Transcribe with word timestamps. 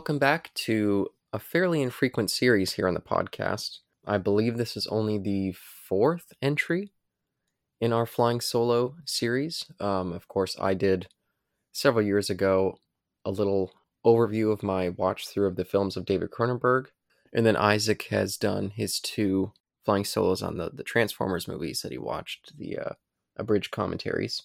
Welcome 0.00 0.18
back 0.18 0.50
to 0.54 1.08
a 1.30 1.38
fairly 1.38 1.82
infrequent 1.82 2.30
series 2.30 2.72
here 2.72 2.88
on 2.88 2.94
the 2.94 3.00
podcast. 3.00 3.80
I 4.06 4.16
believe 4.16 4.56
this 4.56 4.74
is 4.74 4.86
only 4.86 5.18
the 5.18 5.52
fourth 5.52 6.32
entry 6.40 6.90
in 7.82 7.92
our 7.92 8.06
Flying 8.06 8.40
Solo 8.40 8.94
series. 9.04 9.66
Um, 9.78 10.14
of 10.14 10.26
course, 10.26 10.56
I 10.58 10.72
did 10.72 11.08
several 11.72 12.02
years 12.02 12.30
ago 12.30 12.78
a 13.26 13.30
little 13.30 13.72
overview 14.02 14.50
of 14.50 14.62
my 14.62 14.88
watch 14.88 15.28
through 15.28 15.48
of 15.48 15.56
the 15.56 15.66
films 15.66 15.98
of 15.98 16.06
David 16.06 16.30
Cronenberg, 16.30 16.86
and 17.34 17.44
then 17.44 17.54
Isaac 17.56 18.04
has 18.04 18.38
done 18.38 18.70
his 18.70 19.00
two 19.00 19.52
flying 19.84 20.06
solos 20.06 20.42
on 20.42 20.56
the, 20.56 20.70
the 20.72 20.82
Transformers 20.82 21.46
movies 21.46 21.82
that 21.82 21.92
he 21.92 21.98
watched, 21.98 22.56
the 22.56 22.78
uh, 22.78 22.92
abridged 23.36 23.70
commentaries. 23.70 24.44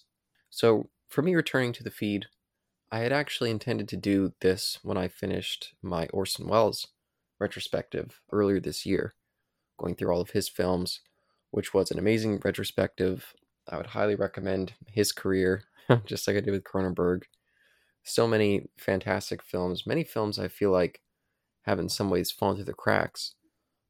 So, 0.50 0.90
for 1.08 1.22
me 1.22 1.34
returning 1.34 1.72
to 1.72 1.82
the 1.82 1.90
feed, 1.90 2.26
I 2.90 3.00
had 3.00 3.12
actually 3.12 3.50
intended 3.50 3.88
to 3.88 3.96
do 3.96 4.32
this 4.40 4.78
when 4.82 4.96
I 4.96 5.08
finished 5.08 5.74
my 5.82 6.06
Orson 6.12 6.46
Welles 6.46 6.86
retrospective 7.38 8.20
earlier 8.32 8.60
this 8.60 8.86
year, 8.86 9.14
going 9.78 9.96
through 9.96 10.12
all 10.12 10.20
of 10.20 10.30
his 10.30 10.48
films, 10.48 11.00
which 11.50 11.74
was 11.74 11.90
an 11.90 11.98
amazing 11.98 12.40
retrospective. 12.44 13.34
I 13.68 13.76
would 13.76 13.88
highly 13.88 14.14
recommend 14.14 14.74
his 14.86 15.10
career, 15.10 15.64
just 16.04 16.26
like 16.28 16.36
I 16.36 16.40
did 16.40 16.52
with 16.52 16.64
Cronenberg. 16.64 17.22
So 18.04 18.28
many 18.28 18.68
fantastic 18.78 19.42
films, 19.42 19.86
many 19.86 20.04
films 20.04 20.38
I 20.38 20.46
feel 20.46 20.70
like 20.70 21.00
have 21.62 21.80
in 21.80 21.88
some 21.88 22.08
ways 22.08 22.30
fallen 22.30 22.54
through 22.54 22.66
the 22.66 22.72
cracks. 22.72 23.34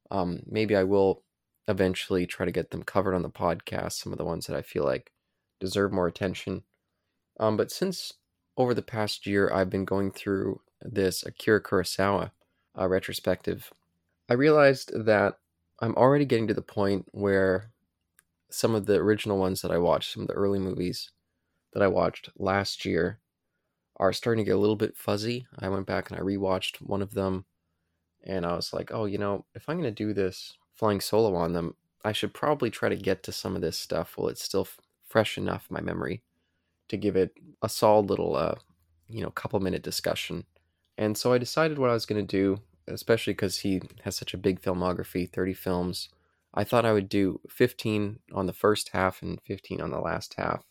Um, 0.09 0.41
maybe 0.47 0.75
I 0.75 0.83
will 0.83 1.23
eventually 1.67 2.25
try 2.25 2.45
to 2.45 2.51
get 2.51 2.71
them 2.71 2.81
covered 2.81 3.13
on 3.13 3.21
the 3.21 3.29
podcast, 3.29 3.93
some 3.93 4.11
of 4.11 4.17
the 4.17 4.25
ones 4.25 4.47
that 4.47 4.55
I 4.55 4.63
feel 4.63 4.83
like 4.83 5.11
deserve 5.59 5.91
more 5.91 6.07
attention. 6.07 6.63
Um, 7.39 7.57
but 7.57 7.69
since 7.69 8.13
over 8.57 8.73
the 8.73 8.81
past 8.81 9.25
year 9.25 9.51
I've 9.53 9.69
been 9.69 9.85
going 9.85 10.11
through 10.11 10.61
this 10.81 11.23
Akira 11.23 11.61
Kurosawa 11.61 12.31
uh, 12.77 12.87
retrospective, 12.87 13.71
I 14.29 14.33
realized 14.33 14.91
that 15.05 15.37
I'm 15.79 15.95
already 15.95 16.25
getting 16.25 16.47
to 16.47 16.53
the 16.53 16.61
point 16.61 17.05
where 17.11 17.69
some 18.49 18.75
of 18.75 18.85
the 18.85 18.95
original 18.95 19.37
ones 19.37 19.61
that 19.61 19.71
I 19.71 19.77
watched, 19.77 20.13
some 20.13 20.23
of 20.23 20.27
the 20.27 20.33
early 20.33 20.59
movies 20.59 21.11
that 21.73 21.83
I 21.83 21.87
watched 21.87 22.29
last 22.37 22.85
year, 22.85 23.19
are 23.97 24.13
starting 24.13 24.43
to 24.43 24.49
get 24.49 24.55
a 24.55 24.59
little 24.59 24.75
bit 24.75 24.97
fuzzy. 24.97 25.47
I 25.59 25.69
went 25.69 25.87
back 25.87 26.09
and 26.09 26.19
I 26.19 26.23
rewatched 26.23 26.77
one 26.77 27.01
of 27.01 27.13
them, 27.13 27.45
and 28.23 28.45
I 28.45 28.55
was 28.55 28.73
like, 28.73 28.91
oh, 28.93 29.05
you 29.05 29.17
know, 29.17 29.45
if 29.53 29.67
I'm 29.67 29.79
going 29.79 29.93
to 29.93 30.03
do 30.05 30.13
this 30.13 30.57
flying 30.73 31.01
solo 31.01 31.35
on 31.35 31.53
them, 31.53 31.75
I 32.03 32.11
should 32.11 32.33
probably 32.33 32.69
try 32.69 32.89
to 32.89 32.95
get 32.95 33.23
to 33.23 33.31
some 33.31 33.55
of 33.55 33.61
this 33.61 33.77
stuff 33.77 34.13
while 34.15 34.29
it's 34.29 34.43
still 34.43 34.61
f- 34.61 34.79
fresh 35.07 35.37
enough 35.37 35.67
in 35.69 35.73
my 35.73 35.81
memory 35.81 36.21
to 36.89 36.97
give 36.97 37.15
it 37.15 37.33
a 37.61 37.69
solid 37.69 38.09
little, 38.09 38.35
uh, 38.35 38.55
you 39.07 39.21
know, 39.21 39.29
couple 39.29 39.59
minute 39.59 39.83
discussion. 39.83 40.45
And 40.97 41.17
so 41.17 41.33
I 41.33 41.37
decided 41.37 41.77
what 41.77 41.89
I 41.89 41.93
was 41.93 42.05
going 42.05 42.25
to 42.25 42.37
do, 42.37 42.61
especially 42.87 43.33
because 43.33 43.59
he 43.59 43.81
has 44.03 44.15
such 44.15 44.33
a 44.33 44.37
big 44.37 44.61
filmography 44.61 45.31
30 45.31 45.53
films. 45.53 46.09
I 46.53 46.63
thought 46.63 46.85
I 46.85 46.93
would 46.93 47.09
do 47.09 47.39
15 47.49 48.19
on 48.33 48.47
the 48.47 48.53
first 48.53 48.89
half 48.89 49.21
and 49.21 49.39
15 49.45 49.81
on 49.81 49.91
the 49.91 49.99
last 49.99 50.35
half. 50.37 50.63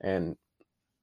And 0.00 0.36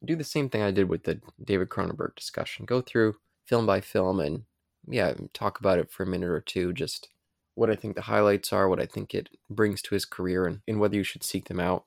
do 0.06 0.16
the 0.16 0.24
same 0.24 0.50
thing 0.50 0.62
I 0.62 0.72
did 0.72 0.90
with 0.90 1.04
the 1.04 1.22
David 1.44 1.70
Cronenberg 1.70 2.16
discussion. 2.16 2.66
Go 2.66 2.82
through 2.82 3.16
film 3.46 3.66
by 3.66 3.82
film 3.82 4.20
and, 4.20 4.44
yeah, 4.88 5.14
talk 5.34 5.60
about 5.60 5.80
it 5.80 5.90
for 5.90 6.04
a 6.04 6.08
minute 6.08 6.30
or 6.30 6.42
two. 6.42 6.74
Just 6.74 7.10
what 7.56 7.70
I 7.70 7.76
think 7.76 7.96
the 7.96 8.04
highlights 8.04 8.52
are, 8.52 8.68
what 8.68 8.82
I 8.82 8.86
think 8.86 9.14
it 9.14 9.30
brings 9.50 9.82
to 9.84 9.96
his 9.96 10.06
career, 10.06 10.46
and, 10.46 10.62
and 10.68 10.80
whether 10.80 10.96
you 10.96 11.04
should 11.04 11.24
seek 11.24 11.46
them 11.46 11.60
out. 11.60 11.86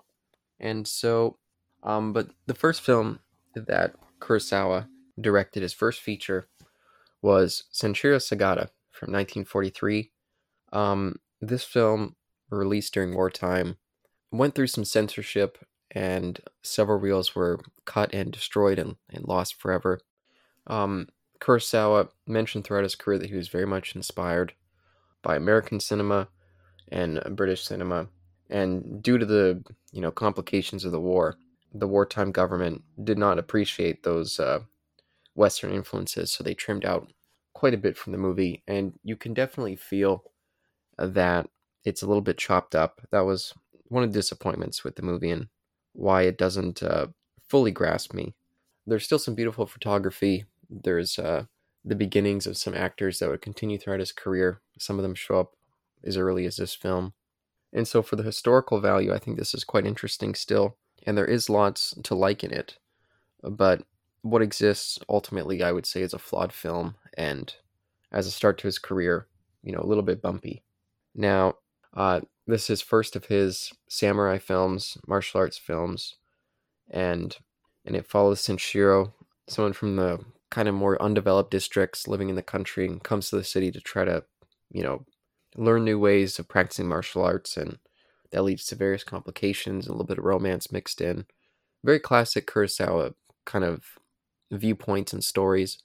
And 0.59 0.89
so 0.89 1.39
um, 1.87 2.13
but 2.13 2.29
the 2.47 2.55
first 2.55 2.83
film 2.83 3.21
that 3.55 3.95
Kurosawa 4.21 4.89
directed, 5.21 5.63
his 5.63 5.73
first 5.73 6.01
feature, 6.01 6.49
was 7.23 7.65
Sanshiro 7.73 8.17
Sugata 8.17 8.69
from 8.91 9.13
1943. 9.13 10.11
Um, 10.73 11.17
this 11.41 11.65
film, 11.65 12.17
released 12.51 12.93
during 12.93 13.15
wartime, 13.15 13.77
went 14.31 14.55
through 14.55 14.67
some 14.67 14.85
censorship, 14.85 15.59
and 15.93 16.41
several 16.63 16.99
reels 16.99 17.35
were 17.35 17.61
cut 17.85 18.13
and 18.13 18.33
destroyed 18.33 18.79
and, 18.79 18.97
and 19.11 19.27
lost 19.27 19.55
forever. 19.55 20.01
Um, 20.67 21.09
Kurosawa 21.41 22.09
mentioned 22.27 22.65
throughout 22.65 22.83
his 22.83 22.97
career 22.97 23.19
that 23.19 23.31
he 23.31 23.37
was 23.37 23.49
very 23.49 23.67
much 23.67 23.95
inspired 23.95 24.55
by 25.23 25.37
American 25.37 25.81
cinema 25.81 26.29
and 26.89 27.21
British 27.31 27.65
cinema, 27.65 28.09
and 28.51 29.03
due 29.03 29.19
to 29.19 29.27
the 29.27 29.63
you 29.93 30.01
know 30.01 30.11
complications 30.11 30.85
of 30.85 30.93
the 30.93 31.01
war, 31.01 31.37
the 31.79 31.89
wartime 31.89 32.33
government 32.33 32.83
did 33.03 33.19
not 33.19 33.39
appreciate 33.39 34.03
those 34.03 34.39
uh, 34.39 34.61
Western 35.35 35.73
influences, 35.73 36.33
so 36.33 36.43
they 36.43 36.55
trimmed 36.55 36.85
out 36.85 37.13
quite 37.55 37.75
a 37.75 37.79
bit 37.79 37.97
from 37.97 38.13
the 38.13 38.19
movie, 38.19 38.63
and 38.67 38.95
you 39.03 39.17
can 39.17 39.35
definitely 39.35 39.77
feel 39.77 40.25
that 40.99 41.49
it's 41.85 42.03
a 42.03 42.07
little 42.07 42.23
bit 42.23 42.39
chopped 42.39 42.75
up. 42.75 43.01
That 43.11 43.21
was 43.21 43.53
one 43.89 44.03
of 44.03 44.13
the 44.13 44.19
disappointments 44.19 44.83
with 44.83 44.97
the 44.97 45.03
movie 45.03 45.31
and 45.31 45.49
why 45.93 46.23
it 46.23 46.39
doesn't 46.39 46.83
uh, 46.83 47.07
fully 47.49 47.71
grasp 47.71 48.13
me. 48.13 48.35
There's 48.87 49.05
still 49.05 49.19
some 49.19 49.35
beautiful 49.35 49.67
photography. 49.67 50.45
There's 50.69 51.19
uh, 51.19 51.45
the 51.85 51.95
beginnings 51.95 52.47
of 52.47 52.57
some 52.57 52.75
actors 52.75 53.19
that 53.19 53.29
would 53.29 53.43
continue 53.43 53.79
throughout 53.79 54.01
his 54.01 54.13
career. 54.13 54.61
Some 54.79 54.99
of 54.99 55.03
them 55.03 55.15
show 55.15 55.41
up 55.41 55.55
as 56.05 56.17
early 56.17 56.47
as 56.47 56.57
this 56.57 56.75
film. 56.75 57.15
And 57.73 57.87
so, 57.87 58.03
for 58.03 58.17
the 58.17 58.23
historical 58.23 58.81
value, 58.81 59.13
I 59.13 59.19
think 59.19 59.37
this 59.37 59.55
is 59.55 59.65
quite 59.65 59.87
interesting 59.87 60.35
still 60.35 60.77
and 61.07 61.17
there 61.17 61.25
is 61.25 61.49
lots 61.49 61.95
to 62.03 62.15
like 62.15 62.43
in 62.43 62.53
it. 62.53 62.79
But 63.43 63.83
what 64.23 64.43
exists 64.43 64.99
ultimately, 65.09 65.63
I 65.63 65.73
would 65.73 65.87
say, 65.87 66.03
is 66.03 66.13
a 66.13 66.19
flawed 66.19 66.53
film, 66.53 66.97
and 67.17 67.55
as 68.13 68.27
a 68.27 68.31
start 68.31 68.59
to 68.59 68.67
his 68.67 68.79
career, 68.79 69.29
you 69.63 69.73
know, 69.73 69.81
a 69.81 69.87
little 69.87 70.03
bit 70.03 70.21
bumpy. 70.21 70.63
Now, 71.15 71.55
uh, 71.95 72.21
this 72.47 72.69
is 72.69 72.83
first 72.83 73.17
of 73.17 73.27
his 73.27 73.73
samurai 73.89 74.39
films, 74.39 74.99
martial 75.07 75.41
arts 75.41 75.59
films, 75.59 76.17
and 76.91 77.37
and 77.85 77.95
it 77.95 78.07
follows 78.07 78.41
Sanshiro, 78.41 79.13
someone 79.49 79.73
from 79.73 79.95
the 79.97 80.25
kind 80.51 80.69
of 80.69 80.75
more 80.75 81.01
undeveloped 81.01 81.51
districts 81.51 82.09
living 82.09 82.29
in 82.29 82.37
the 82.37 82.43
country, 82.43 82.87
and 82.87 83.03
comes 83.03 83.31
to 83.31 83.37
the 83.37 83.45
city 83.45 83.71
to 83.71 83.81
try 83.81 84.05
to, 84.05 84.25
you 84.71 84.83
know, 84.83 85.05
learn 85.57 85.85
new 85.85 85.99
ways 85.99 86.39
of 86.39 86.49
practicing 86.49 86.89
martial 86.89 87.23
arts 87.23 87.57
and 87.57 87.79
that 88.31 88.43
leads 88.43 88.65
to 88.67 88.75
various 88.75 89.05
complications 89.05 89.87
a 89.87 89.93
little 89.93 90.07
bit 90.07 90.19
of 90.19 90.25
romance 90.25 90.73
mixed 90.73 91.01
in. 91.01 91.27
Very 91.85 92.01
classic 92.01 92.47
Kurosawa 92.47 93.15
kind 93.45 93.65
of 93.65 93.85
viewpoints 94.51 95.13
and 95.13 95.23
stories. 95.23 95.79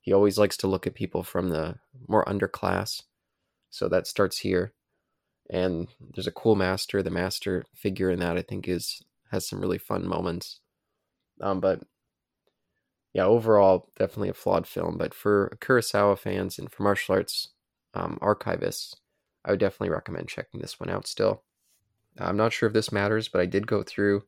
He 0.00 0.12
always 0.12 0.38
likes 0.38 0.56
to 0.58 0.66
look 0.66 0.86
at 0.86 0.94
people 0.94 1.22
from 1.22 1.50
the 1.50 1.76
more 2.08 2.24
underclass. 2.24 3.02
So 3.70 3.88
that 3.88 4.06
starts 4.06 4.38
here. 4.38 4.72
And 5.50 5.88
there's 6.14 6.26
a 6.26 6.32
cool 6.32 6.56
master. 6.56 7.02
The 7.02 7.10
master 7.10 7.64
figure 7.74 8.10
in 8.10 8.20
that 8.20 8.36
I 8.36 8.42
think 8.42 8.68
is 8.68 9.02
has 9.30 9.48
some 9.48 9.60
really 9.60 9.78
fun 9.78 10.06
moments. 10.06 10.60
Um, 11.40 11.60
but 11.60 11.80
yeah, 13.14 13.24
overall, 13.24 13.90
definitely 13.98 14.28
a 14.28 14.34
flawed 14.34 14.66
film. 14.66 14.96
But 14.98 15.14
for 15.14 15.56
Kurosawa 15.60 16.18
fans 16.18 16.58
and 16.58 16.70
for 16.70 16.82
martial 16.82 17.14
arts 17.14 17.48
um, 17.94 18.18
archivists, 18.22 18.94
I 19.44 19.50
would 19.50 19.60
definitely 19.60 19.90
recommend 19.90 20.28
checking 20.28 20.60
this 20.60 20.78
one 20.78 20.90
out 20.90 21.06
still. 21.06 21.42
I'm 22.18 22.36
not 22.36 22.52
sure 22.52 22.66
if 22.66 22.72
this 22.72 22.92
matters, 22.92 23.28
but 23.28 23.40
I 23.40 23.46
did 23.46 23.66
go 23.66 23.82
through 23.82 24.24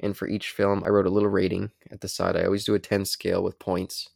and 0.00 0.16
for 0.16 0.28
each 0.28 0.50
film 0.50 0.82
I 0.84 0.90
wrote 0.90 1.06
a 1.06 1.10
little 1.10 1.28
rating 1.28 1.70
at 1.90 2.00
the 2.00 2.08
side. 2.08 2.36
I 2.36 2.44
always 2.44 2.64
do 2.64 2.74
a 2.74 2.78
10 2.78 3.04
scale 3.04 3.42
with 3.42 3.58
points. 3.58 4.10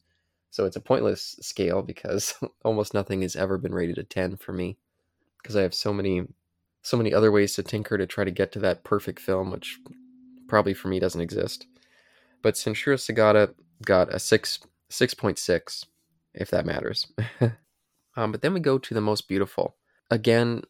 So 0.50 0.64
it's 0.64 0.76
a 0.76 0.80
pointless 0.80 1.36
scale 1.40 1.82
because 1.82 2.34
almost 2.64 2.94
nothing 2.94 3.22
has 3.22 3.36
ever 3.36 3.58
been 3.58 3.74
rated 3.74 3.98
a 3.98 4.02
10 4.02 4.36
for 4.36 4.52
me 4.52 4.78
because 5.42 5.56
I 5.56 5.62
have 5.62 5.74
so 5.74 5.92
many 5.92 6.26
so 6.82 6.96
many 6.96 7.12
other 7.12 7.30
ways 7.30 7.54
to 7.54 7.62
tinker 7.62 7.98
to 7.98 8.06
try 8.06 8.24
to 8.24 8.30
get 8.30 8.52
to 8.52 8.58
that 8.60 8.84
perfect 8.84 9.20
film 9.20 9.50
which 9.50 9.78
probably 10.46 10.74
for 10.74 10.88
me 10.88 10.98
doesn't 10.98 11.20
exist. 11.20 11.66
But 12.40 12.54
Sanshiro 12.54 12.96
Sugata 12.96 13.54
got 13.84 14.12
a 14.12 14.18
6 14.18 14.60
6.6 14.90 15.84
if 16.34 16.50
that 16.50 16.66
matters. 16.66 17.12
um, 18.16 18.32
but 18.32 18.42
then 18.42 18.54
we 18.54 18.60
go 18.60 18.78
to 18.78 18.94
the 18.94 19.00
most 19.00 19.28
beautiful. 19.28 19.76
Again, 20.10 20.62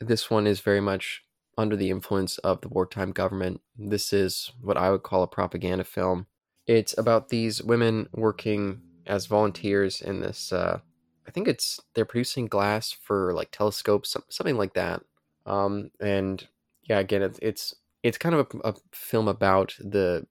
this 0.00 0.30
one 0.30 0.46
is 0.46 0.60
very 0.60 0.80
much 0.80 1.24
under 1.56 1.76
the 1.76 1.90
influence 1.90 2.38
of 2.38 2.60
the 2.60 2.68
wartime 2.68 3.12
government. 3.12 3.60
This 3.78 4.12
is 4.12 4.52
what 4.60 4.76
I 4.76 4.90
would 4.90 5.02
call 5.02 5.22
a 5.22 5.28
propaganda 5.28 5.84
film. 5.84 6.26
It's 6.66 6.96
about 6.96 7.28
these 7.28 7.62
women 7.62 8.08
working 8.12 8.80
as 9.06 9.26
volunteers 9.26 10.00
in 10.00 10.20
this. 10.20 10.52
Uh, 10.52 10.80
I 11.26 11.30
think 11.30 11.48
it's 11.48 11.80
they're 11.94 12.04
producing 12.04 12.46
glass 12.46 12.92
for 12.92 13.32
like 13.34 13.50
telescopes, 13.50 14.16
something 14.28 14.56
like 14.56 14.74
that. 14.74 15.02
Um, 15.46 15.90
and 16.00 16.46
yeah, 16.88 16.98
again, 16.98 17.22
it's 17.22 17.38
it's 17.42 17.74
it's 18.02 18.18
kind 18.18 18.34
of 18.34 18.46
a, 18.64 18.70
a 18.70 18.74
film 18.92 19.28
about 19.28 19.74
the 19.78 20.26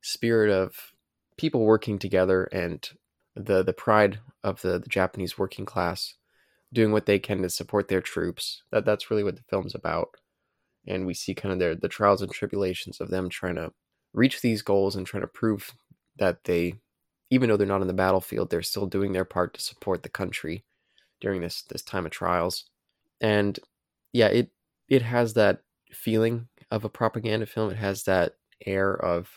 spirit 0.00 0.50
of 0.50 0.92
people 1.36 1.64
working 1.64 1.98
together 1.98 2.44
and 2.44 2.88
the 3.34 3.62
the 3.62 3.72
pride 3.72 4.20
of 4.42 4.60
the, 4.62 4.78
the 4.78 4.88
Japanese 4.88 5.38
working 5.38 5.66
class 5.66 6.14
doing 6.72 6.92
what 6.92 7.06
they 7.06 7.18
can 7.18 7.42
to 7.42 7.50
support 7.50 7.88
their 7.88 8.00
troops. 8.00 8.62
That 8.70 8.84
that's 8.84 9.10
really 9.10 9.24
what 9.24 9.36
the 9.36 9.42
film's 9.48 9.74
about 9.74 10.10
and 10.86 11.06
we 11.06 11.14
see 11.14 11.34
kind 11.34 11.52
of 11.52 11.58
their 11.58 11.74
the 11.74 11.88
trials 11.88 12.22
and 12.22 12.30
tribulations 12.32 13.00
of 13.00 13.10
them 13.10 13.28
trying 13.28 13.56
to 13.56 13.72
reach 14.12 14.40
these 14.40 14.62
goals 14.62 14.96
and 14.96 15.06
trying 15.06 15.22
to 15.22 15.26
prove 15.28 15.72
that 16.18 16.44
they 16.44 16.74
even 17.30 17.48
though 17.48 17.56
they're 17.56 17.66
not 17.66 17.82
on 17.82 17.86
the 17.86 17.92
battlefield, 17.92 18.50
they're 18.50 18.62
still 18.62 18.86
doing 18.86 19.12
their 19.12 19.24
part 19.24 19.54
to 19.54 19.60
support 19.60 20.02
the 20.02 20.08
country 20.08 20.64
during 21.20 21.40
this 21.40 21.62
this 21.62 21.82
time 21.82 22.06
of 22.06 22.12
trials. 22.12 22.64
And 23.20 23.58
yeah, 24.12 24.28
it 24.28 24.50
it 24.88 25.02
has 25.02 25.34
that 25.34 25.62
feeling 25.92 26.48
of 26.70 26.84
a 26.84 26.88
propaganda 26.88 27.46
film. 27.46 27.70
It 27.70 27.76
has 27.76 28.04
that 28.04 28.34
air 28.66 28.94
of 28.94 29.30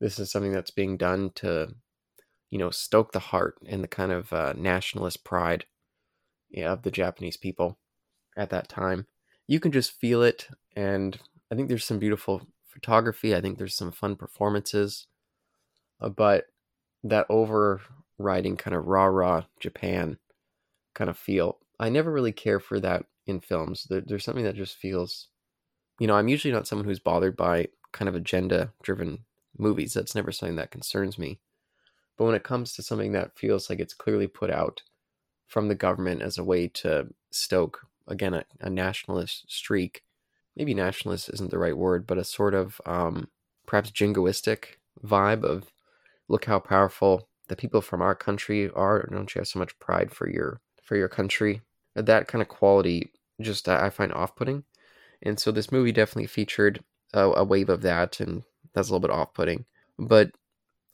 this 0.00 0.18
is 0.18 0.30
something 0.30 0.52
that's 0.52 0.70
being 0.70 0.96
done 0.96 1.30
to, 1.36 1.74
you 2.50 2.58
know, 2.58 2.70
stoke 2.70 3.12
the 3.12 3.18
heart 3.18 3.56
and 3.66 3.82
the 3.82 3.88
kind 3.88 4.12
of 4.12 4.32
uh, 4.32 4.54
nationalist 4.56 5.24
pride 5.24 5.66
yeah, 6.50 6.72
of 6.72 6.82
the 6.82 6.90
Japanese 6.90 7.36
people 7.36 7.78
at 8.36 8.50
that 8.50 8.68
time. 8.68 9.06
You 9.50 9.58
can 9.58 9.72
just 9.72 9.98
feel 9.98 10.22
it, 10.22 10.46
and 10.76 11.18
I 11.50 11.56
think 11.56 11.68
there's 11.68 11.84
some 11.84 11.98
beautiful 11.98 12.46
photography. 12.68 13.34
I 13.34 13.40
think 13.40 13.58
there's 13.58 13.74
some 13.74 13.90
fun 13.90 14.14
performances, 14.14 15.08
uh, 16.00 16.08
but 16.08 16.44
that 17.02 17.26
overriding 17.28 18.56
kind 18.56 18.76
of 18.76 18.86
rah 18.86 19.06
rah 19.06 19.42
Japan 19.58 20.18
kind 20.94 21.10
of 21.10 21.18
feel. 21.18 21.58
I 21.80 21.88
never 21.88 22.12
really 22.12 22.30
care 22.30 22.60
for 22.60 22.78
that 22.78 23.06
in 23.26 23.40
films. 23.40 23.88
There, 23.90 24.00
there's 24.00 24.22
something 24.22 24.44
that 24.44 24.54
just 24.54 24.76
feels, 24.76 25.26
you 25.98 26.06
know, 26.06 26.14
I'm 26.14 26.28
usually 26.28 26.54
not 26.54 26.68
someone 26.68 26.86
who's 26.86 27.00
bothered 27.00 27.36
by 27.36 27.70
kind 27.90 28.08
of 28.08 28.14
agenda 28.14 28.72
driven 28.84 29.24
movies. 29.58 29.94
That's 29.94 30.14
never 30.14 30.30
something 30.30 30.58
that 30.58 30.70
concerns 30.70 31.18
me. 31.18 31.40
But 32.16 32.26
when 32.26 32.36
it 32.36 32.44
comes 32.44 32.72
to 32.74 32.84
something 32.84 33.10
that 33.14 33.36
feels 33.36 33.68
like 33.68 33.80
it's 33.80 33.94
clearly 33.94 34.28
put 34.28 34.52
out 34.52 34.82
from 35.48 35.66
the 35.66 35.74
government 35.74 36.22
as 36.22 36.38
a 36.38 36.44
way 36.44 36.68
to 36.68 37.08
stoke, 37.32 37.89
again, 38.10 38.34
a, 38.34 38.44
a 38.60 38.70
nationalist 38.70 39.44
streak, 39.48 40.02
maybe 40.56 40.74
nationalist 40.74 41.30
isn't 41.32 41.50
the 41.50 41.58
right 41.58 41.76
word, 41.76 42.06
but 42.06 42.18
a 42.18 42.24
sort 42.24 42.54
of 42.54 42.80
um, 42.86 43.28
perhaps 43.66 43.90
jingoistic 43.90 44.78
vibe 45.04 45.44
of 45.44 45.72
look 46.28 46.44
how 46.44 46.58
powerful 46.58 47.28
the 47.48 47.56
people 47.56 47.80
from 47.80 48.02
our 48.02 48.14
country 48.14 48.70
are. 48.74 49.08
Don't 49.10 49.34
you 49.34 49.40
have 49.40 49.48
so 49.48 49.58
much 49.58 49.78
pride 49.78 50.10
for 50.12 50.28
your 50.28 50.60
for 50.82 50.96
your 50.96 51.08
country? 51.08 51.62
That 51.94 52.28
kind 52.28 52.42
of 52.42 52.48
quality 52.48 53.12
just 53.40 53.68
I 53.68 53.90
find 53.90 54.12
off 54.12 54.36
putting. 54.36 54.64
And 55.22 55.38
so 55.38 55.50
this 55.50 55.72
movie 55.72 55.92
definitely 55.92 56.26
featured 56.26 56.82
a, 57.12 57.30
a 57.30 57.44
wave 57.44 57.68
of 57.68 57.82
that, 57.82 58.20
and 58.20 58.42
that's 58.74 58.88
a 58.88 58.92
little 58.92 59.06
bit 59.06 59.14
off 59.14 59.34
putting. 59.34 59.64
But 59.98 60.32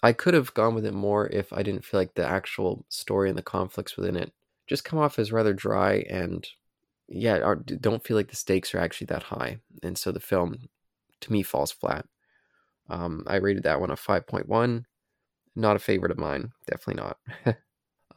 I 0.02 0.12
could 0.12 0.34
have 0.34 0.54
gone 0.54 0.74
with 0.74 0.86
it 0.86 0.94
more 0.94 1.26
if 1.28 1.52
I 1.52 1.62
didn't 1.62 1.84
feel 1.84 2.00
like 2.00 2.14
the 2.14 2.26
actual 2.26 2.84
story 2.88 3.28
and 3.28 3.38
the 3.38 3.42
conflicts 3.42 3.96
within 3.96 4.16
it 4.16 4.32
just 4.66 4.84
come 4.84 4.98
off 4.98 5.18
as 5.18 5.32
rather 5.32 5.52
dry 5.52 6.04
and 6.10 6.46
yeah, 7.08 7.38
are, 7.38 7.56
don't 7.56 8.04
feel 8.04 8.16
like 8.16 8.28
the 8.28 8.36
stakes 8.36 8.74
are 8.74 8.78
actually 8.78 9.06
that 9.06 9.24
high. 9.24 9.58
And 9.82 9.96
so 9.96 10.12
the 10.12 10.20
film 10.20 10.56
to 11.20 11.32
me 11.32 11.42
falls 11.42 11.72
flat. 11.72 12.06
Um, 12.88 13.24
I 13.26 13.36
rated 13.36 13.62
that 13.64 13.80
one 13.80 13.90
a 13.90 13.94
5.1. 13.96 14.84
Not 15.54 15.76
a 15.76 15.80
favorite 15.80 16.12
of 16.12 16.18
mine. 16.18 16.52
Definitely 16.66 17.02
not. 17.02 17.18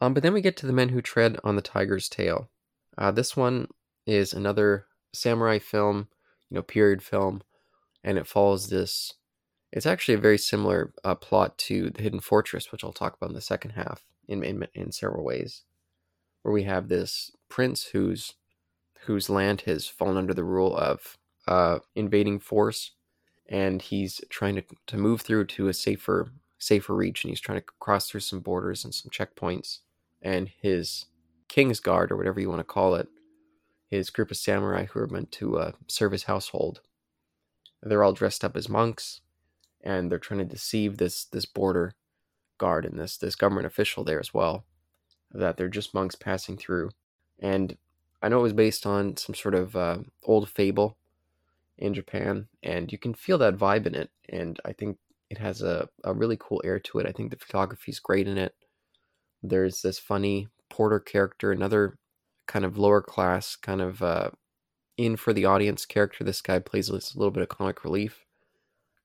um, 0.00 0.14
but 0.14 0.22
then 0.22 0.32
we 0.32 0.40
get 0.40 0.56
to 0.58 0.66
The 0.66 0.72
Men 0.72 0.90
Who 0.90 1.00
Tread 1.00 1.38
on 1.42 1.56
the 1.56 1.62
Tiger's 1.62 2.08
Tail. 2.08 2.50
Uh, 2.98 3.10
this 3.10 3.36
one 3.36 3.68
is 4.06 4.32
another 4.32 4.86
samurai 5.12 5.58
film, 5.58 6.08
you 6.50 6.56
know, 6.56 6.62
period 6.62 7.02
film, 7.02 7.42
and 8.04 8.18
it 8.18 8.26
follows 8.26 8.68
this. 8.68 9.14
It's 9.72 9.86
actually 9.86 10.14
a 10.14 10.18
very 10.18 10.38
similar 10.38 10.92
uh, 11.04 11.14
plot 11.14 11.56
to 11.58 11.90
The 11.90 12.02
Hidden 12.02 12.20
Fortress, 12.20 12.72
which 12.72 12.82
I'll 12.82 12.92
talk 12.92 13.16
about 13.16 13.30
in 13.30 13.36
the 13.36 13.40
second 13.40 13.70
half 13.70 14.04
in, 14.28 14.42
in, 14.42 14.66
in 14.74 14.92
several 14.92 15.24
ways, 15.24 15.62
where 16.42 16.52
we 16.52 16.64
have 16.64 16.88
this 16.88 17.30
prince 17.48 17.84
whose 17.84 18.34
whose 19.06 19.30
land 19.30 19.62
has 19.62 19.86
fallen 19.86 20.16
under 20.16 20.34
the 20.34 20.44
rule 20.44 20.76
of 20.76 21.16
uh, 21.48 21.78
invading 21.94 22.40
force, 22.40 22.92
and 23.48 23.82
he's 23.82 24.20
trying 24.30 24.56
to, 24.56 24.62
to 24.86 24.96
move 24.96 25.22
through 25.22 25.46
to 25.46 25.68
a 25.68 25.74
safer 25.74 26.30
safer 26.58 26.94
region. 26.94 27.30
He's 27.30 27.40
trying 27.40 27.58
to 27.58 27.66
cross 27.80 28.08
through 28.08 28.20
some 28.20 28.40
borders 28.40 28.84
and 28.84 28.94
some 28.94 29.10
checkpoints, 29.10 29.78
and 30.22 30.50
his 30.60 31.06
king's 31.48 31.80
guard 31.80 32.12
or 32.12 32.16
whatever 32.16 32.38
you 32.40 32.48
want 32.48 32.60
to 32.60 32.64
call 32.64 32.94
it 32.94 33.08
his 33.90 34.10
group 34.10 34.30
of 34.30 34.36
samurai 34.36 34.84
who 34.84 35.00
are 35.00 35.08
meant 35.08 35.32
to 35.32 35.58
uh, 35.58 35.72
serve 35.88 36.12
his 36.12 36.24
household. 36.24 36.80
They're 37.82 38.04
all 38.04 38.12
dressed 38.12 38.44
up 38.44 38.56
as 38.56 38.68
monks, 38.68 39.20
and 39.82 40.10
they're 40.10 40.18
trying 40.18 40.38
to 40.38 40.44
deceive 40.44 40.98
this 40.98 41.24
this 41.24 41.46
border 41.46 41.94
guard 42.58 42.84
and 42.84 43.00
this 43.00 43.16
this 43.16 43.34
government 43.34 43.66
official 43.66 44.04
there 44.04 44.20
as 44.20 44.32
well, 44.32 44.64
that 45.32 45.56
they're 45.56 45.68
just 45.68 45.94
monks 45.94 46.14
passing 46.14 46.56
through. 46.56 46.90
And 47.40 47.76
I 48.22 48.28
know 48.28 48.40
it 48.40 48.42
was 48.42 48.52
based 48.52 48.86
on 48.86 49.16
some 49.16 49.34
sort 49.34 49.54
of 49.54 49.74
uh, 49.74 49.98
old 50.24 50.48
fable 50.48 50.96
in 51.78 51.94
Japan, 51.94 52.48
and 52.62 52.92
you 52.92 52.98
can 52.98 53.14
feel 53.14 53.38
that 53.38 53.56
vibe 53.56 53.86
in 53.86 53.94
it. 53.94 54.10
And 54.28 54.60
I 54.64 54.72
think 54.72 54.98
it 55.30 55.38
has 55.38 55.62
a, 55.62 55.88
a 56.04 56.12
really 56.12 56.36
cool 56.38 56.60
air 56.64 56.78
to 56.80 56.98
it. 56.98 57.06
I 57.06 57.12
think 57.12 57.30
the 57.30 57.38
photography 57.38 57.92
is 57.92 58.00
great 58.00 58.28
in 58.28 58.36
it. 58.36 58.54
There's 59.42 59.80
this 59.80 59.98
funny 59.98 60.48
porter 60.68 61.00
character, 61.00 61.50
another 61.50 61.96
kind 62.46 62.64
of 62.64 62.76
lower 62.76 63.00
class, 63.00 63.56
kind 63.56 63.80
of 63.80 64.02
uh, 64.02 64.30
in 64.98 65.16
for 65.16 65.32
the 65.32 65.46
audience 65.46 65.86
character. 65.86 66.24
This 66.24 66.42
guy 66.42 66.58
plays 66.58 66.88
a 66.88 66.92
little 66.92 67.30
bit 67.30 67.42
of 67.42 67.48
comic 67.48 67.84
relief. 67.84 68.26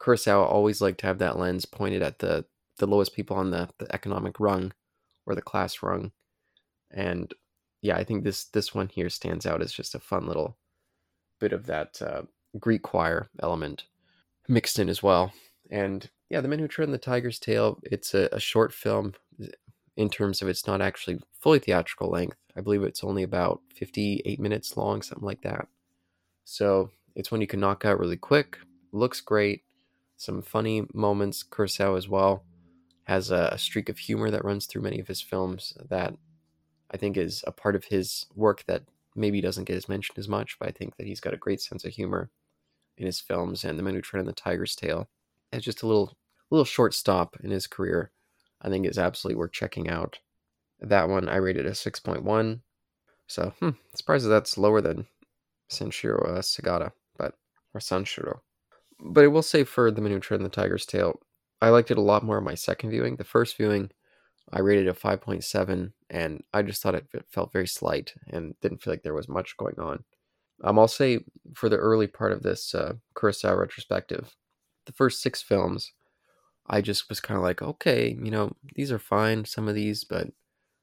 Kurosawa 0.02 0.46
always 0.46 0.82
liked 0.82 1.00
to 1.00 1.08
have 1.08 1.20
that 1.20 1.40
lens 1.40 1.66
pointed 1.66 2.02
at 2.02 2.20
the 2.20 2.46
the 2.78 2.86
lowest 2.86 3.16
people 3.16 3.38
on 3.38 3.52
the, 3.52 3.70
the 3.78 3.94
economic 3.96 4.38
rung 4.38 4.74
or 5.26 5.34
the 5.34 5.42
class 5.42 5.82
rung. 5.82 6.12
And 6.92 7.34
yeah, 7.86 7.98
I 7.98 8.04
think 8.04 8.24
this 8.24 8.46
this 8.46 8.74
one 8.74 8.88
here 8.88 9.10
stands 9.10 9.46
out 9.46 9.62
as 9.62 9.72
just 9.72 9.94
a 9.94 10.00
fun 10.00 10.26
little 10.26 10.58
bit 11.40 11.54
of 11.54 11.68
that 11.68 12.02
uh, 12.02 12.24
Greek 12.60 12.82
choir 12.82 13.28
element 13.44 13.86
mixed 14.48 14.80
in 14.80 14.90
as 14.90 15.04
well. 15.04 15.32
And 15.70 16.10
yeah, 16.30 16.42
The 16.42 16.48
Men 16.48 16.58
Who 16.58 16.84
on 16.84 16.92
the 16.92 16.98
Tiger's 16.98 17.38
Tail, 17.38 17.80
it's 17.84 18.16
a, 18.16 18.28
a 18.32 18.40
short 18.40 18.74
film 18.74 19.14
in 19.96 20.10
terms 20.10 20.42
of 20.42 20.48
it's 20.48 20.66
not 20.66 20.82
actually 20.82 21.20
fully 21.40 21.60
theatrical 21.60 22.10
length. 22.10 22.38
I 22.58 22.62
believe 22.62 22.82
it's 22.82 23.04
only 23.04 23.22
about 23.22 23.62
58 23.76 24.40
minutes 24.40 24.76
long, 24.76 25.04
something 25.04 25.26
like 25.26 25.42
that. 25.44 25.68
So 26.44 26.90
it's 27.16 27.32
one 27.32 27.42
you 27.42 27.48
can 27.48 27.60
knock 27.60 27.86
out 27.86 28.00
really 28.00 28.18
quick. 28.18 28.58
Looks 28.94 29.22
great. 29.22 29.62
Some 30.18 30.42
funny 30.42 30.88
moments. 30.92 31.44
Kurosawa 31.44 31.98
as 31.98 32.10
well 32.10 32.46
has 33.04 33.30
a, 33.30 33.50
a 33.52 33.60
streak 33.60 33.90
of 33.90 34.00
humor 34.00 34.32
that 34.32 34.44
runs 34.44 34.66
through 34.66 34.82
many 34.82 35.00
of 35.00 35.08
his 35.08 35.22
films 35.22 35.78
that 35.90 36.16
I 36.92 36.98
think 36.98 37.18
is 37.18 37.44
a 37.48 37.52
part 37.52 37.76
of 37.76 37.86
his 37.86 38.26
work 38.36 38.64
that 38.68 38.84
maybe 39.16 39.42
doesn't 39.42 39.66
get 39.66 39.78
as 39.78 39.90
mentioned 39.90 40.18
as 40.18 40.28
much, 40.28 40.58
but 40.60 40.68
I 40.68 40.72
think 40.72 40.98
that 40.98 41.08
he's 41.08 41.20
got 41.20 41.34
a 41.34 41.38
great 41.38 41.62
sense 41.62 41.86
of 41.86 41.94
humor 41.94 42.30
in 42.98 43.06
his 43.06 43.20
films. 43.20 43.64
And 43.64 43.78
The 43.78 43.84
Men 43.84 43.96
Who 43.96 44.20
on 44.20 44.26
the 44.26 44.34
Tiger's 44.34 44.76
Tail 44.76 45.08
as 45.52 45.64
just 45.64 45.84
a 45.84 45.88
little 45.88 46.18
little 46.52 46.66
short 46.66 46.94
stop 46.94 47.38
in 47.44 47.50
his 47.50 47.66
career 47.66 48.12
I 48.62 48.70
think 48.70 48.86
is 48.86 48.98
absolutely 48.98 49.38
worth 49.38 49.52
checking 49.52 49.90
out. 49.90 50.20
That 50.80 51.08
one 51.08 51.30
I 51.30 51.36
rated 51.36 51.66
a 51.66 51.72
6.1. 51.72 52.62
So, 53.28 53.54
hmm, 53.60 53.70
surprised 53.96 54.26
that 54.26 54.30
that's 54.30 54.58
lower 54.58 54.82
than 54.82 55.08
Sanshiro 55.70 56.38
uh, 56.38 56.42
Sugata, 56.42 56.92
but 57.18 57.36
or 57.74 57.80
Sanshiro. 57.80 58.40
But 59.00 59.24
I 59.24 59.28
will 59.28 59.42
say 59.42 59.64
for 59.64 59.92
the 59.92 60.02
Men 60.02 60.12
Who 60.12 60.20
Tread 60.20 60.40
on 60.40 60.44
the 60.44 60.50
Tiger's 60.50 60.86
Tail, 60.86 61.20
I 61.62 61.70
liked 61.70 61.92
it 61.92 61.98
a 61.98 62.02
lot 62.02 62.24
more 62.24 62.38
on 62.38 62.44
my 62.44 62.56
second 62.56 62.90
viewing. 62.90 63.16
The 63.16 63.24
first 63.24 63.58
viewing, 63.58 63.92
I 64.52 64.60
rated 64.60 64.88
a 64.88 64.94
5.7, 64.94 65.92
and 66.10 66.44
I 66.54 66.62
just 66.62 66.82
thought 66.82 66.96
it 66.96 67.08
felt 67.32 67.52
very 67.52 67.68
slight 67.68 68.14
and 68.28 68.54
didn't 68.62 68.82
feel 68.82 68.94
like 68.94 69.04
there 69.04 69.14
was 69.14 69.28
much 69.28 69.58
going 69.58 69.80
on. 69.80 70.04
Um, 70.64 70.80
I'll 70.80 70.88
say 70.88 71.20
for 71.54 71.68
the 71.68 71.78
early 71.78 72.08
part 72.08 72.32
of 72.32 72.44
this 72.44 72.74
uh, 72.74 72.94
Kurosawa 73.16 73.60
retrospective, 73.60 74.36
the 74.86 74.94
first 74.94 75.22
six 75.22 75.42
films, 75.42 75.92
I 76.68 76.82
just 76.82 77.10
was 77.10 77.20
kind 77.20 77.38
of 77.38 77.44
like, 77.44 77.62
okay, 77.62 78.18
you 78.22 78.32
know, 78.32 78.56
these 78.76 78.92
are 78.92 79.00
fine, 79.00 79.46
some 79.46 79.68
of 79.68 79.76
these, 79.76 80.04
but 80.04 80.28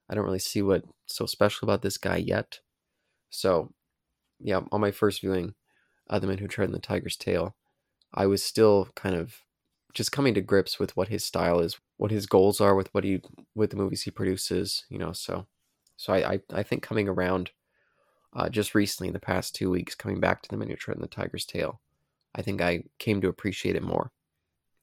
I 0.09 0.15
don't 0.15 0.25
really 0.25 0.39
see 0.39 0.63
what's 0.63 0.89
so 1.07 1.27
special 1.27 1.67
about 1.67 1.83
this 1.83 1.99
guy 1.99 2.17
yet. 2.17 2.61
So, 3.31 3.73
yeah, 4.39 4.61
on 4.71 4.81
my 4.81 4.91
first 4.91 5.21
viewing, 5.21 5.55
uh, 6.11 6.19
The 6.19 6.27
Man 6.27 6.39
Who 6.39 6.49
Tread 6.49 6.69
in 6.69 6.73
the 6.73 6.79
Tiger's 6.79 7.17
Tail, 7.17 7.57
I 8.13 8.27
was 8.27 8.43
still 8.43 8.89
kind 8.95 9.15
of 9.15 9.37
just 9.95 10.13
coming 10.13 10.35
to 10.35 10.41
grips 10.41 10.79
with 10.79 10.97
what 10.97 11.09
his 11.09 11.25
style 11.25 11.61
is, 11.61 11.79
what 12.03 12.11
his 12.11 12.27
goals 12.27 12.61
are 12.61 12.75
with 12.75 12.93
what 12.93 13.05
he 13.05 13.21
with 13.55 13.71
the 13.71 13.77
movies 13.77 14.03
he 14.03 14.11
produces, 14.11 14.85
you 14.89 14.99
know. 14.99 15.13
So, 15.13 15.47
so 15.97 16.13
I 16.13 16.33
I, 16.33 16.41
I 16.53 16.63
think 16.65 16.83
coming 16.83 17.09
around, 17.09 17.53
uh, 18.35 18.49
just 18.49 18.75
recently 18.75 19.07
in 19.07 19.15
the 19.15 19.21
past 19.21 19.55
two 19.55 19.71
weeks, 19.71 19.95
coming 19.95 20.19
back 20.19 20.43
to 20.43 20.49
The 20.49 20.57
Men 20.57 20.69
Who 20.69 20.75
Tread 20.75 20.97
on 20.97 21.01
the 21.01 21.07
Tiger's 21.07 21.47
Tail, 21.47 21.81
I 22.35 22.43
think 22.43 22.61
I 22.61 22.83
came 22.99 23.21
to 23.21 23.29
appreciate 23.29 23.77
it 23.77 23.85
more. 23.85 24.11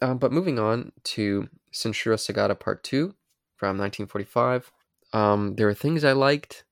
Um, 0.02 0.18
but 0.18 0.32
moving 0.32 0.60
on 0.60 0.94
to 1.16 1.50
Sanshiro 1.74 2.16
Sugata 2.16 2.58
Part 2.58 2.86
2 2.86 3.14
from 3.58 3.78
1945. 3.78 4.72
Um, 5.12 5.56
there 5.56 5.68
are 5.68 5.74
things 5.74 6.06
I 6.06 6.14
liked, 6.14 6.64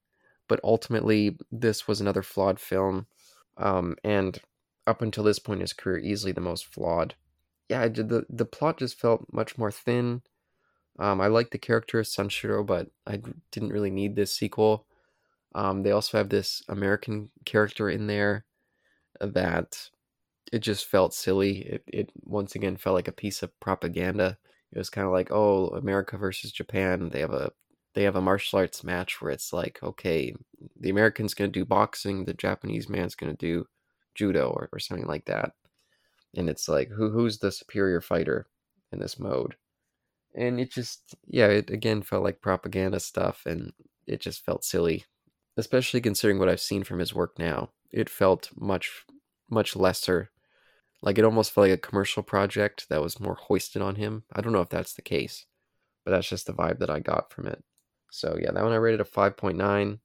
but 0.48 0.62
ultimately, 0.63 1.38
this 1.51 1.89
was 1.89 2.00
another 2.00 2.24
flawed 2.24 2.58
film. 2.58 3.08
Um, 3.58 3.98
and 4.01 4.39
up 4.86 5.01
until 5.01 5.25
this 5.25 5.39
point 5.39 5.58
in 5.58 5.62
his 5.62 5.74
career, 5.74 5.98
easily 5.98 6.32
the 6.32 6.39
most 6.39 6.68
flawed. 6.68 7.16
Yeah, 7.68 7.89
the, 7.89 8.25
the 8.30 8.46
plot 8.46 8.77
just 8.77 8.98
felt 8.98 9.25
much 9.34 9.58
more 9.58 9.72
thin. 9.72 10.22
Um, 11.00 11.22
I 11.22 11.27
like 11.27 11.51
the 11.51 11.58
character 11.60 12.00
of 12.00 12.06
Sanshiro, 12.08 12.66
but 12.66 12.89
I 13.06 13.22
didn't 13.51 13.70
really 13.74 13.92
need 13.92 14.16
this 14.16 14.34
sequel. 14.34 14.88
Um, 15.56 15.84
they 15.84 15.92
also 15.92 16.18
have 16.18 16.30
this 16.30 16.63
American 16.70 17.32
character 17.46 17.89
in 17.89 18.08
there 18.08 18.46
that 19.22 19.89
it 20.51 20.60
just 20.60 20.86
felt 20.88 21.13
silly. 21.13 21.60
It, 21.62 21.84
it 21.88 22.12
once 22.24 22.56
again 22.56 22.77
felt 22.77 22.96
like 22.96 23.08
a 23.08 23.12
piece 23.13 23.44
of 23.44 23.58
propaganda. 23.60 24.38
It 24.72 24.77
was 24.77 24.89
kind 24.89 25.06
of 25.08 25.13
like, 25.13 25.30
oh, 25.32 25.68
America 25.70 26.18
versus 26.18 26.51
Japan. 26.51 27.10
They 27.10 27.20
have 27.22 27.34
a 27.34 27.51
they 27.96 28.04
have 28.04 28.16
a 28.16 28.22
martial 28.22 28.60
arts 28.60 28.84
match 28.84 29.22
where 29.22 29.32
it's 29.32 29.54
like, 29.54 29.80
okay, 29.84 30.36
the 30.80 30.89
American's 30.89 31.34
gonna 31.34 31.50
do 31.51 31.66
boxing, 31.66 32.25
the 32.25 32.34
Japanese 32.34 32.89
man's 32.89 33.16
gonna 33.16 33.34
do 33.36 33.68
judo 34.16 34.50
or, 34.50 34.70
or 34.74 34.80
something 34.80 35.08
like 35.08 35.25
that. 35.25 35.54
And 36.36 36.50
it's 36.50 36.70
like, 36.70 36.89
who 36.89 37.10
who's 37.12 37.39
the 37.39 37.51
superior 37.51 38.01
fighter 38.01 38.48
in 38.94 39.00
this 39.00 39.20
mode? 39.20 39.56
And 40.38 40.60
it 40.60 40.72
just, 40.72 41.15
yeah, 41.27 41.48
it 41.48 41.72
again 41.72 42.03
felt 42.03 42.24
like 42.24 42.41
propaganda 42.41 43.00
stuff, 43.00 43.41
and 43.48 43.74
it 44.06 44.22
just 44.22 44.46
felt 44.46 44.63
silly, 44.63 45.03
especially 45.58 46.00
considering 46.00 46.38
what 46.38 46.48
I've 46.48 46.62
seen 46.62 46.84
from 46.84 47.00
his 47.00 47.13
work 47.13 47.39
now. 47.39 47.72
It 47.91 48.10
felt 48.10 48.51
much, 48.56 49.03
much 49.50 49.75
lesser. 49.75 50.29
Like 51.01 51.17
it 51.17 51.25
almost 51.25 51.51
felt 51.51 51.67
like 51.67 51.77
a 51.77 51.88
commercial 51.88 52.22
project 52.22 52.86
that 52.89 53.01
was 53.01 53.20
more 53.20 53.36
hoisted 53.36 53.82
on 53.82 53.96
him. 53.96 54.24
I 54.32 54.41
don't 54.41 54.53
know 54.53 54.62
if 54.62 54.70
that's 54.70 54.94
the 54.94 55.01
case, 55.01 55.46
but 56.06 56.12
that's 56.12 56.29
just 56.29 56.46
the 56.46 56.53
vibe 56.53 56.79
that 56.79 56.89
I 56.91 57.00
got 57.00 57.32
from 57.32 57.48
it. 57.48 57.63
So 58.12 58.38
yeah, 58.39 58.51
that 58.51 58.63
one 58.63 58.74
I 58.74 58.77
rated 58.77 59.01
a 59.01 59.06
5.9. 59.06 60.00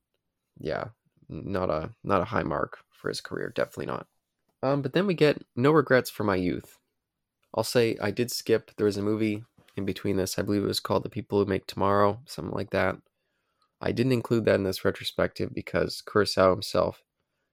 Yeah, 0.59 0.85
not 1.29 1.71
a 1.71 1.91
not 2.03 2.23
a 2.23 2.27
high 2.27 2.43
mark 2.43 2.79
for 2.91 3.09
his 3.09 3.21
career, 3.21 3.53
definitely 3.55 3.87
not. 3.87 4.07
Um, 4.63 4.81
but 4.81 4.93
then 4.93 5.07
we 5.07 5.15
get 5.15 5.45
No 5.57 5.73
Regrets 5.73 6.09
for 6.09 6.25
My 6.25 6.37
Youth. 6.37 6.79
I'll 7.55 7.65
say 7.65 7.97
I 8.01 8.11
did 8.11 8.31
skip. 8.31 8.71
There 8.77 8.87
was 8.87 8.97
a 8.97 9.03
movie 9.03 9.45
in 9.77 9.85
between 9.85 10.17
this. 10.17 10.39
I 10.39 10.43
believe 10.43 10.63
it 10.63 10.69
was 10.69 10.81
called 10.81 11.03
The 11.03 11.09
People 11.09 11.39
Who 11.39 11.47
Make 11.47 11.67
Tomorrow, 11.67 12.21
something 12.27 12.55
like 12.55 12.71
that. 12.71 12.97
I 13.81 13.93
didn't 13.93 14.13
include 14.13 14.45
that 14.45 14.55
in 14.57 14.65
this 14.65 14.85
retrospective 14.85 15.53
because 15.53 16.03
Kurosawa 16.07 16.51
himself 16.51 17.03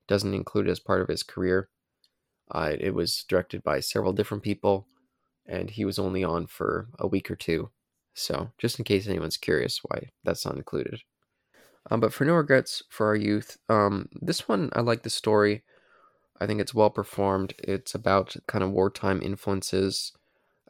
doesn't 0.08 0.34
include 0.34 0.68
it 0.68 0.72
as 0.72 0.80
part 0.80 1.02
of 1.02 1.08
his 1.08 1.24
career. 1.24 1.70
Uh, 2.52 2.74
it 2.80 2.94
was 2.94 3.26
directed 3.28 3.64
by 3.64 3.80
several 3.80 4.14
different 4.14 4.44
people, 4.44 4.88
and 5.46 5.70
he 5.70 5.86
was 5.86 6.00
only 6.00 6.24
on 6.24 6.48
for 6.48 6.90
a 7.00 7.08
week 7.08 7.30
or 7.30 7.36
two. 7.36 7.70
So, 8.14 8.52
just 8.58 8.80
in 8.80 8.86
case 8.86 9.08
anyone's 9.08 9.38
curious 9.38 9.80
why 9.84 10.10
that's 10.24 10.46
not 10.46 10.56
included. 10.56 11.02
Um, 11.90 12.00
but 12.00 12.14
for 12.14 12.26
no 12.26 12.34
regrets 12.34 12.84
for 12.90 13.08
our 13.08 13.16
youth, 13.16 13.58
um, 13.70 14.10
this 14.14 14.48
one 14.48 14.70
I 14.74 14.82
like 14.82 15.04
the 15.04 15.10
story. 15.10 15.64
I 16.42 16.48
think 16.48 16.62
it's 16.62 16.74
well 16.74 16.90
performed. 16.90 17.54
It's 17.60 17.96
about 17.96 18.36
kind 18.48 18.64
of 18.64 18.72
wartime 18.72 19.22
influences, 19.22 20.14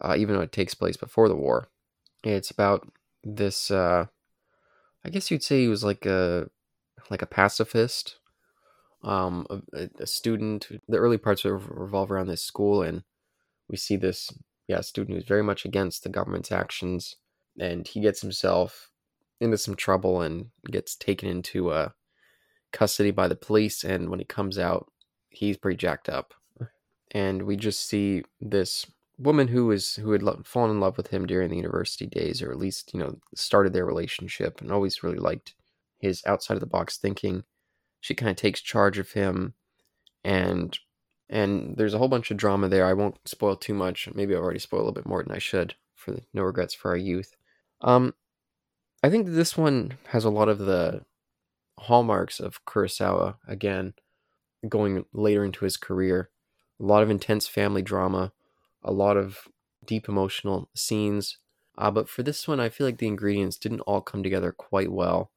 uh, 0.02 0.16
even 0.18 0.36
though 0.36 0.42
it 0.42 0.52
takes 0.52 0.74
place 0.74 0.98
before 0.98 1.28
the 1.28 1.36
war. 1.36 1.70
It's 2.24 2.52
about 2.52 2.88
this. 3.24 3.72
Uh, 3.72 4.08
I 5.06 5.10
guess 5.10 5.32
you'd 5.32 5.44
say 5.44 5.62
he 5.62 5.68
was 5.68 5.84
like 5.84 6.06
a 6.06 6.50
like 7.10 7.22
a 7.22 7.28
pacifist, 7.28 8.18
um, 9.04 9.48
a, 9.74 9.90
a 10.00 10.08
student. 10.08 10.68
The 10.88 10.98
early 10.98 11.18
parts 11.18 11.46
revolve 11.46 12.12
around 12.12 12.28
this 12.28 12.44
school, 12.44 12.82
and 12.82 13.04
we 13.70 13.78
see 13.78 13.96
this 13.96 14.34
yeah 14.68 14.82
student 14.82 15.18
who's 15.18 15.28
very 15.28 15.44
much 15.44 15.66
against 15.66 16.04
the 16.04 16.10
government's 16.10 16.52
actions, 16.52 17.16
and 17.60 17.88
he 17.88 18.02
gets 18.02 18.22
himself 18.22 18.92
into 19.40 19.58
some 19.58 19.76
trouble 19.76 20.22
and 20.22 20.48
gets 20.70 20.96
taken 20.96 21.30
into 21.30 21.70
uh, 21.70 21.90
custody 22.74 23.12
by 23.12 23.30
the 23.30 23.36
police. 23.36 23.86
And 23.86 24.10
when 24.10 24.20
he 24.20 24.26
comes 24.26 24.60
out, 24.60 24.92
he's 25.30 25.56
pretty 25.56 25.78
jacked 25.78 26.10
up, 26.10 26.34
and 27.12 27.44
we 27.44 27.56
just 27.56 27.88
see 27.88 28.24
this 28.42 28.86
woman 29.20 29.50
who 29.50 29.66
was 29.68 29.96
who 29.96 30.12
had 30.12 30.24
lo- 30.24 30.42
fallen 30.46 30.72
in 30.72 30.80
love 30.80 30.98
with 30.98 31.08
him 31.08 31.28
during 31.28 31.50
the 31.50 31.58
university 31.58 32.08
days, 32.08 32.42
or 32.42 32.52
at 32.52 32.58
least 32.58 32.94
you 32.94 33.00
know 33.00 33.20
started 33.36 33.74
their 33.74 33.86
relationship, 33.86 34.62
and 34.62 34.72
always 34.72 35.04
really 35.04 35.18
liked 35.18 35.56
his 36.00 36.24
outside 36.26 36.56
of 36.56 36.62
the 36.62 36.66
box 36.66 36.98
thinking. 36.98 37.44
She 38.02 38.16
kind 38.16 38.30
of 38.30 38.38
takes 38.38 38.62
charge 38.62 38.98
of 38.98 39.12
him, 39.12 39.54
and 40.24 40.78
and 41.30 41.76
there's 41.78 41.94
a 41.94 41.98
whole 41.98 42.08
bunch 42.08 42.32
of 42.32 42.38
drama 42.38 42.70
there. 42.70 42.86
I 42.86 42.94
won't 42.94 43.18
spoil 43.26 43.56
too 43.56 43.74
much. 43.74 44.10
Maybe 44.14 44.34
I've 44.34 44.42
already 44.42 44.60
spoiled 44.60 44.82
a 44.82 44.86
little 44.86 45.02
bit 45.02 45.06
more 45.06 45.24
than 45.24 45.36
I 45.36 45.40
should 45.40 45.76
for 45.96 46.12
the 46.12 46.22
No 46.34 46.44
Regrets 46.44 46.74
for 46.74 46.92
Our 46.92 46.98
Youth. 46.98 47.36
Um, 47.82 48.14
I 49.04 49.10
think 49.10 49.28
this 49.28 49.58
one 49.58 49.98
has 50.08 50.26
a 50.26 50.30
lot 50.30 50.50
of 50.50 50.60
the 50.60 51.04
hallmarks 51.78 52.40
of 52.40 52.66
Kurosawa 52.66 53.36
again, 53.48 53.94
going 54.68 55.06
later 55.14 55.46
into 55.46 55.66
his 55.66 55.78
career. 55.78 56.30
A 56.80 56.86
lot 56.86 57.04
of 57.04 57.10
intense 57.10 57.48
family 57.48 57.82
drama, 57.82 58.32
a 58.84 58.92
lot 58.92 59.18
of 59.18 59.48
deep 59.86 60.10
emotional 60.10 60.70
scenes. 60.76 61.38
Uh, 61.78 61.92
but 61.92 62.10
for 62.10 62.24
this 62.24 62.48
one, 62.48 62.60
I 62.60 62.70
feel 62.70 62.88
like 62.88 62.98
the 62.98 63.08
ingredients 63.08 63.58
didn't 63.58 63.82
all 63.82 64.02
come 64.02 64.24
together 64.24 64.52
quite 64.52 64.92
well. 64.92 65.32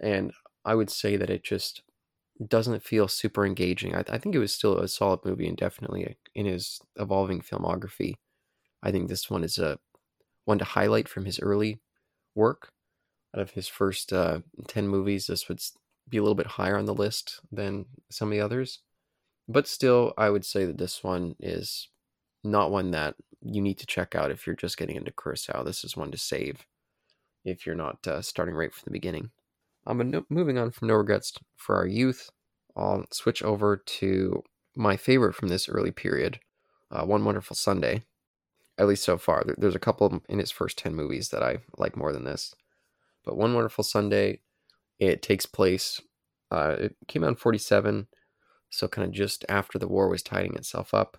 And 0.00 0.32
I 0.64 0.74
would 0.74 0.90
say 0.90 1.16
that 1.16 1.30
it 1.30 1.44
just 1.44 1.82
doesn't 2.46 2.82
feel 2.82 3.08
super 3.08 3.46
engaging. 3.46 3.94
I, 3.94 4.04
I 4.08 4.18
think 4.18 4.34
it 4.34 4.40
was 4.40 4.52
still 4.52 4.78
a 4.78 4.88
solid 4.88 5.20
movie 5.24 5.48
and 5.48 5.56
definitely 5.56 6.16
in 6.34 6.46
his 6.46 6.80
evolving 6.96 7.40
filmography. 7.40 8.14
I 8.82 8.90
think 8.90 9.08
this 9.08 9.30
one 9.30 9.44
is 9.44 9.58
a 9.58 9.78
one 10.44 10.58
to 10.58 10.64
highlight 10.64 11.08
from 11.08 11.24
his 11.24 11.40
early 11.40 11.80
work. 12.34 12.72
Out 13.34 13.40
of 13.40 13.52
his 13.52 13.68
first 13.68 14.12
uh, 14.12 14.40
10 14.68 14.88
movies, 14.88 15.26
this 15.26 15.48
would 15.48 15.60
be 16.08 16.18
a 16.18 16.22
little 16.22 16.34
bit 16.34 16.46
higher 16.46 16.76
on 16.76 16.84
the 16.84 16.94
list 16.94 17.40
than 17.50 17.86
some 18.10 18.28
of 18.28 18.32
the 18.32 18.40
others. 18.40 18.80
But 19.48 19.66
still, 19.66 20.14
I 20.18 20.30
would 20.30 20.44
say 20.44 20.64
that 20.66 20.78
this 20.78 21.02
one 21.02 21.34
is 21.40 21.88
not 22.44 22.70
one 22.70 22.90
that 22.92 23.14
you 23.40 23.60
need 23.60 23.78
to 23.78 23.86
check 23.86 24.14
out 24.14 24.30
if 24.30 24.46
you're 24.46 24.56
just 24.56 24.76
getting 24.76 24.96
into 24.96 25.10
Kurosawa. 25.12 25.64
This 25.64 25.84
is 25.84 25.96
one 25.96 26.10
to 26.10 26.18
save 26.18 26.66
if 27.44 27.66
you're 27.66 27.74
not 27.74 28.06
uh, 28.06 28.22
starting 28.22 28.54
right 28.54 28.72
from 28.72 28.84
the 28.86 28.92
beginning. 28.92 29.30
Um, 29.86 29.98
but 29.98 30.06
no, 30.06 30.24
moving 30.28 30.58
on 30.58 30.70
from 30.70 30.88
No 30.88 30.94
Regrets 30.94 31.32
for 31.56 31.76
Our 31.76 31.86
Youth, 31.86 32.30
I'll 32.76 33.04
switch 33.10 33.42
over 33.42 33.76
to 33.76 34.42
my 34.76 34.96
favorite 34.96 35.34
from 35.34 35.48
this 35.48 35.68
early 35.68 35.90
period, 35.90 36.38
uh, 36.90 37.04
One 37.04 37.24
Wonderful 37.24 37.56
Sunday. 37.56 38.04
At 38.78 38.88
least 38.88 39.04
so 39.04 39.18
far. 39.18 39.44
There's 39.58 39.74
a 39.74 39.80
couple 39.80 40.22
in 40.28 40.38
his 40.38 40.50
first 40.50 40.78
10 40.78 40.94
movies 40.94 41.28
that 41.28 41.42
I 41.42 41.58
like 41.76 41.96
more 41.96 42.12
than 42.12 42.24
this. 42.24 42.54
But 43.24 43.36
One 43.36 43.54
Wonderful 43.54 43.84
Sunday, 43.84 44.40
it 44.98 45.20
takes 45.20 45.46
place, 45.46 46.00
uh, 46.50 46.76
it 46.78 46.96
came 47.06 47.22
out 47.22 47.30
in 47.30 47.36
47, 47.36 48.06
so 48.70 48.88
kind 48.88 49.06
of 49.06 49.12
just 49.12 49.44
after 49.48 49.78
the 49.78 49.88
war 49.88 50.08
was 50.08 50.22
tidying 50.22 50.54
itself 50.54 50.94
up. 50.94 51.18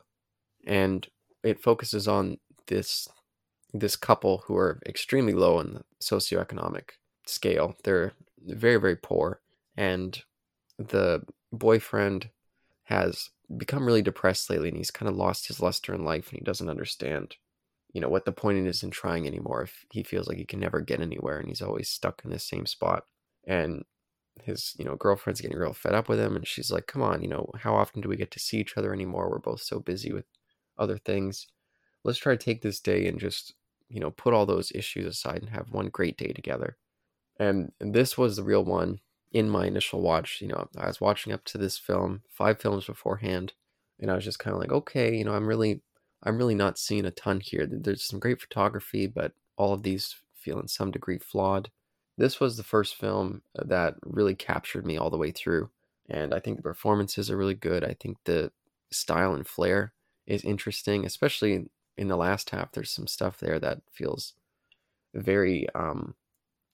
And 0.66 1.08
it 1.44 1.62
focuses 1.62 2.08
on 2.08 2.38
this 2.68 3.08
this 3.74 3.96
couple 3.96 4.44
who 4.46 4.56
are 4.56 4.80
extremely 4.86 5.34
low 5.34 5.60
in 5.60 5.74
the 5.74 5.84
socioeconomic 6.02 6.92
scale. 7.26 7.76
They're 7.84 8.14
very 8.46 8.78
very 8.78 8.96
poor, 8.96 9.42
and 9.76 10.22
the 10.78 11.24
boyfriend 11.52 12.30
has 12.84 13.30
become 13.58 13.86
really 13.86 14.02
depressed 14.02 14.50
lately, 14.50 14.70
and 14.70 14.78
he's 14.78 14.92
kind 14.92 15.10
of 15.10 15.16
lost 15.16 15.48
his 15.48 15.60
luster 15.60 15.94
in 15.94 16.06
life, 16.06 16.30
and 16.30 16.40
he 16.40 16.44
doesn't 16.44 16.70
understand, 16.70 17.36
you 17.94 18.02
know, 18.02 18.10
what 18.10 18.26
the 18.26 18.32
point 18.32 18.66
is 18.68 18.84
in 18.84 18.92
trying 18.92 19.28
anymore. 19.28 19.64
If 19.64 19.86
he 19.92 20.04
feels 20.04 20.28
like 20.28 20.38
he 20.38 20.46
can 20.46 20.60
never 20.60 20.82
get 20.82 21.02
anywhere, 21.02 21.40
and 21.40 21.48
he's 21.48 21.62
always 21.62 21.90
stuck 21.90 22.22
in 22.24 22.32
the 22.32 22.40
same 22.40 22.66
spot, 22.66 23.06
and 23.46 23.84
his 24.42 24.74
you 24.78 24.86
know 24.86 24.96
girlfriend's 24.96 25.42
getting 25.42 25.58
real 25.58 25.74
fed 25.74 25.94
up 25.94 26.10
with 26.10 26.20
him 26.20 26.36
and 26.36 26.48
she's 26.48 26.72
like 26.72 26.88
come 26.88 27.02
on 27.02 27.22
you 27.22 27.28
know 27.28 27.50
how 27.60 27.76
often 27.76 28.02
do 28.02 28.10
we 28.10 28.16
get 28.16 28.32
to 28.32 28.40
see 28.40 28.58
each 28.58 28.78
other 28.78 28.94
anymore 28.94 29.30
we're 29.30 29.38
both 29.38 29.62
so 29.62 29.80
busy 29.80 30.12
with 30.12 30.26
other 30.78 30.98
things. 30.98 31.48
Let's 32.04 32.20
try 32.20 32.36
to 32.36 32.44
take 32.44 32.62
this 32.62 32.80
day 32.80 33.08
and 33.08 33.20
just, 33.20 33.54
you 33.90 34.00
know, 34.00 34.12
put 34.12 34.34
all 34.34 34.46
those 34.46 34.72
issues 34.74 35.06
aside 35.08 35.42
and 35.42 35.50
have 35.50 35.72
one 35.72 35.88
great 35.88 36.18
day 36.18 36.34
together. 36.34 36.78
And, 37.38 37.72
and 37.80 37.94
this 37.94 38.18
was 38.18 38.36
the 38.36 38.44
real 38.44 38.64
one 38.64 39.00
in 39.32 39.50
my 39.50 39.66
initial 39.66 40.02
watch. 40.02 40.42
You 40.42 40.50
know, 40.50 40.70
I 40.78 40.88
was 40.88 41.02
watching 41.02 41.34
up 41.34 41.44
to 41.46 41.58
this 41.58 41.78
film, 41.78 42.22
five 42.30 42.60
films 42.60 42.86
beforehand, 42.86 43.54
and 44.00 44.12
I 44.12 44.16
was 44.16 44.26
just 44.26 44.40
kind 44.40 44.54
of 44.54 44.60
like, 44.60 44.72
okay, 44.72 45.16
you 45.16 45.24
know, 45.24 45.34
I'm 45.34 45.48
really, 45.48 45.82
I'm 46.24 46.38
really 46.38 46.56
not 46.56 46.78
seeing 46.78 47.06
a 47.06 47.12
ton 47.12 47.40
here. 47.40 47.68
There's 47.70 48.04
some 48.04 48.20
great 48.20 48.42
photography, 48.42 49.08
but 49.08 49.34
all 49.58 49.74
of 49.74 49.84
these 49.84 50.16
feel 50.36 50.60
in 50.60 50.68
some 50.68 50.92
degree 50.92 51.18
flawed. 51.18 51.70
This 52.18 52.40
was 52.40 52.58
the 52.58 52.64
first 52.64 52.96
film 52.96 53.42
uh, 53.58 53.64
that 53.66 53.96
really 54.04 54.36
captured 54.36 54.86
me 54.86 54.98
all 54.98 55.10
the 55.10 55.18
way 55.18 55.32
through. 55.32 55.70
And 56.10 56.34
I 56.34 56.40
think 56.40 56.58
the 56.58 56.64
performances 56.64 57.32
are 57.32 57.38
really 57.38 57.56
good. 57.56 57.84
I 57.84 57.96
think 58.00 58.18
the 58.26 58.52
style 58.92 59.34
and 59.34 59.48
flair 59.48 59.94
is 60.26 60.44
interesting, 60.44 61.06
especially 61.06 61.66
in 61.98 62.08
the 62.08 62.18
last 62.18 62.50
half. 62.52 62.72
There's 62.72 62.92
some 62.92 63.08
stuff 63.08 63.40
there 63.40 63.60
that 63.60 63.82
feels 63.92 64.34
very 65.14 65.68
um, 65.76 66.16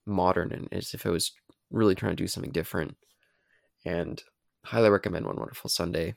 modern 0.05 0.51
and 0.51 0.67
as 0.71 0.93
if 0.93 1.05
it 1.05 1.09
was 1.09 1.31
really 1.71 1.95
trying 1.95 2.15
to 2.15 2.23
do 2.23 2.27
something 2.27 2.51
different. 2.51 2.95
And 3.85 4.21
highly 4.65 4.89
recommend 4.89 5.25
One 5.25 5.37
Wonderful 5.37 5.69
Sunday. 5.69 6.15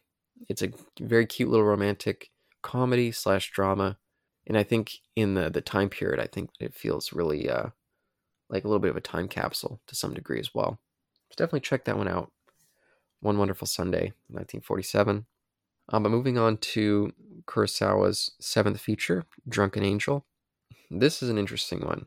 It's 0.49 0.63
a 0.63 0.73
very 1.01 1.27
cute 1.27 1.49
little 1.49 1.67
romantic 1.67 2.31
comedy 2.63 3.13
slash 3.13 3.51
drama, 3.51 3.99
and 4.47 4.57
I 4.57 4.63
think 4.63 4.99
in 5.15 5.35
the 5.35 5.51
the 5.51 5.61
time 5.61 5.89
period, 5.89 6.21
I 6.21 6.27
think 6.27 6.51
it 6.59 6.75
feels 6.75 7.13
really 7.13 7.49
uh, 7.49 7.67
like 8.51 8.65
a 8.65 8.69
little 8.69 8.81
bit 8.81 8.91
of 8.91 8.97
a 8.97 9.01
time 9.01 9.29
capsule 9.29 9.81
to 9.87 9.95
some 9.95 10.15
degree 10.15 10.41
as 10.41 10.55
well. 10.55 10.81
So 11.31 11.35
definitely 11.37 11.61
check 11.61 11.85
that 11.85 11.97
one 11.97 12.09
out. 12.09 12.33
One 13.21 13.39
Wonderful 13.39 13.69
Sunday, 13.69 14.13
1947. 14.29 15.27
Um, 15.89 16.03
but 16.03 16.11
moving 16.11 16.39
on 16.39 16.57
to 16.59 17.13
Kurosawa's 17.47 18.33
seventh 18.41 18.81
feature, 18.81 19.25
Drunken 19.49 19.83
Angel. 19.83 20.25
This 20.91 21.23
is 21.23 21.29
an 21.29 21.39
interesting 21.39 21.81
one. 21.81 22.07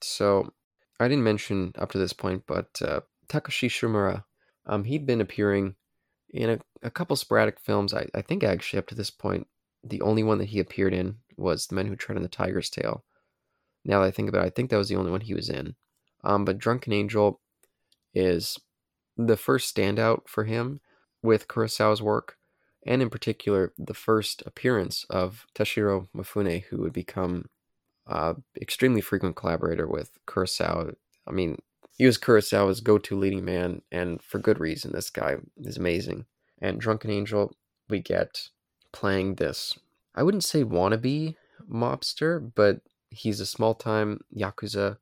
So, 0.00 0.52
I 0.98 1.08
didn't 1.08 1.24
mention 1.24 1.72
up 1.78 1.92
to 1.92 1.98
this 1.98 2.12
point, 2.12 2.44
but 2.46 2.80
uh, 2.82 3.00
Takashi 3.28 3.68
Shimura, 3.68 4.24
um, 4.66 4.84
he'd 4.84 5.06
been 5.06 5.20
appearing 5.20 5.74
in 6.30 6.50
a, 6.50 6.58
a 6.82 6.90
couple 6.90 7.16
sporadic 7.16 7.60
films. 7.60 7.94
I, 7.94 8.06
I 8.14 8.22
think 8.22 8.42
actually 8.42 8.78
up 8.78 8.86
to 8.88 8.94
this 8.94 9.10
point, 9.10 9.46
the 9.84 10.00
only 10.00 10.22
one 10.22 10.38
that 10.38 10.48
he 10.48 10.58
appeared 10.58 10.92
in 10.92 11.16
was 11.36 11.66
The 11.66 11.74
Men 11.74 11.86
Who 11.86 11.96
Tread 11.96 12.16
on 12.16 12.22
the 12.22 12.28
Tiger's 12.28 12.70
Tail. 12.70 13.04
Now 13.84 14.00
that 14.00 14.06
I 14.06 14.10
think 14.10 14.28
about 14.28 14.42
it, 14.42 14.46
I 14.46 14.50
think 14.50 14.70
that 14.70 14.78
was 14.78 14.88
the 14.88 14.96
only 14.96 15.10
one 15.10 15.20
he 15.20 15.34
was 15.34 15.48
in. 15.48 15.76
Um, 16.24 16.44
but 16.44 16.58
Drunken 16.58 16.92
Angel 16.92 17.40
is 18.14 18.58
the 19.16 19.36
first 19.36 19.74
standout 19.74 20.26
for 20.26 20.44
him 20.44 20.80
with 21.22 21.48
Kurosawa's 21.48 22.02
work, 22.02 22.36
and 22.86 23.02
in 23.02 23.10
particular, 23.10 23.72
the 23.76 23.94
first 23.94 24.42
appearance 24.46 25.04
of 25.10 25.44
Toshiro 25.54 26.08
Mifune, 26.16 26.64
who 26.64 26.78
would 26.78 26.92
become 26.92 27.50
uh, 28.06 28.34
extremely 28.60 29.00
frequent 29.00 29.34
collaborator 29.34 29.88
with 29.88 30.12
Kurosawa. 30.26 30.94
I 31.26 31.32
mean, 31.32 31.58
he 31.98 32.06
was 32.06 32.16
Kurosawa's 32.16 32.80
go-to 32.80 33.18
leading 33.18 33.44
man, 33.44 33.82
and 33.90 34.22
for 34.22 34.38
good 34.38 34.60
reason. 34.60 34.92
This 34.92 35.10
guy 35.10 35.36
is 35.58 35.76
amazing. 35.76 36.26
And 36.60 36.80
Drunken 36.80 37.10
Angel, 37.10 37.52
we 37.88 38.00
get 38.00 38.48
playing 38.92 39.34
this. 39.34 39.74
I 40.14 40.22
wouldn't 40.22 40.44
say 40.44 40.62
wannabe 40.62 41.34
mobster, 41.70 42.52
but 42.54 42.80
he's 43.10 43.40
a 43.40 43.46
small-time 43.46 44.20
yakuza, 44.34 44.98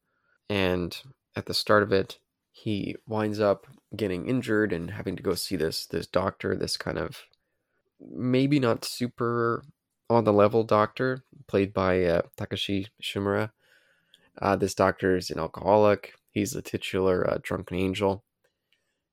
and 0.48 0.96
at 1.36 1.46
the 1.46 1.54
start 1.54 1.82
of 1.82 1.92
it, 1.92 2.18
he 2.50 2.96
winds 3.06 3.40
up 3.40 3.66
getting 3.94 4.28
injured 4.28 4.72
and 4.72 4.92
having 4.92 5.16
to 5.16 5.22
go 5.22 5.34
see 5.34 5.56
this 5.56 5.86
this 5.86 6.06
doctor, 6.06 6.56
this 6.56 6.76
kind 6.76 6.98
of 6.98 7.24
maybe 8.00 8.58
not 8.58 8.84
super 8.84 9.64
on 10.10 10.24
the 10.24 10.32
level 10.32 10.64
doctor, 10.64 11.24
played 11.46 11.72
by 11.72 12.04
uh, 12.04 12.22
Takashi 12.38 12.88
Shimura. 13.02 13.50
Uh, 14.40 14.56
this 14.56 14.74
doctor 14.74 15.16
is 15.16 15.30
an 15.30 15.38
alcoholic. 15.38 16.14
He's 16.30 16.52
the 16.52 16.62
titular 16.62 17.28
uh, 17.28 17.38
drunken 17.42 17.76
angel, 17.76 18.24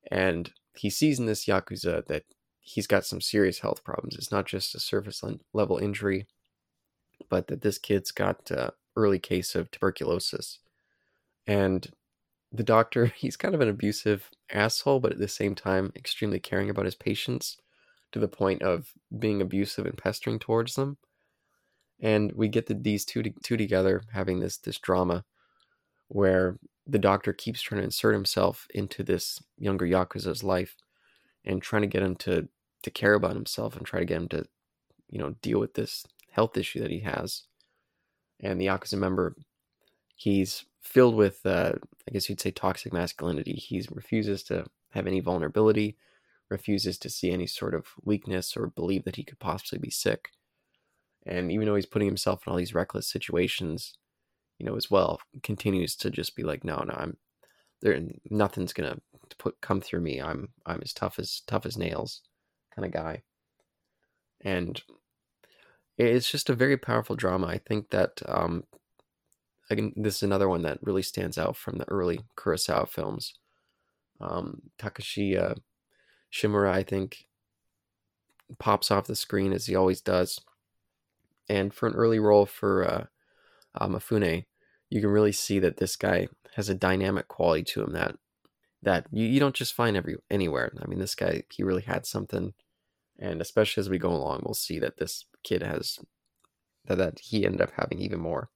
and 0.10 0.52
he 0.76 0.90
sees 0.90 1.20
in 1.20 1.28
this 1.28 1.46
yakuza 1.46 2.06
that 2.08 2.24
he's 2.60 2.88
got 2.88 3.06
some 3.06 3.22
serious 3.22 3.60
health 3.60 3.84
problems. 3.84 4.16
It's 4.16 4.32
not 4.32 4.48
just 4.48 4.76
a 4.76 4.80
surface 4.80 5.24
level 5.54 5.78
injury, 5.78 6.28
but 7.30 7.48
that 7.48 7.62
this 7.62 7.78
kid's 7.78 8.12
got 8.12 8.52
uh, 8.52 8.72
early 8.96 9.20
case 9.20 9.56
of 9.56 9.70
tuberculosis, 9.72 10.60
and 11.46 11.92
the 12.52 12.64
doctor 12.64 13.06
he's 13.16 13.38
kind 13.38 13.56
of 13.56 13.62
an 13.62 13.70
abusive 13.70 14.30
asshole, 14.52 15.00
but 15.00 15.12
at 15.12 15.20
the 15.20 15.28
same 15.28 15.56
time 15.56 15.92
extremely 15.96 16.40
caring 16.40 16.70
about 16.70 16.86
his 16.86 16.96
patients 16.96 17.58
to 18.12 18.20
the 18.20 18.28
point 18.28 18.62
of 18.62 18.92
being 19.18 19.42
abusive 19.42 19.86
and 19.86 19.98
pestering 19.98 20.40
towards 20.40 20.76
them. 20.76 20.98
And 22.00 22.32
we 22.34 22.48
get 22.48 22.66
the, 22.66 22.74
these 22.74 23.06
two 23.06 23.24
two 23.44 23.58
together 23.58 24.02
having 24.12 24.40
this 24.40 24.58
this 24.58 24.80
drama 24.80 25.24
where 26.08 26.58
the 26.88 27.00
doctor 27.00 27.32
keeps 27.32 27.62
trying 27.62 27.80
to 27.80 27.86
insert 27.86 28.14
himself 28.14 28.68
into 28.74 29.04
this 29.04 29.42
younger 29.58 29.86
yakuza's 29.86 30.44
life 30.44 30.76
and 31.46 31.62
trying 31.62 31.84
to 31.84 31.88
get 31.88 32.04
him 32.04 32.16
to 32.16 32.48
to 32.84 32.92
care 32.92 33.14
about 33.14 33.36
himself 33.36 33.78
and 33.78 33.86
try 33.86 34.00
to 34.00 34.06
get 34.06 34.18
him 34.18 34.28
to 34.30 34.46
you 35.10 35.20
know 35.20 35.36
deal 35.42 35.60
with 35.60 35.76
this 35.76 36.06
health 36.32 36.58
issue 36.58 36.80
that 36.82 36.92
he 36.92 37.00
has. 37.00 37.44
And 38.40 38.60
the 38.60 38.66
yakuza 38.66 38.98
member, 38.98 39.36
he's 40.16 40.66
filled 40.82 41.16
with 41.16 41.46
uh, 41.46 41.74
I 42.08 42.12
guess 42.12 42.30
you'd 42.30 42.42
say 42.42 42.52
toxic 42.52 42.92
masculinity. 42.92 43.54
He 43.54 43.86
refuses 43.92 44.42
to 44.44 44.66
have 44.90 45.06
any 45.06 45.20
vulnerability 45.20 45.98
refuses 46.52 46.98
to 47.00 47.10
see 47.10 47.32
any 47.32 47.48
sort 47.48 47.74
of 47.74 47.88
weakness 48.04 48.56
or 48.56 48.68
believe 48.68 49.06
that 49.06 49.16
he 49.16 49.24
could 49.24 49.40
possibly 49.40 49.80
be 49.80 49.90
sick. 49.90 50.30
And 51.26 51.52
even 51.52 51.66
though 51.66 51.76
he's 51.76 51.86
putting 51.86 52.08
himself 52.08 52.46
in 52.46 52.52
all 52.52 52.58
these 52.58 52.76
reckless 52.76 53.08
situations, 53.08 53.94
you 54.60 54.66
know, 54.66 54.76
as 54.76 54.92
well, 54.92 55.20
continues 55.42 55.96
to 55.98 56.12
just 56.12 56.36
be 56.36 56.44
like, 56.44 56.64
no, 56.64 56.84
no, 56.84 56.94
I'm 56.96 57.18
there. 57.82 58.00
Nothing's 58.30 58.74
gonna 58.74 58.98
put 59.38 59.60
come 59.62 59.82
through 59.82 60.02
me. 60.02 60.22
I'm 60.22 60.50
I'm 60.66 60.82
as 60.84 60.94
tough 60.94 61.18
as 61.18 61.42
tough 61.48 61.66
as 61.66 61.78
nails, 61.78 62.22
kind 62.76 62.86
of 62.86 62.92
guy. 62.92 63.24
And 64.42 64.82
it's 65.98 66.30
just 66.30 66.50
a 66.50 66.56
very 66.56 66.78
powerful 66.78 67.16
drama. 67.16 67.48
I 67.48 67.60
think 67.60 67.90
that 67.90 68.22
um, 68.28 68.64
again, 69.70 69.94
this 69.96 70.18
is 70.18 70.24
another 70.24 70.50
one 70.50 70.64
that 70.64 70.80
really 70.82 71.04
stands 71.04 71.38
out 71.38 71.56
from 71.56 71.78
the 71.78 71.88
early 71.90 72.22
Kurosawa 72.36 72.88
films. 72.88 73.34
Um, 74.20 74.62
Takashi 74.78 75.40
uh, 75.40 75.56
Shimura, 76.32 76.72
I 76.72 76.84
think, 76.84 77.28
pops 78.60 78.92
off 78.92 79.08
the 79.08 79.16
screen 79.16 79.54
as 79.54 79.66
he 79.66 79.76
always 79.76 80.02
does. 80.02 80.40
And 81.50 81.74
for 81.74 81.88
an 81.88 81.96
early 81.96 82.20
role 82.20 82.46
for 82.46 82.84
uh, 82.84 83.06
uh, 83.76 83.88
Mifune, 83.88 84.46
you 84.90 85.02
can 85.02 85.10
really 85.10 85.32
see 85.32 85.60
that 85.60 85.78
this 85.78 85.96
guy 85.96 86.28
has 86.56 86.70
a 86.70 86.76
dynamic 86.76 87.28
quality 87.28 87.64
to 87.64 87.84
him 87.84 87.94
that 87.94 88.16
that 88.84 89.06
you, 89.12 89.26
you 89.26 89.40
don't 89.40 89.56
just 89.56 89.74
find 89.74 89.96
every 89.96 90.18
anywhere. 90.30 90.72
I 90.82 90.88
mean, 90.88 91.00
this 91.00 91.16
guy 91.16 91.44
he 91.52 91.64
really 91.64 91.84
had 91.84 92.06
something, 92.06 92.54
and 93.20 93.42
especially 93.42 93.82
as 93.82 93.90
we 93.90 93.98
go 93.98 94.12
along, 94.12 94.42
we'll 94.44 94.54
see 94.54 94.80
that 94.80 94.98
this 94.98 95.26
kid 95.44 95.62
has 95.62 96.00
that 96.86 96.98
that 96.98 97.20
he 97.20 97.46
ended 97.46 97.62
up 97.62 97.72
having 97.78 98.00
even 98.00 98.20
more. 98.20 98.50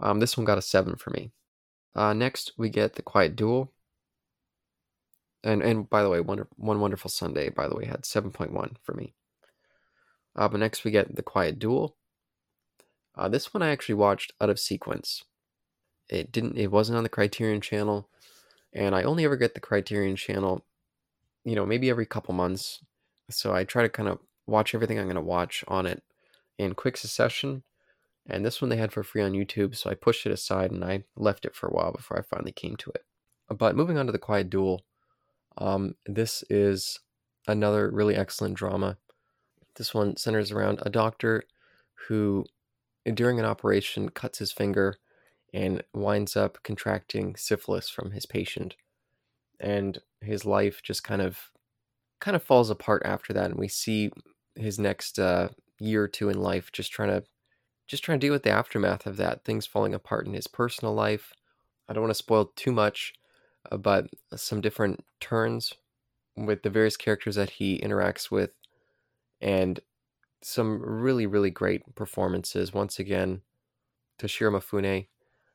Um, 0.00 0.20
this 0.20 0.36
one 0.36 0.44
got 0.44 0.58
a 0.58 0.62
seven 0.62 0.96
for 0.96 1.10
me. 1.10 1.32
Uh, 1.94 2.12
next, 2.12 2.52
we 2.56 2.68
get 2.68 2.94
the 2.94 3.02
Quiet 3.02 3.34
Duel, 3.34 3.72
and 5.48 5.62
and 5.62 5.88
by 5.88 6.02
the 6.02 6.10
way, 6.10 6.20
one 6.20 6.46
one 6.56 6.80
wonderful 6.80 7.10
Sunday. 7.10 7.48
By 7.48 7.68
the 7.68 7.74
way, 7.74 7.86
had 7.86 8.04
seven 8.04 8.30
point 8.30 8.52
one 8.52 8.76
for 8.82 8.92
me. 8.94 9.14
Uh, 10.36 10.48
but 10.48 10.60
next 10.60 10.84
we 10.84 10.90
get 10.90 11.16
the 11.16 11.22
Quiet 11.22 11.58
Duel. 11.58 11.96
Uh, 13.16 13.28
this 13.28 13.52
one 13.52 13.62
I 13.62 13.70
actually 13.70 13.96
watched 13.96 14.32
out 14.40 14.50
of 14.50 14.60
sequence. 14.60 15.24
It 16.08 16.30
didn't. 16.30 16.56
It 16.56 16.70
wasn't 16.70 16.98
on 16.98 17.02
the 17.02 17.08
Criterion 17.08 17.60
Channel, 17.60 18.08
and 18.72 18.94
I 18.94 19.02
only 19.02 19.24
ever 19.24 19.36
get 19.36 19.54
the 19.54 19.60
Criterion 19.60 20.16
Channel, 20.16 20.64
you 21.44 21.54
know, 21.54 21.66
maybe 21.66 21.90
every 21.90 22.06
couple 22.06 22.34
months. 22.34 22.80
So 23.30 23.52
I 23.54 23.64
try 23.64 23.82
to 23.82 23.88
kind 23.88 24.08
of 24.08 24.20
watch 24.46 24.74
everything 24.74 24.98
I'm 24.98 25.06
going 25.06 25.16
to 25.16 25.20
watch 25.20 25.64
on 25.68 25.86
it 25.86 26.02
in 26.58 26.74
quick 26.74 26.96
succession. 26.96 27.62
And 28.30 28.44
this 28.44 28.60
one 28.60 28.68
they 28.68 28.76
had 28.76 28.92
for 28.92 29.02
free 29.02 29.22
on 29.22 29.32
YouTube, 29.32 29.74
so 29.74 29.88
I 29.90 29.94
pushed 29.94 30.26
it 30.26 30.32
aside 30.32 30.70
and 30.70 30.84
I 30.84 31.04
left 31.16 31.46
it 31.46 31.54
for 31.54 31.66
a 31.66 31.72
while 31.72 31.92
before 31.92 32.18
I 32.18 32.22
finally 32.22 32.52
came 32.52 32.76
to 32.76 32.90
it. 32.90 33.04
But 33.48 33.76
moving 33.76 33.96
on 33.96 34.06
to 34.06 34.12
the 34.12 34.18
Quiet 34.18 34.50
Duel, 34.50 34.82
um, 35.58 35.94
this 36.06 36.44
is 36.48 37.00
another 37.46 37.90
really 37.90 38.14
excellent 38.16 38.54
drama. 38.54 38.96
This 39.76 39.94
one 39.94 40.16
centers 40.16 40.50
around 40.50 40.80
a 40.82 40.90
doctor 40.90 41.44
who, 42.08 42.44
during 43.12 43.38
an 43.38 43.44
operation, 43.44 44.08
cuts 44.08 44.38
his 44.38 44.52
finger 44.52 44.96
and 45.52 45.82
winds 45.94 46.36
up 46.36 46.58
contracting 46.62 47.36
syphilis 47.36 47.88
from 47.88 48.10
his 48.10 48.26
patient. 48.26 48.76
And 49.60 49.98
his 50.20 50.44
life 50.44 50.80
just 50.82 51.04
kind 51.04 51.22
of 51.22 51.50
kind 52.20 52.34
of 52.34 52.42
falls 52.42 52.70
apart 52.70 53.02
after 53.04 53.32
that 53.32 53.50
and 53.50 53.58
we 53.58 53.68
see 53.68 54.10
his 54.56 54.78
next 54.78 55.18
uh, 55.18 55.48
year 55.78 56.02
or 56.04 56.08
two 56.08 56.28
in 56.28 56.40
life 56.40 56.72
just 56.72 56.90
trying 56.92 57.08
to 57.08 57.22
just 57.86 58.02
trying 58.02 58.18
to 58.18 58.26
deal 58.26 58.32
with 58.32 58.42
the 58.42 58.50
aftermath 58.50 59.06
of 59.06 59.16
that 59.16 59.44
things 59.44 59.66
falling 59.66 59.94
apart 59.94 60.26
in 60.26 60.34
his 60.34 60.48
personal 60.48 60.92
life 60.94 61.32
i 61.88 61.92
don't 61.92 62.02
want 62.02 62.10
to 62.10 62.14
spoil 62.14 62.50
too 62.56 62.72
much 62.72 63.12
but 63.76 64.08
some 64.34 64.60
different 64.60 65.04
turns 65.20 65.74
with 66.36 66.62
the 66.62 66.70
various 66.70 66.96
characters 66.96 67.34
that 67.34 67.50
he 67.50 67.78
interacts 67.80 68.30
with 68.30 68.50
and 69.40 69.80
some 70.42 70.80
really 70.80 71.26
really 71.26 71.50
great 71.50 71.94
performances. 71.94 72.72
Once 72.72 72.98
again 72.98 73.42
toshiro 74.18 74.52
mifune 74.52 75.06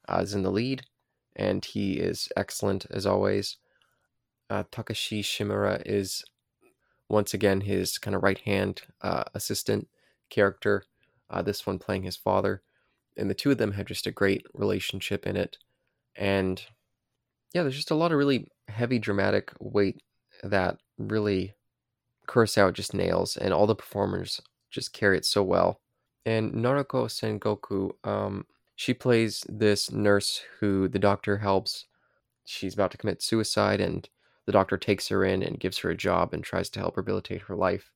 uh, 0.09 0.19
is 0.21 0.33
in 0.33 0.43
the 0.43 0.51
lead 0.51 0.83
and 1.35 1.65
he 1.65 1.93
is 1.93 2.29
excellent 2.35 2.85
as 2.91 3.05
always. 3.05 3.57
Uh, 4.49 4.63
takashi 4.71 5.21
shimura 5.21 5.81
is 5.85 6.23
once 7.09 7.33
again 7.33 7.61
his 7.61 7.97
kind 7.97 8.15
of 8.15 8.23
right 8.23 8.39
hand 8.39 8.81
uh, 9.01 9.23
assistant 9.33 9.87
character 10.29 10.83
uh, 11.29 11.41
this 11.41 11.65
one 11.65 11.79
playing 11.79 12.03
his 12.03 12.15
father. 12.15 12.61
And 13.17 13.29
the 13.29 13.35
two 13.35 13.51
of 13.51 13.57
them 13.57 13.73
have 13.73 13.87
just 13.87 14.07
a 14.07 14.11
great 14.11 14.45
relationship 14.53 15.25
in 15.25 15.35
it. 15.35 15.57
And 16.15 16.61
yeah, 17.53 17.61
there's 17.61 17.75
just 17.75 17.91
a 17.91 17.95
lot 17.95 18.11
of 18.11 18.17
really 18.17 18.47
heavy 18.67 18.99
dramatic 18.99 19.51
weight 19.59 20.01
that 20.43 20.77
really 20.97 21.53
Kurosawa 22.27 22.73
just 22.73 22.93
nails, 22.93 23.37
and 23.37 23.53
all 23.53 23.67
the 23.67 23.75
performers 23.75 24.41
just 24.71 24.93
carry 24.93 25.17
it 25.17 25.25
so 25.25 25.43
well. 25.43 25.79
And 26.25 26.53
Noriko 26.53 27.07
Sengoku, 27.07 27.91
um, 28.07 28.45
she 28.75 28.93
plays 28.93 29.45
this 29.49 29.91
nurse 29.91 30.41
who 30.59 30.87
the 30.87 30.99
doctor 30.99 31.37
helps. 31.37 31.85
She's 32.45 32.73
about 32.73 32.91
to 32.91 32.97
commit 32.97 33.21
suicide, 33.21 33.81
and 33.81 34.07
the 34.45 34.51
doctor 34.51 34.77
takes 34.77 35.07
her 35.09 35.23
in 35.23 35.43
and 35.43 35.59
gives 35.59 35.77
her 35.79 35.89
a 35.89 35.97
job 35.97 36.33
and 36.33 36.43
tries 36.43 36.69
to 36.71 36.79
help 36.79 36.97
rehabilitate 36.97 37.43
her 37.43 37.55
life. 37.55 37.91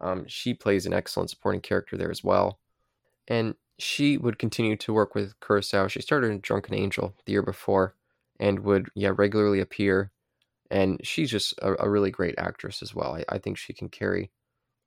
Um, 0.00 0.24
she 0.28 0.54
plays 0.54 0.86
an 0.86 0.92
excellent 0.92 1.30
supporting 1.30 1.60
character 1.60 1.96
there 1.96 2.10
as 2.10 2.22
well. 2.22 2.60
And 3.26 3.54
she 3.78 4.16
would 4.16 4.38
continue 4.38 4.76
to 4.76 4.92
work 4.92 5.14
with 5.14 5.38
Kurosawa. 5.40 5.88
She 5.88 6.02
started 6.02 6.30
in 6.30 6.40
Drunken 6.40 6.74
Angel 6.74 7.14
the 7.24 7.32
year 7.32 7.42
before, 7.42 7.94
and 8.38 8.60
would 8.60 8.88
yeah 8.94 9.12
regularly 9.16 9.60
appear 9.60 10.10
and 10.70 11.00
she's 11.02 11.30
just 11.30 11.54
a, 11.62 11.84
a 11.84 11.88
really 11.88 12.10
great 12.10 12.34
actress 12.36 12.82
as 12.82 12.94
well. 12.94 13.14
I, 13.14 13.24
I, 13.30 13.38
think 13.38 13.56
she 13.56 13.72
can 13.72 13.88
carry 13.88 14.30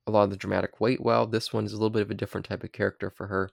a 0.06 0.12
lot 0.12 0.22
of 0.22 0.30
the 0.30 0.36
dramatic 0.36 0.80
weight 0.80 1.00
well. 1.00 1.26
This 1.26 1.52
one 1.52 1.64
is 1.64 1.72
a 1.72 1.76
little 1.76 1.90
bit 1.90 2.02
of 2.02 2.10
a 2.10 2.14
different 2.14 2.46
type 2.46 2.62
of 2.62 2.70
character 2.70 3.10
for 3.10 3.26
her 3.26 3.50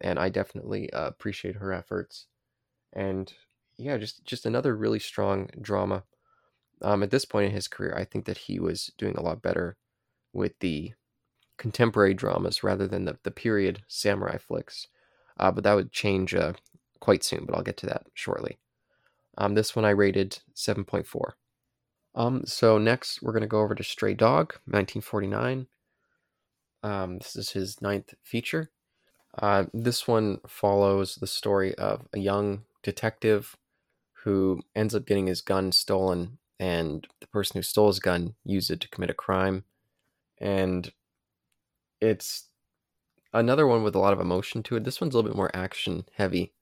and 0.00 0.18
i 0.18 0.28
definitely 0.28 0.92
uh, 0.92 1.06
appreciate 1.06 1.56
her 1.56 1.72
efforts. 1.72 2.26
And 2.92 3.32
yeah 3.76 3.96
just 3.98 4.24
just 4.24 4.46
another 4.46 4.76
really 4.76 4.98
strong 4.98 5.48
drama. 5.60 6.04
Um, 6.82 7.02
at 7.02 7.10
this 7.10 7.26
point 7.26 7.46
in 7.46 7.52
his 7.52 7.68
career 7.68 7.94
i 7.96 8.04
think 8.04 8.24
that 8.24 8.38
he 8.38 8.58
was 8.58 8.90
doing 8.96 9.14
a 9.16 9.22
lot 9.22 9.42
better 9.42 9.76
with 10.32 10.58
the 10.60 10.94
contemporary 11.60 12.14
dramas 12.14 12.64
rather 12.64 12.88
than 12.88 13.04
the, 13.04 13.18
the 13.22 13.30
period 13.30 13.82
samurai 13.86 14.38
flicks. 14.38 14.88
Uh, 15.38 15.52
but 15.52 15.62
that 15.62 15.74
would 15.74 15.92
change 15.92 16.34
uh, 16.34 16.54
quite 17.00 17.22
soon, 17.22 17.44
but 17.44 17.54
I'll 17.54 17.62
get 17.62 17.76
to 17.78 17.86
that 17.86 18.06
shortly. 18.14 18.58
Um, 19.38 19.54
this 19.54 19.74
one 19.74 19.84
I 19.84 19.90
rated 19.90 20.38
7.4. 20.54 21.32
Um, 22.14 22.42
so 22.44 22.78
next 22.78 23.22
we're 23.22 23.32
going 23.32 23.42
to 23.42 23.48
go 23.48 23.60
over 23.60 23.74
to 23.74 23.84
Stray 23.84 24.14
Dog, 24.14 24.54
1949. 24.66 25.66
Um, 26.82 27.18
this 27.18 27.36
is 27.36 27.50
his 27.50 27.80
ninth 27.80 28.14
feature. 28.22 28.70
Uh, 29.38 29.64
this 29.72 30.08
one 30.08 30.38
follows 30.46 31.16
the 31.16 31.26
story 31.26 31.74
of 31.76 32.06
a 32.12 32.18
young 32.18 32.62
detective 32.82 33.56
who 34.24 34.62
ends 34.74 34.94
up 34.94 35.06
getting 35.06 35.26
his 35.26 35.40
gun 35.40 35.72
stolen, 35.72 36.38
and 36.58 37.06
the 37.20 37.26
person 37.28 37.58
who 37.58 37.62
stole 37.62 37.86
his 37.86 38.00
gun 38.00 38.34
used 38.44 38.70
it 38.70 38.80
to 38.80 38.88
commit 38.88 39.10
a 39.10 39.14
crime. 39.14 39.64
And 40.38 40.92
it's 42.00 42.48
another 43.32 43.66
one 43.66 43.82
with 43.82 43.94
a 43.94 43.98
lot 43.98 44.12
of 44.12 44.20
emotion 44.20 44.62
to 44.64 44.76
it. 44.76 44.84
This 44.84 45.00
one's 45.00 45.14
a 45.14 45.18
little 45.18 45.30
bit 45.30 45.36
more 45.36 45.54
action 45.54 46.04
heavy, 46.16 46.52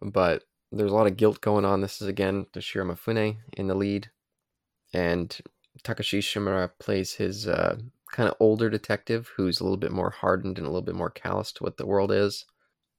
but 0.00 0.44
there's 0.72 0.90
a 0.90 0.94
lot 0.94 1.06
of 1.06 1.16
guilt 1.16 1.40
going 1.40 1.64
on. 1.64 1.80
This 1.80 2.00
is 2.00 2.08
again 2.08 2.46
Toshiro 2.52 2.90
Mifune 2.90 3.36
in 3.56 3.66
the 3.68 3.74
lead, 3.74 4.10
and 4.92 5.36
Takashi 5.82 6.18
Shimura 6.18 6.70
plays 6.78 7.14
his 7.14 7.46
uh, 7.46 7.76
kind 8.12 8.28
of 8.28 8.36
older 8.40 8.70
detective 8.70 9.30
who's 9.36 9.60
a 9.60 9.64
little 9.64 9.76
bit 9.76 9.92
more 9.92 10.10
hardened 10.10 10.58
and 10.58 10.66
a 10.66 10.70
little 10.70 10.82
bit 10.82 10.94
more 10.94 11.10
callous 11.10 11.52
to 11.52 11.64
what 11.64 11.76
the 11.76 11.86
world 11.86 12.12
is. 12.12 12.44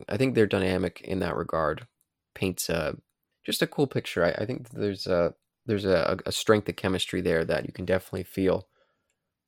I 0.08 0.17
think 0.17 0.36
their 0.36 0.45
dynamic 0.45 1.01
in 1.01 1.19
that 1.19 1.36
regard 1.36 1.88
paints 2.36 2.69
a 2.69 2.97
just 3.45 3.62
a 3.62 3.67
cool 3.67 3.88
picture. 3.88 4.23
I, 4.23 4.32
I 4.41 4.45
think 4.45 4.69
there's 4.69 5.08
a 5.08 5.34
there's 5.65 5.86
a, 5.86 6.17
a 6.25 6.32
strength 6.32 6.69
of 6.69 6.75
chemistry 6.75 7.21
there 7.21 7.43
that 7.45 7.65
you 7.65 7.73
can 7.73 7.86
definitely 7.86 8.23
feel. 8.23 8.67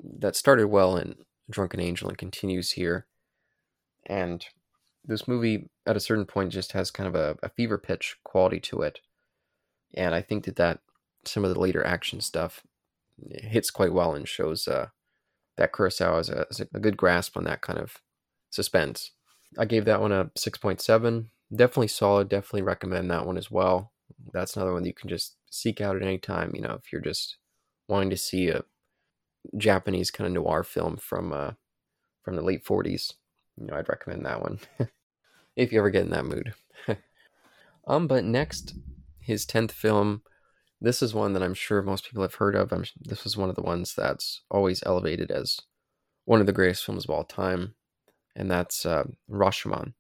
That 0.02 0.36
started 0.36 0.68
well 0.68 0.98
in 0.98 1.16
Drunken 1.50 1.80
Angel 1.80 2.10
and 2.10 2.18
continues 2.18 2.72
here. 2.72 3.08
And 4.06 4.46
this 5.10 5.28
movie, 5.28 5.70
at 5.86 5.98
a 5.98 6.00
certain 6.00 6.26
point, 6.26 6.52
just 6.52 6.72
has 6.74 6.92
kind 6.92 7.08
of 7.08 7.16
a, 7.16 7.38
a 7.44 7.50
fever 7.50 7.78
pitch 7.78 8.18
quality 8.24 8.60
to 8.62 8.82
it. 8.82 9.00
And 9.96 10.14
I 10.14 10.22
think 10.22 10.46
that 10.46 10.56
that 10.58 10.80
some 11.26 11.44
of 11.44 11.54
the 11.54 11.60
later 11.60 11.86
action 11.86 12.22
stuff 12.22 12.64
hits 13.30 13.72
quite 13.72 13.92
well 13.92 14.14
and 14.14 14.28
shows 14.28 14.68
uh, 14.68 14.88
that 15.58 15.74
Kurosawa 15.74 16.18
has 16.18 16.30
a, 16.30 16.46
has 16.50 16.62
a 16.62 16.80
good 16.80 16.96
grasp 16.96 17.36
on 17.36 17.44
that 17.46 17.62
kind 17.62 17.80
of 17.80 17.98
suspense. 18.50 19.12
I 19.58 19.66
gave 19.66 19.86
that 19.86 20.02
one 20.02 20.12
a 20.12 20.26
6.7. 20.38 21.26
Definitely 21.54 21.88
solid. 21.88 22.30
Definitely 22.30 22.62
recommend 22.62 23.10
that 23.10 23.26
one 23.26 23.38
as 23.38 23.50
well. 23.50 23.92
That's 24.32 24.56
another 24.56 24.74
one 24.74 24.84
that 24.84 24.90
you 24.90 24.94
can 24.94 25.10
just 25.10 25.38
seek 25.50 25.82
out 25.82 25.96
at 25.96 26.04
any 26.04 26.20
time. 26.20 26.52
You 26.54 26.62
know, 26.62 26.74
if 26.74 26.92
you're 26.92 27.02
just 27.02 27.38
wanting 27.88 28.12
to 28.12 28.18
see 28.18 28.50
a 28.50 28.64
Japanese 29.58 30.12
kind 30.12 30.28
of 30.28 30.34
noir 30.34 30.64
film 30.64 30.98
from 30.98 31.34
uh, 31.34 31.52
from 32.24 32.36
the 32.36 32.44
late 32.44 32.64
40s, 32.64 33.14
you 33.58 33.66
know, 33.66 33.76
I'd 33.76 33.90
recommend 33.90 34.26
that 34.26 34.42
one 34.42 34.60
if 35.56 35.72
you 35.72 35.80
ever 35.80 35.90
get 35.90 36.04
in 36.06 36.12
that 36.12 36.26
mood. 36.26 36.54
um, 37.88 38.08
but 38.08 38.24
next, 38.24 38.76
his 39.20 39.46
10th 39.46 39.72
film. 39.72 40.24
This 40.82 41.02
is 41.02 41.14
one 41.14 41.34
that 41.34 41.44
I'm 41.44 41.54
sure 41.54 41.82
most 41.82 42.06
people 42.06 42.22
have 42.22 42.36
heard 42.36 42.56
of. 42.56 42.72
I'm, 42.72 42.86
this 43.02 43.24
was 43.24 43.36
one 43.36 43.50
of 43.50 43.56
the 43.56 43.62
ones 43.62 43.94
that's 43.96 44.42
always 44.50 44.82
elevated 44.86 45.30
as 45.30 45.60
one 46.26 46.40
of 46.40 46.46
the 46.46 46.54
greatest 46.54 46.86
films 46.86 47.04
of 47.04 47.10
all 47.10 47.24
time, 47.24 47.76
and 48.36 48.50
that's 48.50 48.86
uh, 48.86 49.04
Rashomon. 49.30 49.94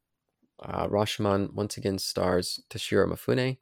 Uh, 0.61 0.87
Rashomon 0.87 1.53
once 1.53 1.75
again 1.75 1.99
stars 1.99 2.61
Toshiro 2.69 3.11
Mifune, 3.11 3.57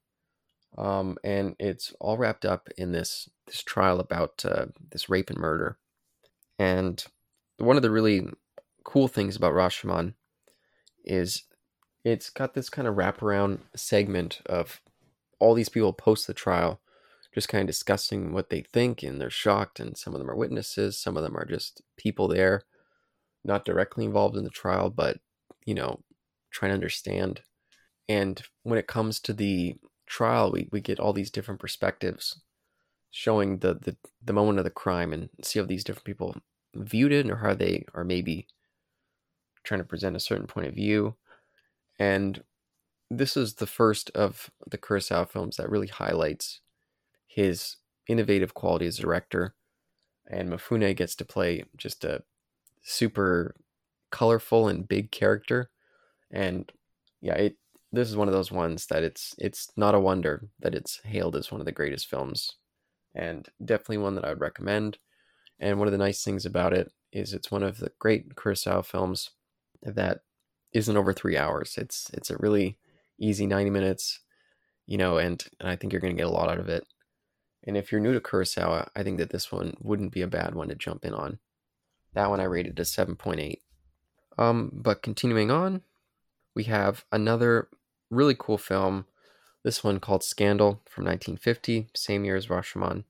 um, 0.77 1.17
and 1.23 1.55
it's 1.59 1.93
all 1.99 2.17
wrapped 2.17 2.45
up 2.45 2.69
in 2.77 2.91
this 2.91 3.29
this 3.45 3.63
trial 3.63 3.99
about 3.99 4.43
uh, 4.45 4.67
this 4.91 5.09
rape 5.09 5.29
and 5.29 5.39
murder. 5.39 5.77
And 6.59 7.03
one 7.57 7.77
of 7.77 7.83
the 7.83 7.91
really 7.91 8.27
cool 8.83 9.07
things 9.07 9.35
about 9.35 9.53
Rashomon 9.53 10.13
is 11.05 11.43
it's 12.11 12.29
got 12.29 12.53
this 12.53 12.69
kind 12.69 12.87
of 12.87 12.95
wraparound 12.95 13.59
segment 13.75 14.41
of 14.45 14.81
all 15.39 15.53
these 15.53 15.69
people 15.69 15.93
post 15.93 16.25
the 16.27 16.33
trial, 16.33 16.79
just 17.33 17.49
kind 17.49 17.61
of 17.61 17.67
discussing 17.67 18.31
what 18.33 18.49
they 18.49 18.61
think, 18.61 19.03
and 19.03 19.19
they're 19.19 19.29
shocked. 19.29 19.79
And 19.79 19.97
some 19.97 20.13
of 20.13 20.19
them 20.19 20.29
are 20.29 20.35
witnesses, 20.35 20.97
some 20.97 21.17
of 21.17 21.23
them 21.23 21.35
are 21.35 21.45
just 21.45 21.81
people 21.97 22.27
there, 22.27 22.63
not 23.43 23.65
directly 23.65 24.05
involved 24.05 24.37
in 24.37 24.43
the 24.43 24.49
trial, 24.49 24.89
but 24.89 25.17
you 25.65 25.73
know, 25.73 25.99
trying 26.51 26.69
to 26.69 26.75
understand. 26.75 27.41
And 28.07 28.41
when 28.63 28.79
it 28.79 28.87
comes 28.87 29.19
to 29.21 29.33
the 29.33 29.75
trial, 30.05 30.51
we, 30.51 30.69
we 30.71 30.79
get 30.79 30.99
all 30.99 31.11
these 31.13 31.29
different 31.29 31.59
perspectives 31.59 32.41
showing 33.11 33.59
the, 33.59 33.73
the, 33.73 33.97
the 34.23 34.33
moment 34.33 34.59
of 34.59 34.63
the 34.63 34.69
crime 34.69 35.11
and 35.11 35.29
see 35.43 35.59
how 35.59 35.65
these 35.65 35.83
different 35.83 36.05
people 36.05 36.37
viewed 36.73 37.11
it 37.11 37.29
or 37.29 37.37
how 37.37 37.53
they 37.53 37.83
are 37.93 38.03
maybe 38.03 38.47
trying 39.63 39.81
to 39.81 39.85
present 39.85 40.15
a 40.15 40.21
certain 40.21 40.47
point 40.47 40.67
of 40.67 40.73
view. 40.73 41.15
And 41.99 42.43
this 43.09 43.37
is 43.37 43.55
the 43.55 43.67
first 43.67 44.11
of 44.11 44.49
the 44.69 44.77
Kurosawa 44.77 45.29
films 45.29 45.57
that 45.57 45.69
really 45.69 45.87
highlights 45.87 46.61
his 47.25 47.77
innovative 48.07 48.53
quality 48.53 48.85
as 48.85 48.99
a 48.99 49.01
director. 49.01 49.55
And 50.29 50.49
Mifune 50.49 50.95
gets 50.95 51.15
to 51.15 51.25
play 51.25 51.63
just 51.77 52.03
a 52.03 52.23
super 52.83 53.55
colorful 54.11 54.67
and 54.67 54.87
big 54.87 55.11
character. 55.11 55.69
And 56.31 56.71
yeah, 57.21 57.35
it 57.35 57.57
this 57.93 58.09
is 58.09 58.17
one 58.17 58.27
of 58.27 58.33
those 58.33 58.51
ones 58.51 58.87
that 58.87 59.03
it's 59.03 59.33
it's 59.37 59.71
not 59.77 59.95
a 59.95 59.99
wonder 59.99 60.49
that 60.59 60.75
it's 60.75 60.99
hailed 61.05 61.35
as 61.35 61.51
one 61.51 61.61
of 61.61 61.65
the 61.65 61.71
greatest 61.71 62.07
films. 62.07 62.55
And 63.15 63.47
definitely 63.63 63.97
one 63.99 64.15
that 64.15 64.25
I 64.25 64.29
would 64.29 64.41
recommend. 64.41 64.97
And 65.59 65.79
one 65.79 65.87
of 65.87 65.91
the 65.91 65.97
nice 65.97 66.23
things 66.23 66.45
about 66.45 66.73
it 66.73 66.91
is 67.11 67.33
it's 67.33 67.49
one 67.49 67.63
of 67.63 67.79
the 67.79 67.91
great 67.97 68.35
Kurosawa 68.35 68.85
films 68.85 69.31
that 69.81 70.19
isn't 70.73 70.97
over 70.97 71.13
three 71.13 71.37
hours. 71.37 71.75
It's 71.77 72.09
it's 72.13 72.29
a 72.29 72.37
really 72.37 72.77
easy 73.19 73.45
ninety 73.45 73.69
minutes, 73.69 74.19
you 74.85 74.97
know, 74.97 75.17
and, 75.17 75.43
and 75.59 75.69
I 75.69 75.75
think 75.75 75.93
you're 75.93 76.01
going 76.01 76.15
to 76.15 76.21
get 76.21 76.27
a 76.27 76.33
lot 76.33 76.49
out 76.49 76.59
of 76.59 76.69
it. 76.69 76.85
And 77.65 77.75
if 77.75 77.91
you're 77.91 78.01
new 78.01 78.13
to 78.13 78.19
Kurosawa, 78.19 78.89
I 78.95 79.03
think 79.03 79.17
that 79.17 79.29
this 79.29 79.51
one 79.51 79.75
wouldn't 79.81 80.13
be 80.13 80.21
a 80.21 80.27
bad 80.27 80.55
one 80.55 80.69
to 80.69 80.75
jump 80.75 81.03
in 81.03 81.13
on. 81.13 81.39
That 82.13 82.29
one 82.29 82.39
I 82.39 82.45
rated 82.45 82.79
a 82.79 82.85
seven 82.85 83.15
point 83.15 83.39
eight. 83.39 83.61
Um, 84.37 84.71
but 84.73 85.01
continuing 85.01 85.51
on, 85.51 85.81
we 86.55 86.65
have 86.65 87.05
another 87.11 87.67
really 88.09 88.35
cool 88.37 88.57
film. 88.57 89.05
This 89.63 89.83
one 89.83 89.99
called 89.99 90.23
Scandal 90.23 90.81
from 90.85 91.05
1950, 91.05 91.89
same 91.93 92.23
year 92.23 92.35
as 92.35 92.47
Rashomon. 92.47 93.03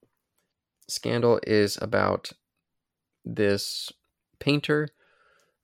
Scandal 0.88 1.39
is 1.46 1.78
about 1.82 2.32
this 3.26 3.91
painter 4.39 4.89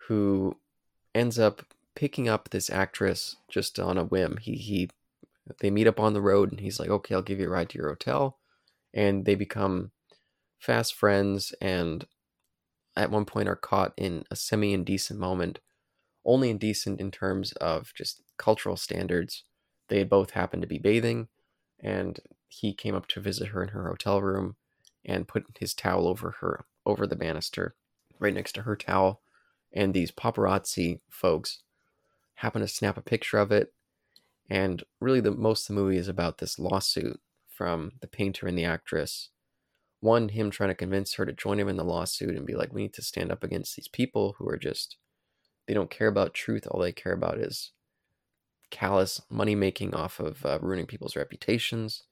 who 0.08 0.58
ends 1.15 1.39
up 1.39 1.72
picking 1.95 2.27
up 2.27 2.49
this 2.49 2.69
actress 2.69 3.36
just 3.49 3.79
on 3.79 3.97
a 3.97 4.03
whim. 4.03 4.38
He 4.41 4.53
he 4.53 4.89
they 5.60 5.69
meet 5.69 5.88
up 5.88 5.99
on 5.99 6.13
the 6.13 6.21
road 6.21 6.51
and 6.51 6.60
he's 6.60 6.79
like, 6.79 6.89
"Okay, 6.89 7.15
I'll 7.15 7.21
give 7.21 7.39
you 7.39 7.47
a 7.47 7.49
ride 7.49 7.69
to 7.69 7.77
your 7.77 7.89
hotel." 7.89 8.39
And 8.93 9.25
they 9.25 9.36
become 9.36 9.91
fast 10.60 10.95
friends 10.95 11.53
and 11.60 12.06
at 12.95 13.12
one 13.12 13.25
point 13.25 13.49
are 13.49 13.56
caught 13.56 13.93
in 13.97 14.23
a 14.32 14.36
semi 14.36 14.73
indecent 14.73 15.19
moment. 15.19 15.60
Only 16.25 16.49
indecent 16.49 17.01
in 17.01 17.12
terms 17.12 17.51
of 17.53 17.93
just 17.95 18.21
cultural 18.38 18.77
standards. 18.77 19.43
They 19.89 20.03
both 20.03 20.32
happened 20.32 20.62
to 20.62 20.67
be 20.67 20.77
bathing 20.77 21.27
and 21.79 22.19
he 22.47 22.73
came 22.73 22.95
up 22.95 23.08
to 23.08 23.19
visit 23.19 23.49
her 23.49 23.62
in 23.62 23.69
her 23.69 23.89
hotel 23.89 24.21
room 24.21 24.56
and 25.03 25.27
put 25.27 25.45
his 25.60 25.73
towel 25.73 26.08
over 26.08 26.36
her 26.39 26.65
over 26.86 27.06
the 27.06 27.15
banister 27.15 27.75
right 28.19 28.34
next 28.34 28.53
to 28.53 28.62
her 28.62 28.75
towel 28.75 29.21
and 29.73 29.93
these 29.93 30.12
paparazzi 30.12 30.99
folks 31.10 31.63
happen 32.36 32.62
to 32.62 32.67
snap 32.67 32.98
a 32.98 33.02
picture 33.02 33.38
of 33.38 33.52
it. 33.52 33.74
And 34.50 34.84
really, 35.00 35.22
the 35.22 35.32
most 35.32 35.69
of 35.69 35.76
the 35.76 35.82
movie 35.82 35.98
is 35.98 36.08
about 36.08 36.38
this 36.38 36.60
lawsuit 36.60 37.19
from 37.48 37.93
the 38.02 38.08
painter 38.08 38.48
and 38.48 38.58
the 38.58 38.65
actress. 38.65 39.30
One, 40.02 40.30
him 40.30 40.52
trying 40.52 40.69
to 40.69 40.76
convince 40.76 41.13
her 41.13 41.26
to 41.26 41.32
join 41.32 41.60
him 41.60 41.69
in 41.69 41.78
the 41.78 41.84
lawsuit 41.84 42.36
and 42.36 42.46
be 42.46 42.56
like, 42.56 42.74
we 42.74 42.84
need 42.84 42.93
to 42.96 43.02
stand 43.02 43.32
up 43.32 43.43
against 43.43 43.76
these 43.76 43.88
people 43.88 44.36
who 44.38 44.50
are 44.50 44.58
just, 44.58 44.98
they 45.65 45.74
don't 45.74 45.89
care 45.89 46.10
about 46.10 46.34
truth. 46.34 46.67
All 46.67 46.82
they 46.82 46.91
care 46.91 47.13
about 47.13 47.38
is 47.38 47.72
callous 48.69 49.22
money 49.30 49.56
making 49.56 49.93
off 49.93 50.19
of 50.19 50.46
uh, 50.46 50.60
ruining 50.62 50.88
people's 50.88 51.15
reputations. 51.15 52.04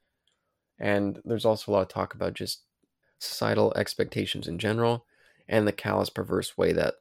And 0.80 1.20
there's 1.26 1.46
also 1.46 1.70
a 1.70 1.74
lot 1.74 1.82
of 1.82 1.90
talk 1.90 2.14
about 2.14 2.34
just 2.34 2.64
societal 3.20 3.74
expectations 3.76 4.48
in 4.48 4.58
general 4.58 5.06
and 5.50 5.68
the 5.68 5.74
callous, 5.74 6.10
perverse 6.10 6.58
way 6.58 6.72
that 6.72 6.96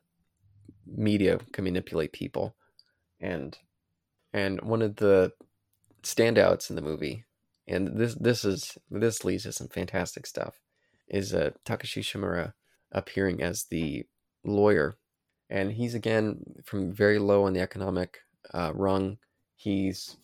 media 0.87 1.39
can 1.53 1.65
manipulate 1.65 2.13
people 2.13 2.57
and 3.21 3.59
and 4.33 4.61
one 4.63 4.83
of 4.83 4.97
the 4.97 5.33
standouts 6.03 6.71
in 6.71 6.77
the 6.77 6.83
movie 6.83 7.25
and 7.71 7.99
this 7.99 8.15
this 8.15 8.45
is 8.45 8.77
this 8.91 9.25
leads 9.25 9.45
to 9.45 9.53
some 9.53 9.69
fantastic 9.69 10.27
stuff 10.27 10.61
is 11.09 11.35
uh, 11.35 11.51
Takashi 11.65 12.03
Shimura 12.03 12.53
appearing 12.93 13.43
as 13.43 13.65
the 13.65 14.07
lawyer. 14.45 14.97
And 15.49 15.73
he's 15.73 15.95
again 15.95 16.45
from 16.65 16.93
very 16.93 17.19
low 17.19 17.45
on 17.45 17.53
the 17.53 17.61
economic 17.61 18.19
uh, 18.55 18.73
rung. 18.75 19.19
He's 19.57 20.17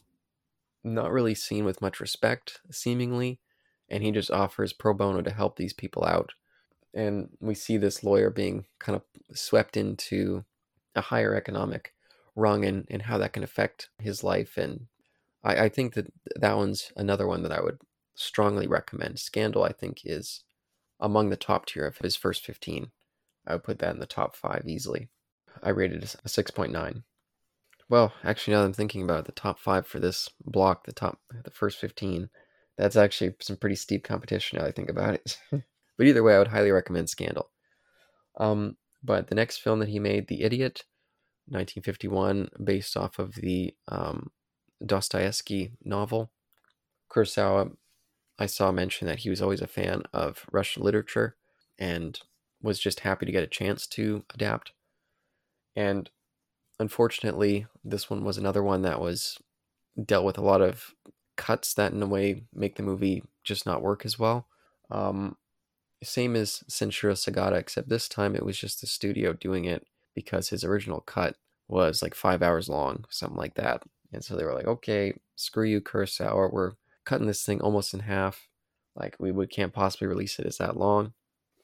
not 0.85 1.13
really 1.13 1.35
seen 1.35 1.65
with 1.65 1.83
much 1.83 2.01
respect 2.01 2.61
seemingly 2.71 3.41
and 3.89 4.03
he 4.03 4.13
just 4.13 4.31
offers 4.31 4.73
pro 4.73 4.95
bono 4.95 5.23
to 5.23 5.31
help 5.31 5.57
these 5.57 5.73
people 5.73 6.05
out. 6.05 6.33
And 6.95 7.29
we 7.41 7.55
see 7.55 7.77
this 7.77 8.03
lawyer 8.03 8.31
being 8.31 8.67
kind 8.79 8.97
of 8.97 9.03
swept 9.37 9.77
into 9.77 10.45
a 10.95 11.01
higher 11.01 11.35
economic 11.35 11.93
rung 12.37 12.65
and, 12.65 12.87
and 12.91 13.03
how 13.03 13.19
that 13.19 13.33
can 13.33 13.43
affect 13.43 13.89
his 13.99 14.23
life 14.23 14.57
and 14.57 14.87
I, 15.47 15.65
I 15.65 15.69
think 15.69 15.95
that 15.95 16.13
that 16.35 16.57
one's 16.57 16.93
another 16.97 17.27
one 17.27 17.43
that 17.45 17.53
I 17.53 17.61
would 17.61 17.79
strongly 18.15 18.67
recommend. 18.67 19.19
Scandal, 19.19 19.63
I 19.63 19.73
think, 19.73 20.01
is 20.05 20.43
among 20.99 21.31
the 21.31 21.37
top 21.37 21.67
tier 21.67 21.87
of 21.87 21.99
his 21.99 22.17
first 22.17 22.45
15. 22.45 22.91
I 23.47 23.53
would 23.53 23.65
put 23.65 23.79
that 23.79 23.95
in 23.95 24.01
the 24.01 24.07
top 24.07 24.35
five 24.35 24.65
easily. 24.67 25.09
I 25.63 25.71
rated 25.71 26.03
it 26.03 26.17
a 26.25 26.29
6.9. 26.29 27.03
Well, 27.89 28.13
actually, 28.25 28.55
now 28.55 28.63
that 28.63 28.67
I'm 28.67 28.73
thinking 28.73 29.03
about 29.03 29.21
it, 29.21 29.27
the 29.27 29.33
top 29.33 29.61
five 29.61 29.87
for 29.87 30.01
this 30.01 30.29
block, 30.45 30.85
the 30.85 30.93
top, 30.93 31.21
the 31.45 31.51
first 31.51 31.79
15, 31.79 32.29
that's 32.77 32.97
actually 32.97 33.35
some 33.41 33.57
pretty 33.57 33.77
steep 33.77 34.03
competition 34.03 34.59
now 34.59 34.67
I 34.67 34.73
think 34.73 34.91
about 34.91 35.15
it. 35.15 35.39
but 35.97 36.07
either 36.07 36.25
way, 36.25 36.35
I 36.35 36.39
would 36.39 36.49
highly 36.49 36.73
recommend 36.73 37.09
Scandal. 37.09 37.51
Um, 38.39 38.77
but 39.05 39.29
the 39.29 39.37
next 39.37 39.59
film 39.59 39.79
that 39.79 39.89
he 39.89 40.01
made, 40.01 40.27
The 40.27 40.43
Idiot, 40.43 40.85
1951, 41.49 42.51
based 42.63 42.97
off 42.97 43.19
of 43.19 43.37
the 43.37 43.75
um, 43.89 44.31
Dostoevsky 44.85 45.73
novel. 45.85 46.31
Kurosawa, 47.11 47.77
I 48.39 48.47
saw 48.47 48.73
mention 48.73 49.07
that 49.07 49.21
he 49.21 49.31
was 49.31 49.41
always 49.41 49.63
a 49.63 49.67
fan 49.67 50.03
of 50.13 50.45
Russian 50.53 50.83
literature 50.83 51.37
and 51.79 52.19
was 52.63 52.79
just 52.79 53.01
happy 53.01 53.27
to 53.27 53.33
get 53.33 53.45
a 53.45 53.49
chance 53.49 53.87
to 53.87 54.25
adapt. 54.35 54.73
And 55.75 56.11
unfortunately, 56.79 57.67
this 57.85 58.11
one 58.11 58.25
was 58.25 58.39
another 58.39 58.63
one 58.63 58.83
that 58.83 59.01
was 59.01 59.39
dealt 60.03 60.25
with 60.25 60.39
a 60.39 60.43
lot 60.43 60.61
of 60.61 60.95
cuts 61.37 61.75
that, 61.75 61.93
in 61.93 62.03
a 62.03 62.07
way, 62.07 62.43
make 62.53 62.77
the 62.77 62.83
movie 62.83 63.23
just 63.45 63.67
not 63.67 63.83
work 63.83 64.05
as 64.05 64.19
well. 64.19 64.49
Um, 64.91 65.37
same 66.03 66.37
as 66.37 66.63
Sanshiro 66.69 67.13
Sugata, 67.13 67.57
except 67.57 67.89
this 67.89 68.09
time 68.09 68.35
it 68.35 68.45
was 68.45 68.59
just 68.59 68.81
the 68.81 68.87
studio 68.87 69.33
doing 69.33 69.65
it 69.65 69.87
because 70.17 70.49
his 70.49 70.65
original 70.65 71.01
cut 71.01 71.37
was 71.69 72.03
like 72.03 72.15
five 72.15 72.43
hours 72.43 72.69
long, 72.69 73.05
something 73.11 73.39
like 73.39 73.55
that. 73.55 73.85
And 74.13 74.25
so 74.25 74.35
they 74.35 74.45
were 74.45 74.55
like, 74.55 74.67
okay, 74.67 75.15
screw 75.37 75.67
you, 75.67 75.81
Kurosawa. 75.81 76.53
We're 76.53 76.73
cutting 77.05 77.29
this 77.29 77.45
thing 77.45 77.61
almost 77.61 77.95
in 77.95 78.01
half. 78.01 78.49
Like, 78.97 79.15
we 79.21 79.31
would, 79.31 79.51
can't 79.51 79.73
possibly 79.73 80.09
release 80.09 80.39
it 80.41 80.47
as 80.47 80.59
that 80.59 80.77
long. 80.77 81.13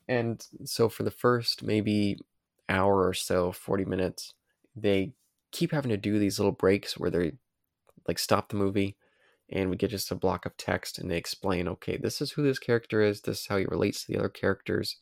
And 0.07 0.47
so 0.65 0.89
for 0.89 1.03
the 1.03 1.11
first 1.11 1.63
maybe 1.63 2.19
hour 2.69 3.07
or 3.07 3.15
so, 3.15 3.53
40 3.53 3.87
minutes, 3.87 4.35
they 4.77 5.15
keep 5.51 5.73
having 5.73 5.91
to 5.91 5.97
do 5.97 6.19
these 6.19 6.39
little 6.39 6.53
breaks 6.53 6.99
where 6.99 7.11
they 7.11 7.33
like 8.09 8.19
stop 8.19 8.49
the 8.49 8.57
movie 8.57 8.97
and 9.51 9.71
we 9.71 9.77
get 9.77 9.91
just 9.91 10.11
a 10.11 10.17
block 10.17 10.47
of 10.47 10.57
text 10.57 10.99
and 10.99 11.11
they 11.11 11.17
explain 11.17 11.69
okay 11.69 11.97
this 11.97 12.21
is 12.21 12.33
who 12.33 12.43
this 12.43 12.59
character 12.59 13.03
is 13.03 13.21
this 13.21 13.41
is 13.41 13.47
how 13.47 13.59
he 13.59 13.65
relates 13.67 14.05
to 14.05 14.13
the 14.13 14.19
other 14.19 14.29
characters 14.29 14.97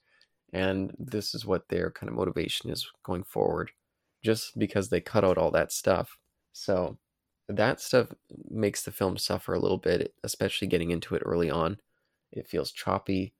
and 0.52 0.92
this 0.98 1.34
is 1.34 1.46
what 1.46 1.68
their 1.68 1.90
kind 1.90 2.08
of 2.08 2.16
motivation 2.16 2.70
is 2.70 2.88
going 3.04 3.22
forward 3.22 3.70
just 4.22 4.58
because 4.58 4.88
they 4.88 5.00
cut 5.00 5.24
out 5.24 5.38
all 5.38 5.50
that 5.50 5.72
stuff 5.72 6.18
so 6.52 6.98
that 7.48 7.80
stuff 7.80 8.08
makes 8.48 8.82
the 8.82 8.92
film 8.92 9.16
suffer 9.16 9.54
a 9.54 9.58
little 9.58 9.78
bit 9.78 10.14
especially 10.22 10.68
getting 10.68 10.90
into 10.90 11.14
it 11.14 11.22
early 11.24 11.50
on 11.50 11.78
it 12.32 12.48
feels 12.48 12.72
choppy 12.72 13.34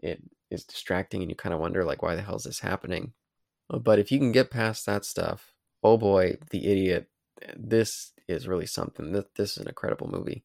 it 0.00 0.22
is 0.50 0.64
distracting 0.64 1.22
and 1.22 1.30
you 1.30 1.36
kind 1.36 1.54
of 1.54 1.60
wonder 1.60 1.84
like 1.84 2.02
why 2.02 2.14
the 2.14 2.22
hell 2.22 2.36
is 2.36 2.44
this 2.44 2.60
happening 2.60 3.12
but 3.68 3.98
if 3.98 4.10
you 4.10 4.18
can 4.18 4.32
get 4.32 4.50
past 4.50 4.86
that 4.86 5.04
stuff 5.04 5.52
oh 5.82 5.96
boy 5.96 6.36
the 6.50 6.66
idiot 6.66 7.08
this 7.56 8.12
is 8.26 8.48
really 8.48 8.66
something. 8.66 9.12
This 9.12 9.52
is 9.52 9.58
an 9.58 9.68
incredible 9.68 10.08
movie. 10.08 10.44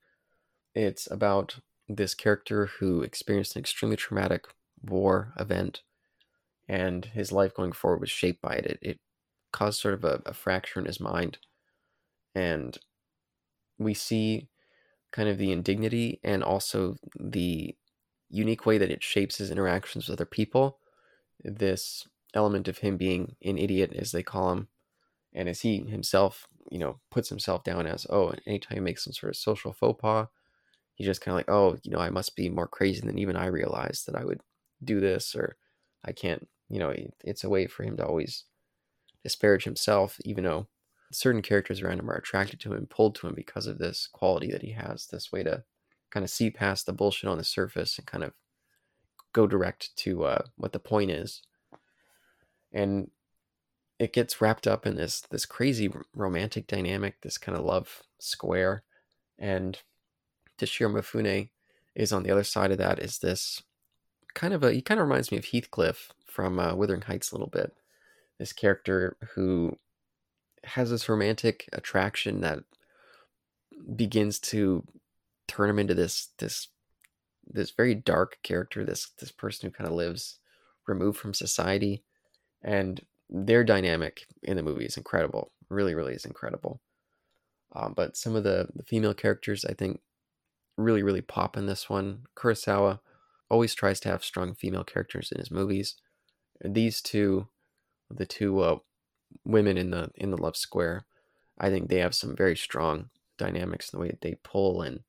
It's 0.73 1.09
about 1.11 1.59
this 1.87 2.15
character 2.15 2.67
who 2.79 3.01
experienced 3.01 3.55
an 3.55 3.59
extremely 3.59 3.97
traumatic 3.97 4.45
war 4.81 5.33
event, 5.37 5.81
and 6.67 7.05
his 7.05 7.31
life 7.31 7.53
going 7.53 7.71
forward 7.71 8.01
was 8.01 8.09
shaped 8.09 8.41
by 8.41 8.55
it. 8.55 8.65
It, 8.65 8.79
it 8.81 8.99
caused 9.51 9.79
sort 9.81 9.93
of 9.93 10.03
a, 10.03 10.21
a 10.25 10.33
fracture 10.33 10.79
in 10.79 10.85
his 10.85 10.99
mind, 10.99 11.37
and 12.35 12.77
we 13.77 13.93
see 13.93 14.49
kind 15.11 15.29
of 15.29 15.37
the 15.37 15.51
indignity 15.51 16.19
and 16.23 16.43
also 16.43 16.95
the 17.19 17.75
unique 18.29 18.65
way 18.65 18.77
that 18.77 18.91
it 18.91 19.03
shapes 19.03 19.37
his 19.37 19.51
interactions 19.51 20.07
with 20.07 20.17
other 20.17 20.25
people. 20.25 20.79
This 21.43 22.07
element 22.33 22.67
of 22.67 22.79
him 22.79 22.97
being 22.97 23.35
an 23.43 23.57
idiot, 23.57 23.93
as 23.95 24.11
they 24.11 24.23
call 24.23 24.51
him, 24.51 24.67
and 25.33 25.49
as 25.49 25.61
he 25.61 25.79
himself 25.79 26.47
you 26.71 26.79
know 26.79 26.99
puts 27.11 27.29
himself 27.29 27.63
down 27.63 27.85
as 27.85 28.07
oh 28.09 28.33
anytime 28.45 28.77
he 28.77 28.81
makes 28.81 29.03
some 29.03 29.13
sort 29.13 29.29
of 29.29 29.35
social 29.35 29.73
faux 29.73 29.99
pas 30.01 30.27
he's 30.95 31.07
just 31.07 31.21
kind 31.21 31.33
of 31.33 31.37
like 31.37 31.49
oh 31.49 31.77
you 31.83 31.91
know 31.91 31.99
i 31.99 32.09
must 32.09 32.35
be 32.35 32.49
more 32.49 32.67
crazy 32.67 33.01
than 33.01 33.17
even 33.17 33.35
i 33.35 33.45
realized 33.45 34.05
that 34.05 34.15
i 34.15 34.23
would 34.23 34.41
do 34.83 34.99
this 34.99 35.35
or 35.35 35.55
i 36.05 36.11
can't 36.11 36.47
you 36.69 36.79
know 36.79 36.93
it's 37.23 37.43
a 37.43 37.49
way 37.49 37.67
for 37.67 37.83
him 37.83 37.97
to 37.97 38.05
always 38.05 38.45
disparage 39.23 39.63
himself 39.63 40.17
even 40.25 40.43
though 40.43 40.67
certain 41.11 41.41
characters 41.41 41.81
around 41.81 41.99
him 41.99 42.09
are 42.09 42.15
attracted 42.15 42.59
to 42.59 42.73
him 42.73 42.87
pulled 42.87 43.15
to 43.15 43.27
him 43.27 43.35
because 43.35 43.67
of 43.67 43.77
this 43.77 44.07
quality 44.11 44.51
that 44.51 44.63
he 44.63 44.71
has 44.71 45.07
this 45.07 45.31
way 45.31 45.43
to 45.43 45.63
kind 46.11 46.23
of 46.23 46.29
see 46.29 46.49
past 46.49 46.85
the 46.85 46.93
bullshit 46.93 47.29
on 47.29 47.37
the 47.37 47.43
surface 47.43 47.97
and 47.97 48.07
kind 48.07 48.23
of 48.23 48.33
go 49.31 49.47
direct 49.47 49.95
to 49.95 50.25
uh, 50.25 50.43
what 50.57 50.73
the 50.73 50.79
point 50.79 51.09
is 51.09 51.41
and 52.71 53.09
it 53.99 54.11
gets 54.11 54.41
wrapped 54.41 54.67
up 54.67 54.85
in 54.85 54.95
this 54.95 55.21
this 55.29 55.45
crazy 55.45 55.89
romantic 56.15 56.67
dynamic, 56.67 57.21
this 57.21 57.37
kind 57.37 57.57
of 57.57 57.63
love 57.63 58.03
square, 58.19 58.83
and 59.37 59.79
Toshiro 60.57 60.91
Mifune 60.91 61.49
is 61.95 62.11
on 62.11 62.23
the 62.23 62.31
other 62.31 62.43
side 62.43 62.71
of 62.71 62.77
that. 62.79 62.99
Is 62.99 63.19
this 63.19 63.63
kind 64.33 64.53
of 64.53 64.63
a 64.63 64.73
he 64.73 64.81
kind 64.81 64.99
of 64.99 65.07
reminds 65.07 65.31
me 65.31 65.37
of 65.37 65.45
Heathcliff 65.45 66.11
from 66.33 66.59
uh, 66.59 66.73
Wuthering 66.73 67.01
Heights 67.01 67.31
a 67.31 67.35
little 67.35 67.49
bit. 67.49 67.73
This 68.39 68.53
character 68.53 69.15
who 69.35 69.77
has 70.63 70.89
this 70.89 71.07
romantic 71.07 71.69
attraction 71.71 72.41
that 72.41 72.59
begins 73.95 74.39
to 74.39 74.83
turn 75.47 75.69
him 75.69 75.79
into 75.79 75.93
this 75.93 76.29
this 76.39 76.69
this 77.45 77.71
very 77.71 77.93
dark 77.93 78.37
character 78.41 78.85
this 78.85 79.09
this 79.19 79.31
person 79.31 79.69
who 79.69 79.73
kind 79.73 79.89
of 79.89 79.95
lives 79.95 80.39
removed 80.87 81.17
from 81.17 81.33
society 81.33 82.03
and 82.63 83.01
their 83.29 83.63
dynamic 83.63 84.25
in 84.41 84.57
the 84.57 84.63
movie 84.63 84.85
is 84.85 84.97
incredible. 84.97 85.51
Really, 85.69 85.95
really 85.95 86.13
is 86.13 86.25
incredible. 86.25 86.81
Um, 87.75 87.93
but 87.95 88.15
some 88.15 88.35
of 88.35 88.43
the, 88.43 88.67
the 88.75 88.83
female 88.83 89.13
characters, 89.13 89.65
I 89.65 89.73
think, 89.73 89.99
really, 90.77 91.03
really 91.03 91.21
pop 91.21 91.57
in 91.57 91.65
this 91.65 91.89
one. 91.89 92.23
Kurosawa 92.35 92.99
always 93.49 93.73
tries 93.73 93.99
to 94.01 94.09
have 94.09 94.23
strong 94.23 94.53
female 94.53 94.83
characters 94.83 95.31
in 95.31 95.39
his 95.39 95.51
movies. 95.51 95.95
These 96.61 97.01
two, 97.01 97.47
the 98.09 98.25
two 98.25 98.59
uh, 98.59 98.79
women 99.45 99.77
in 99.77 99.91
the 99.91 100.11
in 100.15 100.31
the 100.31 100.41
love 100.41 100.55
square, 100.55 101.05
I 101.57 101.69
think 101.69 101.89
they 101.89 101.99
have 101.99 102.15
some 102.15 102.35
very 102.35 102.55
strong 102.55 103.09
dynamics 103.37 103.91
in 103.91 103.97
the 103.97 104.01
way 104.01 104.09
that 104.09 104.21
they 104.21 104.35
pull 104.43 104.81
and 104.81 105.01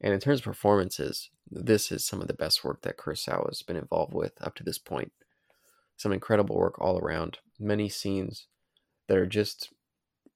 and 0.00 0.14
in 0.14 0.20
terms 0.20 0.40
of 0.40 0.44
performances, 0.44 1.30
this 1.50 1.90
is 1.90 2.04
some 2.04 2.20
of 2.20 2.28
the 2.28 2.34
best 2.34 2.62
work 2.62 2.82
that 2.82 2.96
Kurosawa 2.96 3.48
has 3.48 3.62
been 3.62 3.76
involved 3.76 4.14
with 4.14 4.32
up 4.40 4.54
to 4.56 4.62
this 4.62 4.78
point. 4.78 5.12
Some 5.96 6.12
incredible 6.12 6.56
work 6.56 6.80
all 6.80 6.98
around. 6.98 7.38
Many 7.58 7.88
scenes 7.88 8.46
that 9.08 9.18
are 9.18 9.26
just 9.26 9.70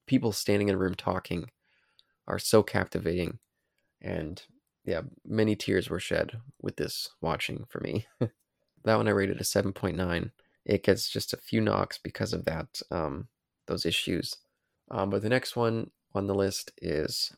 people 0.05 0.33
standing 0.33 0.67
in 0.67 0.75
a 0.75 0.77
room 0.77 0.95
talking 0.95 1.49
are 2.27 2.39
so 2.39 2.61
captivating. 2.61 3.39
And 4.01 4.43
yeah 4.85 5.01
many 5.25 5.55
tears 5.55 5.89
were 5.89 5.99
shed 5.99 6.39
with 6.61 6.75
this 6.75 7.09
watching 7.21 7.65
for 7.69 7.79
me 7.79 8.05
that 8.83 8.95
one 8.95 9.07
i 9.07 9.11
rated 9.11 9.39
a 9.39 9.43
7.9 9.43 10.31
it 10.65 10.83
gets 10.83 11.09
just 11.09 11.33
a 11.33 11.37
few 11.37 11.59
knocks 11.61 11.97
because 11.97 12.33
of 12.33 12.45
that 12.45 12.81
um, 12.91 13.27
those 13.67 13.85
issues 13.85 14.37
um, 14.91 15.09
but 15.09 15.21
the 15.21 15.29
next 15.29 15.55
one 15.55 15.89
on 16.13 16.27
the 16.27 16.35
list 16.35 16.71
is 16.81 17.33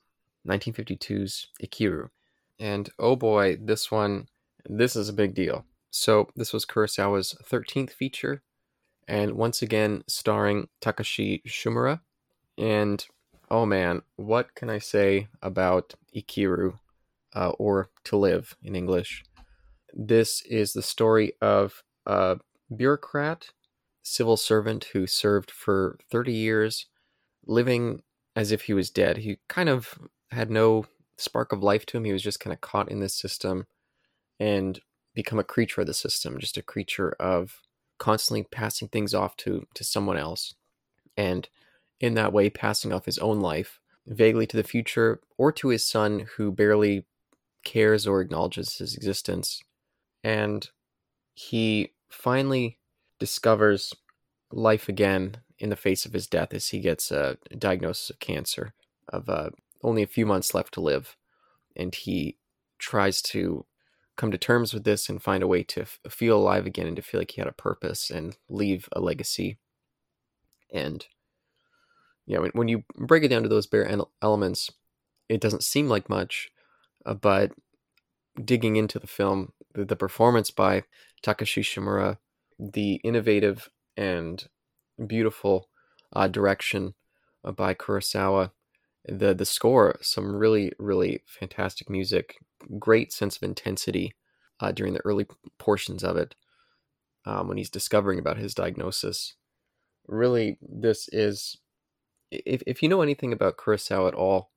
1952's 0.47 1.47
ikiru 1.63 2.09
and 2.59 2.89
oh 2.99 3.15
boy 3.15 3.57
this 3.61 3.91
one 3.91 4.27
this 4.67 4.95
is 4.95 5.09
a 5.09 5.13
big 5.13 5.33
deal 5.33 5.65
so 5.91 6.29
this 6.35 6.53
was 6.53 6.65
kurosawa's 6.65 7.35
13th 7.49 7.91
feature 7.91 8.41
and 9.07 9.33
once 9.33 9.61
again 9.61 10.03
starring 10.07 10.67
Takashi 10.81 11.43
Shimura. 11.45 12.01
And 12.57 13.05
oh 13.51 13.65
man, 13.65 14.01
what 14.15 14.55
can 14.55 14.69
I 14.69 14.79
say 14.79 15.27
about 15.41 15.93
Ikiru, 16.15 16.79
uh, 17.35 17.49
or 17.59 17.89
To 18.05 18.17
Live 18.17 18.55
in 18.63 18.75
English? 18.75 19.23
This 19.95 20.41
is 20.43 20.73
the 20.73 20.81
story 20.81 21.33
of 21.41 21.83
a 22.05 22.37
bureaucrat, 22.75 23.51
civil 24.03 24.35
servant 24.35 24.85
who 24.93 25.07
served 25.07 25.49
for 25.49 25.97
30 26.11 26.33
years, 26.33 26.87
living 27.45 28.03
as 28.35 28.51
if 28.51 28.63
he 28.63 28.73
was 28.73 28.89
dead. 28.89 29.17
He 29.17 29.37
kind 29.47 29.69
of 29.69 29.97
had 30.31 30.51
no 30.51 30.85
spark 31.17 31.53
of 31.53 31.63
life 31.63 31.85
to 31.87 31.97
him. 31.97 32.03
He 32.03 32.11
was 32.11 32.21
just 32.21 32.41
kind 32.41 32.53
of 32.53 32.59
caught 32.59 32.91
in 32.91 32.99
this 32.99 33.15
system 33.15 33.67
and 34.37 34.81
become 35.13 35.39
a 35.39 35.45
creature 35.45 35.81
of 35.81 35.87
the 35.87 35.93
system, 35.93 36.39
just 36.39 36.57
a 36.57 36.61
creature 36.61 37.15
of 37.17 37.61
constantly 37.97 38.43
passing 38.43 38.89
things 38.89 39.13
off 39.13 39.37
to 39.37 39.65
to 39.73 39.83
someone 39.83 40.17
else 40.17 40.53
and 41.15 41.47
in 41.99 42.13
that 42.15 42.33
way 42.33 42.49
passing 42.49 42.91
off 42.91 43.05
his 43.05 43.17
own 43.19 43.39
life 43.39 43.79
vaguely 44.05 44.45
to 44.45 44.57
the 44.57 44.63
future 44.63 45.21
or 45.37 45.51
to 45.51 45.69
his 45.69 45.87
son 45.87 46.27
who 46.35 46.51
barely 46.51 47.05
cares 47.63 48.05
or 48.05 48.21
acknowledges 48.21 48.77
his 48.77 48.95
existence 48.95 49.63
and 50.25 50.71
he 51.35 51.93
finally 52.09 52.79
discovers 53.19 53.93
life 54.51 54.89
again 54.89 55.37
in 55.59 55.69
the 55.69 55.75
face 55.75 56.03
of 56.03 56.13
his 56.13 56.25
death 56.25 56.51
as 56.51 56.69
he 56.69 56.79
gets 56.79 57.11
a 57.11 57.37
diagnosis 57.55 58.09
of 58.09 58.19
cancer 58.19 58.73
of 59.07 59.29
uh, 59.29 59.51
only 59.83 60.01
a 60.01 60.07
few 60.07 60.25
months 60.25 60.55
left 60.55 60.73
to 60.73 60.81
live, 60.81 61.15
and 61.75 61.93
he 61.93 62.37
tries 62.79 63.21
to 63.21 63.67
come 64.17 64.31
to 64.31 64.37
terms 64.37 64.73
with 64.73 64.83
this 64.83 65.09
and 65.09 65.21
find 65.21 65.43
a 65.43 65.47
way 65.47 65.61
to 65.61 65.81
f- 65.81 65.99
feel 66.09 66.37
alive 66.37 66.65
again 66.65 66.87
and 66.87 66.95
to 66.95 67.03
feel 67.03 67.21
like 67.21 67.31
he 67.31 67.41
had 67.41 67.47
a 67.47 67.53
purpose 67.53 68.09
and 68.09 68.35
leave 68.49 68.89
a 68.93 68.99
legacy. 68.99 69.59
And 70.73 71.05
yeah, 72.25 72.39
when, 72.39 72.49
when 72.53 72.67
you 72.67 72.83
break 72.95 73.23
it 73.23 73.27
down 73.27 73.43
to 73.43 73.49
those 73.49 73.67
bare 73.67 73.87
elements, 74.23 74.71
it 75.29 75.39
doesn't 75.39 75.63
seem 75.63 75.87
like 75.87 76.09
much, 76.09 76.49
uh, 77.05 77.13
but 77.13 77.51
digging 78.43 78.75
into 78.75 78.97
the 78.97 79.07
film, 79.07 79.53
the, 79.75 79.85
the 79.85 79.95
performance 79.95 80.51
by 80.51 80.83
Takashi 81.23 81.61
Shimura, 81.61 82.17
the 82.57 82.95
innovative 83.03 83.69
and 83.97 84.47
beautiful 85.05 85.69
uh, 86.13 86.27
direction 86.27 86.93
uh, 87.43 87.51
by 87.51 87.73
Kurosawa, 87.73 88.51
the 89.07 89.33
the 89.33 89.45
score, 89.45 89.97
some 90.01 90.35
really 90.35 90.71
really 90.79 91.21
fantastic 91.25 91.89
music, 91.89 92.37
great 92.79 93.13
sense 93.13 93.37
of 93.37 93.43
intensity 93.43 94.15
uh, 94.59 94.71
during 94.71 94.93
the 94.93 95.05
early 95.05 95.27
portions 95.59 96.03
of 96.03 96.17
it 96.17 96.35
um, 97.25 97.47
when 97.47 97.57
he's 97.57 97.69
discovering 97.69 98.19
about 98.19 98.37
his 98.37 98.53
diagnosis. 98.53 99.35
Really, 100.07 100.57
this 100.61 101.09
is 101.11 101.57
if 102.31 102.63
if 102.65 102.81
you 102.81 102.89
know 102.89 103.01
anything 103.01 103.33
about 103.33 103.57
Kurosawa 103.57 104.07
at 104.09 104.15
all, 104.15 104.51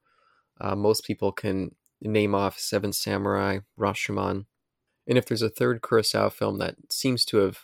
uh, 0.60 0.76
most 0.76 1.04
people 1.04 1.32
can 1.32 1.74
name 2.00 2.34
off 2.34 2.58
Seven 2.58 2.92
Samurai, 2.92 3.58
Rashomon, 3.78 4.46
and 5.08 5.16
if 5.16 5.24
there's 5.24 5.42
a 5.42 5.48
third 5.48 5.80
Kurosawa 5.80 6.30
film 6.30 6.58
that 6.58 6.76
seems 6.92 7.24
to 7.26 7.38
have 7.38 7.60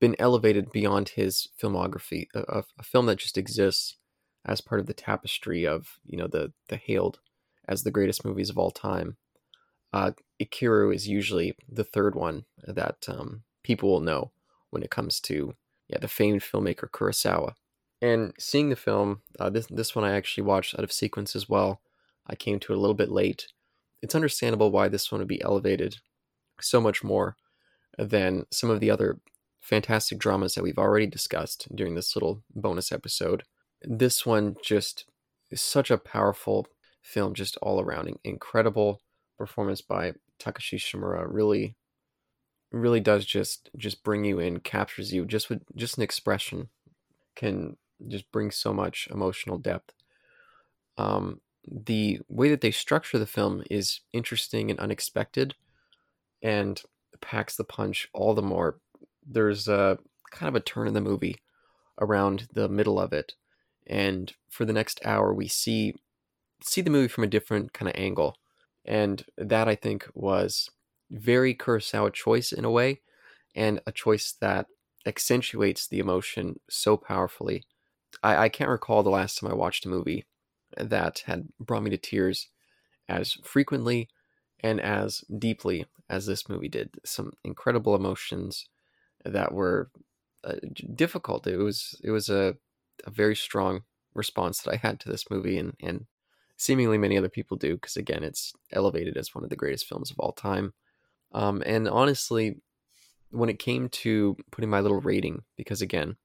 been 0.00 0.16
elevated 0.18 0.72
beyond 0.72 1.10
his 1.10 1.48
filmography, 1.60 2.26
a, 2.34 2.64
a, 2.78 2.82
film 2.82 3.06
that 3.06 3.18
just 3.18 3.38
exists 3.38 3.96
as 4.44 4.60
part 4.60 4.80
of 4.80 4.86
the 4.86 4.94
tapestry 4.94 5.66
of 5.66 5.98
you 6.04 6.18
know 6.18 6.26
the 6.26 6.52
the 6.68 6.76
hailed 6.76 7.20
as 7.68 7.82
the 7.82 7.90
greatest 7.90 8.24
movies 8.24 8.50
of 8.50 8.58
all 8.58 8.70
time. 8.70 9.16
Uh, 9.92 10.12
Ikiru 10.42 10.94
is 10.94 11.08
usually 11.08 11.54
the 11.68 11.84
third 11.84 12.14
one 12.14 12.44
that 12.66 13.06
um, 13.08 13.42
people 13.62 13.90
will 13.90 14.00
know 14.00 14.32
when 14.70 14.82
it 14.82 14.90
comes 14.90 15.20
to 15.20 15.54
yeah 15.88 15.98
the 15.98 16.08
famed 16.08 16.42
filmmaker 16.42 16.90
Kurosawa. 16.90 17.54
And 18.00 18.32
seeing 18.38 18.68
the 18.70 18.76
film, 18.76 19.22
uh, 19.38 19.50
this 19.50 19.66
this 19.66 19.94
one 19.94 20.04
I 20.04 20.16
actually 20.16 20.44
watched 20.44 20.74
out 20.74 20.84
of 20.84 20.92
sequence 20.92 21.36
as 21.36 21.48
well. 21.48 21.80
I 22.26 22.34
came 22.34 22.58
to 22.60 22.72
it 22.72 22.76
a 22.76 22.80
little 22.80 22.94
bit 22.94 23.10
late. 23.10 23.48
It's 24.02 24.14
understandable 24.14 24.70
why 24.70 24.88
this 24.88 25.10
one 25.10 25.20
would 25.20 25.28
be 25.28 25.42
elevated 25.42 25.96
so 26.60 26.80
much 26.80 27.02
more 27.04 27.36
than 27.98 28.46
some 28.50 28.70
of 28.70 28.80
the 28.80 28.90
other 28.90 29.18
fantastic 29.60 30.18
dramas 30.18 30.54
that 30.54 30.62
we've 30.62 30.78
already 30.78 31.06
discussed 31.06 31.68
during 31.74 31.94
this 31.94 32.14
little 32.14 32.42
bonus 32.54 32.92
episode. 32.92 33.42
This 33.82 34.24
one 34.24 34.56
just 34.62 35.04
is 35.50 35.60
such 35.60 35.90
a 35.90 35.98
powerful 35.98 36.66
film, 37.02 37.34
just 37.34 37.56
all 37.58 37.80
around. 37.80 38.18
Incredible 38.24 39.00
performance 39.36 39.80
by 39.80 40.14
Takashi 40.38 40.78
Shimura. 40.78 41.26
Really, 41.28 41.76
really 42.70 43.00
does 43.00 43.24
just 43.24 43.70
just 43.76 44.02
bring 44.02 44.24
you 44.24 44.38
in, 44.38 44.60
captures 44.60 45.12
you 45.12 45.24
just 45.24 45.48
with 45.48 45.62
just 45.76 45.96
an 45.96 46.02
expression 46.02 46.68
can 47.34 47.76
just 48.08 48.30
bring 48.32 48.50
so 48.50 48.72
much 48.72 49.08
emotional 49.10 49.58
depth. 49.58 49.92
Um, 50.96 51.40
the 51.70 52.20
way 52.28 52.50
that 52.50 52.60
they 52.60 52.70
structure 52.70 53.18
the 53.18 53.26
film 53.26 53.62
is 53.70 54.00
interesting 54.12 54.70
and 54.70 54.80
unexpected, 54.80 55.54
and 56.42 56.82
packs 57.20 57.56
the 57.56 57.64
punch 57.64 58.08
all 58.12 58.34
the 58.34 58.42
more. 58.42 58.78
There's 59.26 59.68
a 59.68 59.98
kind 60.30 60.48
of 60.48 60.54
a 60.54 60.64
turn 60.64 60.86
in 60.88 60.94
the 60.94 61.00
movie 61.00 61.36
around 62.00 62.48
the 62.52 62.68
middle 62.68 63.00
of 63.00 63.12
it, 63.12 63.34
and 63.86 64.32
for 64.48 64.64
the 64.64 64.72
next 64.72 65.00
hour 65.04 65.32
we 65.32 65.48
see 65.48 65.94
see 66.62 66.80
the 66.80 66.90
movie 66.90 67.08
from 67.08 67.24
a 67.24 67.28
different 67.28 67.72
kind 67.72 67.88
of 67.88 67.94
angle, 67.96 68.36
and 68.84 69.24
that 69.36 69.68
I 69.68 69.74
think 69.74 70.08
was 70.14 70.70
very 71.10 71.54
Kurosawa 71.54 72.12
choice 72.12 72.52
in 72.52 72.64
a 72.64 72.70
way, 72.70 73.00
and 73.54 73.80
a 73.86 73.92
choice 73.92 74.32
that 74.40 74.66
accentuates 75.06 75.86
the 75.86 75.98
emotion 75.98 76.60
so 76.68 76.96
powerfully. 76.96 77.64
I, 78.22 78.44
I 78.44 78.48
can't 78.48 78.70
recall 78.70 79.02
the 79.02 79.10
last 79.10 79.38
time 79.38 79.50
I 79.50 79.54
watched 79.54 79.86
a 79.86 79.88
movie 79.88 80.26
that 80.76 81.22
had 81.26 81.48
brought 81.58 81.82
me 81.82 81.90
to 81.90 81.96
tears 81.96 82.48
as 83.08 83.32
frequently 83.42 84.08
and 84.60 84.80
as 84.80 85.24
deeply 85.38 85.86
as 86.08 86.26
this 86.26 86.48
movie 86.48 86.68
did. 86.68 86.90
Some 87.04 87.32
incredible 87.44 87.94
emotions 87.94 88.66
that 89.24 89.52
were 89.52 89.90
uh, 90.44 90.54
difficult. 90.94 91.46
It 91.46 91.56
was 91.56 92.00
it 92.02 92.10
was 92.10 92.28
a, 92.28 92.56
a 93.04 93.10
very 93.10 93.36
strong 93.36 93.82
response 94.14 94.62
that 94.62 94.72
I 94.72 94.76
had 94.76 95.00
to 95.00 95.08
this 95.08 95.30
movie, 95.30 95.58
and 95.58 95.74
and 95.80 96.06
seemingly 96.56 96.98
many 96.98 97.16
other 97.16 97.28
people 97.28 97.56
do 97.56 97.74
because 97.74 97.96
again, 97.96 98.22
it's 98.22 98.52
elevated 98.72 99.16
as 99.16 99.34
one 99.34 99.44
of 99.44 99.50
the 99.50 99.56
greatest 99.56 99.86
films 99.86 100.10
of 100.10 100.18
all 100.18 100.32
time. 100.32 100.74
Um, 101.32 101.62
and 101.66 101.88
honestly, 101.88 102.56
when 103.30 103.48
it 103.48 103.58
came 103.58 103.88
to 103.88 104.36
putting 104.50 104.70
my 104.70 104.80
little 104.80 105.00
rating, 105.00 105.42
because 105.56 105.82
again, 105.82 106.16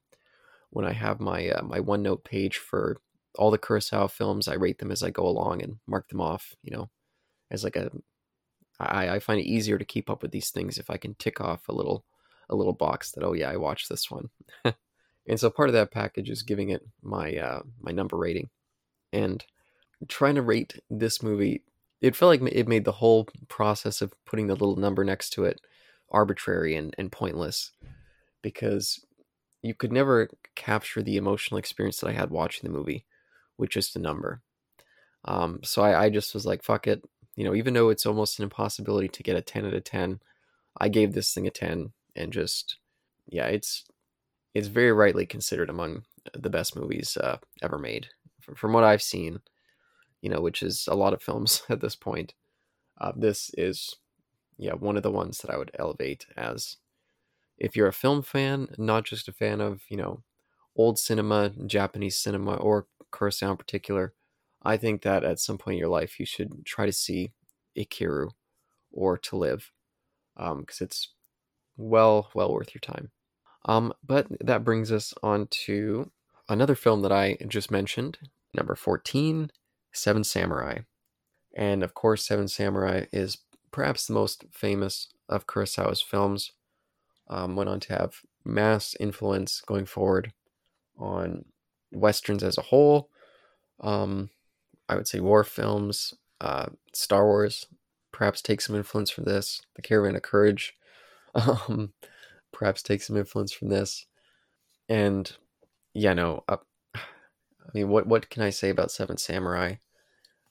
when 0.69 0.85
I 0.85 0.93
have 0.93 1.19
my 1.19 1.49
uh, 1.49 1.63
my 1.63 1.79
OneNote 1.79 2.23
page 2.23 2.57
for 2.57 2.97
all 3.37 3.51
the 3.51 3.57
Kurosawa 3.57 4.09
films, 4.09 4.47
I 4.47 4.53
rate 4.53 4.79
them 4.79 4.91
as 4.91 5.03
I 5.03 5.09
go 5.09 5.25
along 5.25 5.61
and 5.61 5.77
mark 5.87 6.09
them 6.09 6.21
off. 6.21 6.55
You 6.63 6.75
know, 6.75 6.89
as 7.51 7.63
like 7.63 7.75
a 7.75 7.91
I, 8.91 9.15
I 9.15 9.19
find 9.19 9.39
it 9.39 9.47
easier 9.47 9.77
to 9.77 9.85
keep 9.85 10.09
up 10.09 10.21
with 10.21 10.31
these 10.31 10.49
things 10.49 10.77
if 10.77 10.89
I 10.89 10.97
can 10.97 11.15
tick 11.15 11.41
off 11.41 11.67
a 11.67 11.73
little 11.73 12.05
a 12.49 12.55
little 12.55 12.73
box 12.73 13.11
that 13.11 13.23
oh 13.23 13.33
yeah 13.33 13.49
I 13.49 13.57
watched 13.57 13.89
this 13.89 14.11
one, 14.11 14.29
and 15.27 15.39
so 15.39 15.49
part 15.49 15.69
of 15.69 15.73
that 15.73 15.91
package 15.91 16.29
is 16.29 16.43
giving 16.43 16.69
it 16.69 16.85
my 17.01 17.35
uh, 17.35 17.61
my 17.81 17.91
number 17.91 18.17
rating, 18.17 18.49
and 19.11 19.43
trying 20.07 20.35
to 20.35 20.41
rate 20.41 20.79
this 20.89 21.23
movie. 21.23 21.63
It 22.01 22.17
felt 22.17 22.29
like 22.29 22.53
it 22.53 22.67
made 22.67 22.83
the 22.83 22.91
whole 22.91 23.29
process 23.47 24.01
of 24.01 24.13
putting 24.25 24.47
the 24.47 24.55
little 24.55 24.75
number 24.75 25.05
next 25.05 25.29
to 25.31 25.45
it 25.45 25.61
arbitrary 26.11 26.75
and, 26.75 26.93
and 26.97 27.11
pointless 27.11 27.71
because 28.41 29.03
you 29.63 29.73
could 29.73 29.91
never 29.91 30.29
capture 30.55 31.01
the 31.01 31.17
emotional 31.17 31.57
experience 31.57 31.97
that 31.99 32.09
I 32.09 32.13
had 32.13 32.29
watching 32.29 32.69
the 32.69 32.77
movie 32.77 33.05
with 33.57 33.69
just 33.69 33.95
a 33.95 33.99
number. 33.99 34.41
Um, 35.25 35.61
so 35.63 35.81
I, 35.81 36.05
I 36.05 36.09
just 36.09 36.33
was 36.33 36.45
like, 36.45 36.63
fuck 36.63 36.85
it. 36.85 37.01
You 37.35 37.43
know, 37.43 37.55
even 37.55 37.73
though 37.73 37.89
it's 37.89 38.05
almost 38.05 38.39
an 38.39 38.43
impossibility 38.43 39.07
to 39.07 39.23
get 39.23 39.35
a 39.35 39.41
10 39.41 39.65
out 39.65 39.73
of 39.73 39.83
10, 39.83 40.19
I 40.77 40.89
gave 40.89 41.13
this 41.13 41.33
thing 41.33 41.47
a 41.47 41.51
10 41.51 41.93
and 42.15 42.31
just, 42.31 42.77
yeah, 43.27 43.47
it's, 43.47 43.85
it's 44.53 44.67
very 44.67 44.91
rightly 44.91 45.25
considered 45.25 45.69
among 45.69 46.03
the 46.33 46.49
best 46.49 46.75
movies 46.75 47.17
uh, 47.17 47.37
ever 47.61 47.79
made 47.79 48.07
from 48.55 48.73
what 48.73 48.83
I've 48.83 49.01
seen, 49.01 49.39
you 50.21 50.29
know, 50.29 50.41
which 50.41 50.61
is 50.61 50.87
a 50.87 50.95
lot 50.95 51.13
of 51.13 51.21
films 51.21 51.63
at 51.69 51.81
this 51.81 51.95
point. 51.95 52.33
Uh, 52.99 53.11
this 53.15 53.51
is, 53.57 53.95
yeah, 54.57 54.73
one 54.73 54.97
of 54.97 55.03
the 55.03 55.11
ones 55.11 55.39
that 55.39 55.51
I 55.51 55.57
would 55.57 55.71
elevate 55.77 56.27
as 56.37 56.77
if 57.57 57.75
you're 57.75 57.87
a 57.87 57.93
film 57.93 58.21
fan, 58.21 58.69
not 58.77 59.05
just 59.05 59.27
a 59.27 59.33
fan 59.33 59.61
of, 59.61 59.81
you 59.89 59.97
know, 59.97 60.23
old 60.75 60.99
cinema, 60.99 61.51
Japanese 61.65 62.15
cinema, 62.15 62.55
or 62.55 62.87
Kurosawa 63.11 63.51
in 63.51 63.57
particular, 63.57 64.13
I 64.63 64.77
think 64.77 65.01
that 65.01 65.23
at 65.23 65.39
some 65.39 65.57
point 65.57 65.75
in 65.75 65.79
your 65.79 65.89
life 65.89 66.19
you 66.19 66.25
should 66.25 66.65
try 66.65 66.85
to 66.85 66.93
see 66.93 67.31
Ikiru 67.77 68.29
or 68.91 69.17
To 69.17 69.35
Live, 69.35 69.71
because 70.35 70.51
um, 70.51 70.65
it's 70.79 71.09
well, 71.77 72.29
well 72.33 72.53
worth 72.53 72.73
your 72.73 72.79
time. 72.79 73.11
Um, 73.65 73.93
but 74.05 74.27
that 74.39 74.63
brings 74.63 74.91
us 74.91 75.13
on 75.23 75.47
to 75.65 76.11
another 76.49 76.75
film 76.75 77.01
that 77.01 77.11
I 77.11 77.37
just 77.47 77.71
mentioned, 77.71 78.19
number 78.53 78.75
14, 78.75 79.51
Seven 79.91 80.23
Samurai. 80.23 80.79
And 81.55 81.83
of 81.83 81.93
course, 81.93 82.25
Seven 82.25 82.47
Samurai 82.47 83.05
is 83.11 83.37
perhaps 83.71 84.07
the 84.07 84.13
most 84.13 84.45
famous 84.51 85.09
of 85.29 85.47
Kurosawa's 85.47 86.01
films 86.01 86.51
um, 87.27 87.55
went 87.55 87.69
on 87.69 87.79
to 87.81 87.93
have 87.93 88.21
mass 88.43 88.95
influence 88.99 89.61
going 89.61 89.85
forward 89.85 90.33
on 90.97 91.45
westerns 91.91 92.43
as 92.43 92.57
a 92.57 92.63
whole. 92.63 93.09
Um, 93.79 94.29
I 94.89 94.95
would 94.95 95.07
say 95.07 95.19
war 95.19 95.43
films, 95.43 96.13
uh, 96.41 96.67
Star 96.93 97.25
Wars, 97.25 97.67
perhaps 98.11 98.41
take 98.41 98.61
some 98.61 98.75
influence 98.75 99.09
from 99.09 99.25
this. 99.25 99.61
The 99.75 99.81
Caravan 99.81 100.15
of 100.15 100.21
Courage, 100.21 100.75
um, 101.35 101.93
perhaps 102.51 102.81
take 102.81 103.01
some 103.01 103.17
influence 103.17 103.51
from 103.51 103.69
this. 103.69 104.05
And 104.89 105.31
yeah, 105.93 106.13
no, 106.13 106.43
uh, 106.47 106.57
I 106.95 106.99
mean, 107.73 107.89
what 107.89 108.07
what 108.07 108.29
can 108.29 108.43
I 108.43 108.49
say 108.49 108.69
about 108.69 108.91
Seven 108.91 109.17
Samurai 109.17 109.75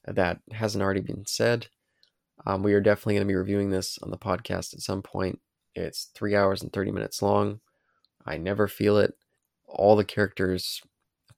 that 0.06 0.40
hasn't 0.52 0.82
already 0.82 1.00
been 1.00 1.26
said? 1.26 1.68
Um, 2.46 2.62
we 2.62 2.74
are 2.74 2.80
definitely 2.80 3.14
going 3.14 3.26
to 3.26 3.32
be 3.32 3.36
reviewing 3.36 3.70
this 3.70 3.98
on 4.02 4.10
the 4.10 4.18
podcast 4.18 4.74
at 4.74 4.80
some 4.80 5.02
point. 5.02 5.38
It's 5.74 6.10
three 6.14 6.34
hours 6.34 6.62
and 6.62 6.72
30 6.72 6.90
minutes 6.90 7.22
long. 7.22 7.60
I 8.26 8.36
never 8.36 8.66
feel 8.66 8.98
it. 8.98 9.14
All 9.66 9.96
the 9.96 10.04
characters 10.04 10.82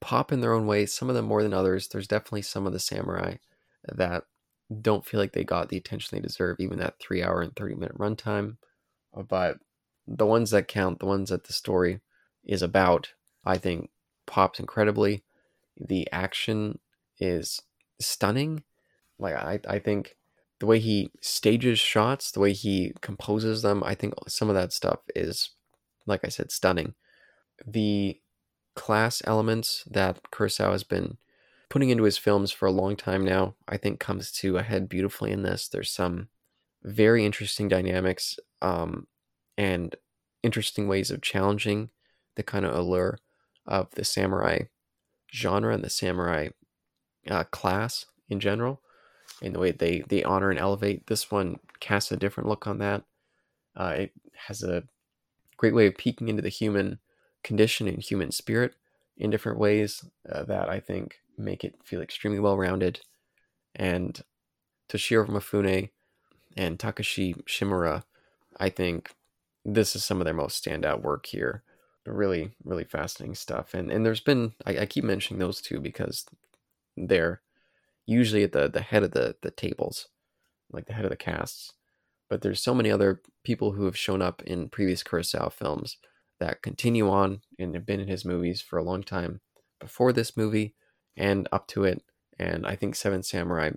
pop 0.04 0.30
in 0.32 0.42
their 0.42 0.52
own 0.52 0.66
way, 0.66 0.84
some 0.84 1.08
of 1.08 1.14
them 1.14 1.24
more 1.24 1.42
than 1.42 1.54
others. 1.54 1.88
There's 1.88 2.06
definitely 2.06 2.42
some 2.42 2.66
of 2.66 2.74
the 2.74 2.78
samurai 2.78 3.36
that 3.88 4.24
don't 4.82 5.06
feel 5.06 5.18
like 5.18 5.32
they 5.32 5.44
got 5.44 5.70
the 5.70 5.78
attention 5.78 6.14
they 6.14 6.20
deserve, 6.20 6.60
even 6.60 6.78
that 6.78 7.00
three 7.00 7.22
hour 7.22 7.40
and 7.40 7.56
30 7.56 7.74
minute 7.76 7.96
runtime. 7.96 8.58
Uh, 9.16 9.22
but 9.22 9.56
the 10.06 10.26
ones 10.26 10.50
that 10.50 10.68
count, 10.68 10.98
the 10.98 11.06
ones 11.06 11.30
that 11.30 11.44
the 11.44 11.54
story 11.54 12.00
is 12.44 12.60
about, 12.60 13.14
I 13.46 13.56
think 13.56 13.88
pops 14.26 14.60
incredibly. 14.60 15.24
The 15.78 16.06
action 16.12 16.80
is 17.18 17.62
stunning. 17.98 18.62
Like 19.18 19.36
I, 19.36 19.60
I 19.66 19.78
think 19.78 20.16
the 20.60 20.66
way 20.66 20.80
he 20.80 21.12
stages 21.22 21.78
shots, 21.78 22.30
the 22.30 22.40
way 22.40 22.52
he 22.52 22.92
composes 23.00 23.62
them, 23.62 23.82
I 23.82 23.94
think 23.94 24.12
some 24.28 24.50
of 24.50 24.54
that 24.54 24.74
stuff 24.74 24.98
is, 25.16 25.52
like 26.04 26.20
I 26.24 26.28
said, 26.28 26.52
stunning. 26.52 26.92
The 27.66 28.20
class 28.74 29.22
elements 29.24 29.84
that 29.90 30.20
Kurosawa 30.30 30.72
has 30.72 30.84
been 30.84 31.16
putting 31.68 31.90
into 31.90 32.04
his 32.04 32.18
films 32.18 32.52
for 32.52 32.66
a 32.66 32.72
long 32.72 32.96
time 32.96 33.24
now, 33.24 33.54
I 33.68 33.76
think 33.76 33.98
comes 33.98 34.30
to 34.32 34.58
a 34.58 34.62
head 34.62 34.88
beautifully 34.88 35.32
in 35.32 35.42
this. 35.42 35.68
There's 35.68 35.90
some 35.90 36.28
very 36.82 37.24
interesting 37.24 37.68
dynamics 37.68 38.38
um, 38.62 39.06
and 39.56 39.96
interesting 40.42 40.86
ways 40.86 41.10
of 41.10 41.22
challenging 41.22 41.90
the 42.36 42.42
kind 42.42 42.64
of 42.64 42.74
allure 42.74 43.18
of 43.66 43.90
the 43.92 44.04
samurai 44.04 44.60
genre 45.32 45.74
and 45.74 45.82
the 45.82 45.90
samurai 45.90 46.48
uh, 47.28 47.44
class 47.44 48.06
in 48.28 48.40
general, 48.40 48.80
and 49.42 49.54
the 49.54 49.58
way 49.58 49.70
they 49.70 50.04
they 50.08 50.22
honor 50.22 50.50
and 50.50 50.60
elevate. 50.60 51.06
This 51.06 51.30
one 51.30 51.58
casts 51.80 52.12
a 52.12 52.16
different 52.16 52.48
look 52.48 52.66
on 52.66 52.78
that. 52.78 53.04
Uh, 53.76 53.94
it 53.96 54.12
has 54.46 54.62
a 54.62 54.84
great 55.56 55.74
way 55.74 55.86
of 55.86 55.96
peeking 55.96 56.28
into 56.28 56.42
the 56.42 56.48
human 56.48 56.98
condition 57.44 57.86
and 57.86 58.02
human 58.02 58.32
spirit 58.32 58.74
in 59.16 59.30
different 59.30 59.58
ways 59.58 60.04
uh, 60.30 60.42
that 60.44 60.68
I 60.68 60.80
think 60.80 61.20
make 61.38 61.62
it 61.62 61.76
feel 61.84 62.00
extremely 62.00 62.40
well 62.40 62.56
rounded. 62.56 63.00
And 63.76 64.20
Toshiro 64.88 65.28
Mifune 65.28 65.90
and 66.56 66.78
Takashi 66.78 67.40
Shimura, 67.44 68.02
I 68.58 68.70
think 68.70 69.14
this 69.64 69.94
is 69.94 70.04
some 70.04 70.20
of 70.20 70.24
their 70.24 70.34
most 70.34 70.64
standout 70.64 71.02
work 71.02 71.26
here. 71.26 71.62
Really, 72.06 72.52
really 72.64 72.84
fascinating 72.84 73.34
stuff. 73.34 73.72
And 73.72 73.90
and 73.90 74.04
there's 74.04 74.20
been 74.20 74.52
I, 74.66 74.78
I 74.80 74.86
keep 74.86 75.04
mentioning 75.04 75.38
those 75.38 75.62
two 75.62 75.80
because 75.80 76.26
they're 76.96 77.40
usually 78.06 78.42
at 78.42 78.52
the, 78.52 78.68
the 78.68 78.82
head 78.82 79.02
of 79.02 79.12
the, 79.12 79.36
the 79.40 79.50
tables, 79.50 80.08
like 80.70 80.86
the 80.86 80.92
head 80.92 81.06
of 81.06 81.10
the 81.10 81.16
casts. 81.16 81.72
But 82.28 82.42
there's 82.42 82.62
so 82.62 82.74
many 82.74 82.90
other 82.90 83.22
people 83.42 83.72
who 83.72 83.86
have 83.86 83.96
shown 83.96 84.20
up 84.20 84.42
in 84.42 84.68
previous 84.68 85.02
Kurosawa 85.02 85.50
films 85.50 85.96
that 86.40 86.62
continue 86.62 87.08
on 87.08 87.40
and 87.58 87.74
have 87.74 87.86
been 87.86 88.00
in 88.00 88.08
his 88.08 88.24
movies 88.24 88.60
for 88.60 88.78
a 88.78 88.82
long 88.82 89.02
time 89.02 89.40
before 89.80 90.12
this 90.12 90.36
movie 90.36 90.74
and 91.16 91.48
up 91.52 91.66
to 91.68 91.84
it. 91.84 92.02
And 92.38 92.66
I 92.66 92.76
think 92.76 92.94
Seven 92.94 93.22
Samurai 93.22 93.70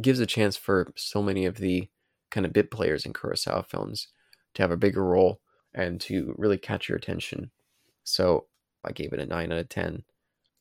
gives 0.00 0.20
a 0.20 0.26
chance 0.26 0.56
for 0.56 0.92
so 0.96 1.22
many 1.22 1.44
of 1.44 1.56
the 1.56 1.88
kind 2.30 2.46
of 2.46 2.52
bit 2.52 2.70
players 2.70 3.04
in 3.04 3.12
Kurosawa 3.12 3.66
films 3.66 4.08
to 4.54 4.62
have 4.62 4.70
a 4.70 4.76
bigger 4.76 5.04
role 5.04 5.40
and 5.74 6.00
to 6.02 6.34
really 6.38 6.58
catch 6.58 6.88
your 6.88 6.96
attention. 6.96 7.50
So 8.04 8.46
I 8.84 8.92
gave 8.92 9.12
it 9.12 9.20
a 9.20 9.26
9 9.26 9.52
out 9.52 9.58
of 9.58 9.68
10. 9.68 10.04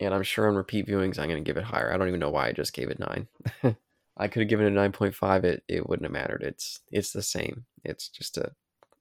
And 0.02 0.14
I'm 0.14 0.24
sure 0.24 0.48
on 0.48 0.56
repeat 0.56 0.88
viewings, 0.88 1.20
I'm 1.20 1.30
going 1.30 1.44
to 1.44 1.48
give 1.48 1.58
it 1.58 1.64
higher. 1.64 1.94
I 1.94 1.98
don't 1.98 2.08
even 2.08 2.20
know 2.20 2.30
why 2.30 2.48
I 2.48 2.52
just 2.54 2.74
gave 2.74 2.90
it 2.90 3.00
9. 3.00 3.28
I 4.18 4.28
could 4.28 4.42
have 4.42 4.50
given 4.50 4.66
it 4.66 4.78
a 4.78 4.90
9.5. 4.90 5.44
It, 5.44 5.64
it 5.68 5.88
wouldn't 5.88 6.06
have 6.06 6.12
mattered. 6.12 6.44
It's 6.44 6.82
it's 6.92 7.12
the 7.12 7.22
same. 7.22 7.66
It's 7.84 8.10
just 8.10 8.38
a 8.38 8.52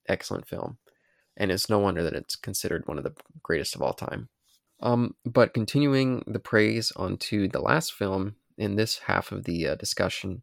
excellent 0.08 0.46
film. 0.46 0.78
And 1.38 1.50
it's 1.50 1.70
no 1.70 1.78
wonder 1.78 2.02
that 2.02 2.14
it's 2.14 2.36
considered 2.36 2.86
one 2.86 2.98
of 2.98 3.04
the 3.04 3.14
greatest 3.42 3.74
of 3.74 3.80
all 3.80 3.94
time. 3.94 4.28
Um, 4.80 5.14
but 5.24 5.54
continuing 5.54 6.22
the 6.26 6.38
praise 6.38 6.92
onto 6.96 7.48
the 7.48 7.60
last 7.60 7.94
film 7.94 8.34
in 8.58 8.76
this 8.76 8.98
half 9.06 9.32
of 9.32 9.44
the 9.44 9.68
uh, 9.68 9.74
discussion, 9.76 10.42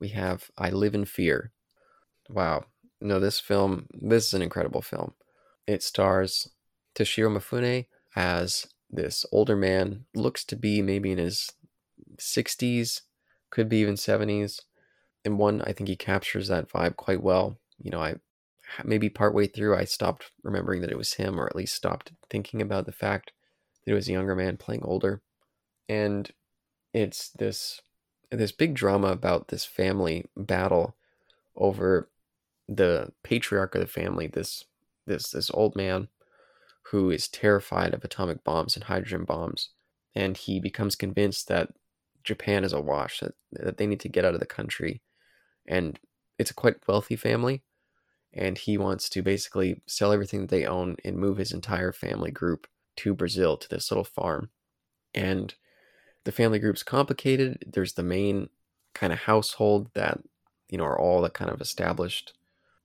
we 0.00 0.08
have 0.08 0.50
I 0.58 0.70
Live 0.70 0.94
in 0.94 1.04
Fear. 1.04 1.52
Wow. 2.28 2.64
No, 3.00 3.20
this 3.20 3.38
film, 3.38 3.86
this 3.92 4.26
is 4.26 4.34
an 4.34 4.42
incredible 4.42 4.82
film. 4.82 5.12
It 5.66 5.82
stars 5.82 6.48
Toshiro 6.94 7.36
Mifune 7.36 7.86
as 8.16 8.66
this 8.90 9.26
older 9.32 9.56
man, 9.56 10.04
looks 10.14 10.44
to 10.44 10.56
be 10.56 10.80
maybe 10.80 11.12
in 11.12 11.18
his 11.18 11.50
60s, 12.18 13.02
could 13.50 13.68
be 13.68 13.78
even 13.78 13.94
70s. 13.94 14.60
And 15.24 15.38
one, 15.38 15.62
I 15.62 15.72
think 15.72 15.88
he 15.88 15.96
captures 15.96 16.48
that 16.48 16.68
vibe 16.68 16.96
quite 16.96 17.22
well. 17.22 17.56
You 17.78 17.90
know, 17.90 18.00
I 18.00 18.16
maybe 18.82 19.08
partway 19.08 19.46
through, 19.46 19.76
I 19.76 19.84
stopped 19.84 20.30
remembering 20.42 20.80
that 20.80 20.90
it 20.90 20.98
was 20.98 21.14
him, 21.14 21.40
or 21.40 21.46
at 21.46 21.56
least 21.56 21.74
stopped 21.74 22.12
thinking 22.30 22.60
about 22.60 22.86
the 22.86 22.92
fact 22.92 23.32
that 23.84 23.92
it 23.92 23.94
was 23.94 24.08
a 24.08 24.12
younger 24.12 24.34
man 24.34 24.56
playing 24.56 24.82
older. 24.84 25.22
And 25.88 26.30
it's 26.92 27.28
this 27.28 27.80
this 28.30 28.52
big 28.52 28.74
drama 28.74 29.08
about 29.08 29.48
this 29.48 29.64
family 29.64 30.24
battle 30.36 30.96
over 31.56 32.08
the 32.68 33.12
patriarch 33.22 33.74
of 33.74 33.80
the 33.80 33.86
family, 33.86 34.26
this 34.26 34.64
this 35.06 35.30
this 35.30 35.50
old 35.50 35.76
man 35.76 36.08
who 36.90 37.10
is 37.10 37.28
terrified 37.28 37.94
of 37.94 38.04
atomic 38.04 38.44
bombs 38.44 38.76
and 38.76 38.84
hydrogen 38.84 39.24
bombs, 39.24 39.70
and 40.14 40.36
he 40.36 40.60
becomes 40.60 40.96
convinced 40.96 41.48
that 41.48 41.70
Japan 42.22 42.64
is 42.64 42.72
a 42.72 42.80
wash, 42.80 43.20
that, 43.20 43.34
that 43.52 43.76
they 43.76 43.86
need 43.86 44.00
to 44.00 44.08
get 44.08 44.24
out 44.24 44.34
of 44.34 44.40
the 44.40 44.46
country. 44.46 45.02
And 45.66 45.98
it's 46.38 46.50
a 46.50 46.54
quite 46.54 46.76
wealthy 46.86 47.16
family, 47.16 47.62
and 48.34 48.58
he 48.58 48.76
wants 48.76 49.08
to 49.08 49.22
basically 49.22 49.80
sell 49.86 50.12
everything 50.12 50.40
that 50.40 50.50
they 50.50 50.66
own 50.66 50.96
and 51.04 51.16
move 51.16 51.38
his 51.38 51.52
entire 51.52 51.92
family 51.92 52.32
group 52.32 52.66
to 52.96 53.14
Brazil 53.14 53.56
to 53.56 53.68
this 53.68 53.90
little 53.90 54.04
farm. 54.04 54.50
And 55.14 55.54
the 56.24 56.32
family 56.32 56.58
group's 56.58 56.82
complicated. 56.82 57.64
There's 57.66 57.92
the 57.92 58.02
main 58.02 58.48
kind 58.92 59.12
of 59.12 59.20
household 59.20 59.90
that, 59.94 60.18
you 60.68 60.78
know, 60.78 60.84
are 60.84 60.98
all 60.98 61.22
the 61.22 61.30
kind 61.30 61.50
of 61.50 61.60
established 61.60 62.32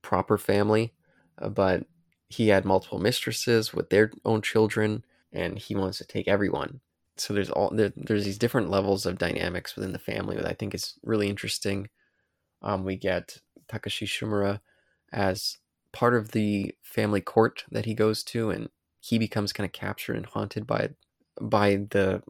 proper 0.02 0.38
family, 0.38 0.94
uh, 1.38 1.48
but 1.48 1.86
he 2.28 2.48
had 2.48 2.64
multiple 2.64 3.00
mistresses 3.00 3.74
with 3.74 3.90
their 3.90 4.12
own 4.24 4.42
children 4.42 5.04
and 5.32 5.58
he 5.58 5.74
wants 5.74 5.98
to 5.98 6.04
take 6.04 6.28
everyone. 6.28 6.80
So 7.16 7.34
there's 7.34 7.50
all 7.50 7.70
there, 7.70 7.92
there's 7.96 8.24
these 8.24 8.38
different 8.38 8.70
levels 8.70 9.04
of 9.04 9.18
dynamics 9.18 9.74
within 9.74 9.92
the 9.92 9.98
family 9.98 10.36
that 10.36 10.46
I 10.46 10.52
think 10.52 10.74
is 10.74 10.94
really 11.02 11.28
interesting. 11.28 11.88
Um, 12.62 12.84
we 12.84 12.96
get 12.96 13.38
Takashi 13.68 14.06
Shimura 14.06 14.60
as 15.12 15.58
part 15.92 16.14
of 16.14 16.32
the 16.32 16.74
family 16.82 17.20
court 17.20 17.64
that 17.70 17.86
he 17.86 17.94
goes 17.94 18.22
to, 18.24 18.50
and 18.50 18.70
he 19.00 19.18
becomes 19.18 19.52
kind 19.52 19.66
of 19.66 19.72
captured 19.72 20.16
and 20.16 20.26
haunted 20.26 20.66
by 20.66 20.90
by 21.40 21.76
the 21.90 22.22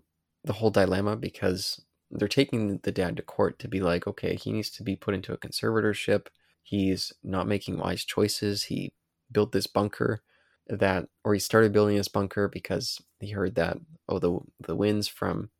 the 0.45 0.55
whole 0.55 0.71
dilemma 0.71 1.17
because 1.17 1.83
they're 2.11 2.29
taking 2.29 2.79
the 2.79 2.93
dad 2.93 3.17
to 3.17 3.23
court 3.23 3.59
to 3.61 3.69
be 3.69 3.81
like, 3.81 4.07
okay, 4.07 4.35
he 4.37 4.53
needs 4.53 4.71
to 4.71 4.83
be 4.83 4.97
put 4.97 5.15
into 5.15 5.33
a 5.33 5.39
conservatorship. 5.39 6.27
He's 6.63 7.13
not 7.23 7.47
making 7.47 7.79
wise 7.79 8.05
choices. 8.05 8.65
He 8.65 8.93
built 9.31 9.53
this 9.53 9.67
bunker 9.67 10.23
that, 10.69 11.09
or 11.25 11.35
he 11.35 11.41
started 11.41 11.73
building 11.73 11.97
this 11.97 12.09
bunker 12.09 12.49
because 12.49 13.01
he 13.21 13.31
heard 13.31 13.55
that 13.57 13.79
oh 14.09 14.19
the 14.19 14.39
the 14.61 14.77
winds 14.77 15.09
from 15.09 15.51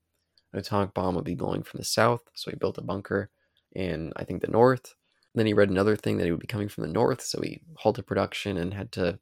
an 0.53 0.61
atomic 0.61 0.95
bomb 0.95 1.15
would 1.17 1.25
be 1.25 1.35
blowing 1.35 1.63
from 1.63 1.79
the 1.79 1.85
south, 1.85 2.23
so 2.35 2.51
he 2.51 2.57
built 2.57 2.79
a 2.79 2.83
bunker 2.83 3.31
in 3.73 4.13
I 4.17 4.25
think 4.25 4.43
the 4.43 4.49
north. 4.49 4.95
Then 5.35 5.47
he 5.47 5.53
read 5.53 5.71
another 5.71 5.97
thing 5.97 6.17
that 6.17 6.25
he 6.25 6.31
would 6.31 6.41
be 6.41 6.47
coming 6.47 6.69
from 6.69 6.83
the 6.83 6.93
north, 6.93 7.23
so 7.23 7.41
he 7.41 7.61
halted 7.77 8.07
production 8.07 8.57
and 8.57 8.75
had 8.75 8.93
to, 8.93 9.19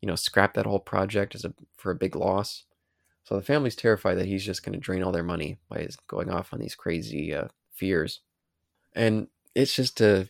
you 0.00 0.06
know, 0.06 0.16
scrap 0.16 0.54
that 0.54 0.66
whole 0.66 0.80
project 0.80 1.34
as 1.34 1.44
a 1.44 1.54
for 1.76 1.90
a 1.90 1.96
big 1.96 2.14
loss. 2.14 2.64
So 3.24 3.34
the 3.34 3.42
family's 3.42 3.76
terrified 3.76 4.16
that 4.16 4.26
he's 4.26 4.44
just 4.44 4.62
going 4.62 4.74
to 4.74 4.78
drain 4.78 5.02
all 5.02 5.12
their 5.12 5.22
money 5.24 5.58
by 5.68 5.88
going 6.06 6.30
off 6.30 6.52
on 6.52 6.60
these 6.60 6.74
crazy 6.74 7.34
uh, 7.34 7.48
fears, 7.72 8.20
and 8.94 9.28
it's 9.54 9.74
just 9.74 10.00
a 10.00 10.28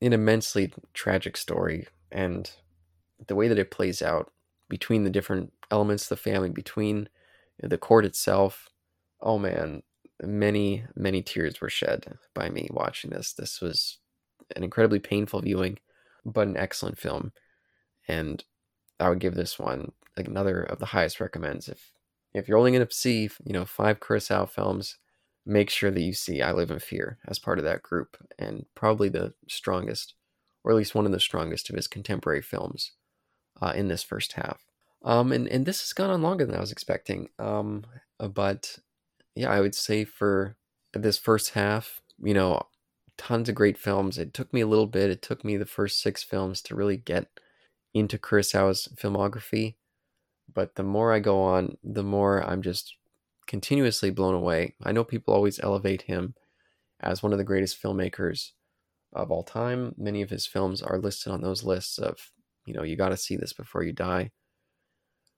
an 0.00 0.12
immensely 0.12 0.72
tragic 0.94 1.36
story. 1.36 1.86
And 2.12 2.50
the 3.26 3.34
way 3.34 3.48
that 3.48 3.58
it 3.58 3.70
plays 3.70 4.02
out 4.02 4.32
between 4.68 5.04
the 5.04 5.10
different 5.10 5.52
elements 5.70 6.08
the 6.08 6.16
family, 6.16 6.48
between 6.50 7.08
the 7.62 7.78
court 7.78 8.04
itself. 8.04 8.68
Oh 9.20 9.38
man, 9.38 9.82
many, 10.22 10.84
many 10.96 11.22
tears 11.22 11.60
were 11.60 11.68
shed 11.68 12.18
by 12.34 12.48
me 12.48 12.68
watching 12.70 13.10
this. 13.10 13.32
This 13.32 13.60
was 13.60 13.98
an 14.56 14.64
incredibly 14.64 14.98
painful 14.98 15.40
viewing, 15.40 15.78
but 16.24 16.48
an 16.48 16.56
excellent 16.56 16.98
film. 16.98 17.32
And 18.08 18.42
I 18.98 19.08
would 19.08 19.20
give 19.20 19.34
this 19.34 19.58
one 19.58 19.92
another 20.16 20.62
of 20.62 20.78
the 20.78 20.86
highest 20.86 21.20
recommends. 21.20 21.68
If 21.68 21.92
if 22.32 22.46
you're 22.46 22.58
only 22.58 22.70
going 22.70 22.86
to 22.86 22.94
see, 22.94 23.28
you 23.44 23.52
know, 23.52 23.64
five 23.64 23.98
Kurosawa 23.98 24.48
films, 24.48 24.98
make 25.44 25.68
sure 25.68 25.90
that 25.90 26.00
you 26.00 26.12
see 26.12 26.42
I 26.42 26.52
Live 26.52 26.70
in 26.70 26.78
Fear 26.78 27.18
as 27.26 27.38
part 27.40 27.58
of 27.58 27.64
that 27.64 27.82
group, 27.82 28.16
and 28.38 28.66
probably 28.74 29.08
the 29.08 29.34
strongest, 29.48 30.14
or 30.62 30.70
at 30.70 30.76
least 30.76 30.94
one 30.94 31.06
of 31.06 31.12
the 31.12 31.20
strongest 31.20 31.70
of 31.70 31.76
his 31.76 31.88
contemporary 31.88 32.42
films 32.42 32.92
uh, 33.60 33.72
in 33.74 33.88
this 33.88 34.04
first 34.04 34.34
half. 34.34 34.64
Um, 35.02 35.32
and, 35.32 35.48
and 35.48 35.66
this 35.66 35.80
has 35.80 35.92
gone 35.92 36.10
on 36.10 36.22
longer 36.22 36.44
than 36.44 36.54
I 36.54 36.60
was 36.60 36.72
expecting. 36.72 37.30
Um, 37.38 37.84
but 38.18 38.78
yeah, 39.34 39.50
I 39.50 39.60
would 39.60 39.74
say 39.74 40.04
for 40.04 40.56
this 40.92 41.18
first 41.18 41.50
half, 41.50 42.00
you 42.22 42.34
know, 42.34 42.62
tons 43.20 43.48
of 43.48 43.54
great 43.54 43.76
films. 43.76 44.18
It 44.18 44.32
took 44.32 44.52
me 44.52 44.60
a 44.60 44.66
little 44.66 44.86
bit. 44.86 45.10
It 45.10 45.22
took 45.22 45.44
me 45.44 45.56
the 45.56 45.66
first 45.66 46.00
six 46.00 46.22
films 46.22 46.62
to 46.62 46.74
really 46.74 46.96
get 46.96 47.28
into 47.92 48.18
Kurosawa's 48.18 48.88
filmography. 48.96 49.76
But 50.52 50.74
the 50.76 50.82
more 50.82 51.12
I 51.12 51.20
go 51.20 51.42
on, 51.42 51.76
the 51.84 52.02
more 52.02 52.42
I'm 52.42 52.62
just 52.62 52.96
continuously 53.46 54.10
blown 54.10 54.34
away. 54.34 54.74
I 54.82 54.92
know 54.92 55.04
people 55.04 55.34
always 55.34 55.60
elevate 55.60 56.02
him 56.02 56.34
as 57.00 57.22
one 57.22 57.32
of 57.32 57.38
the 57.38 57.44
greatest 57.44 57.80
filmmakers 57.80 58.52
of 59.12 59.30
all 59.30 59.42
time. 59.42 59.94
Many 59.98 60.22
of 60.22 60.30
his 60.30 60.46
films 60.46 60.80
are 60.80 60.98
listed 60.98 61.32
on 61.32 61.42
those 61.42 61.62
lists 61.62 61.98
of 61.98 62.32
you 62.66 62.74
know, 62.74 62.82
you 62.82 62.96
got 62.96 63.08
to 63.08 63.16
see 63.16 63.36
this 63.36 63.52
before 63.52 63.82
you 63.82 63.92
die. 63.92 64.30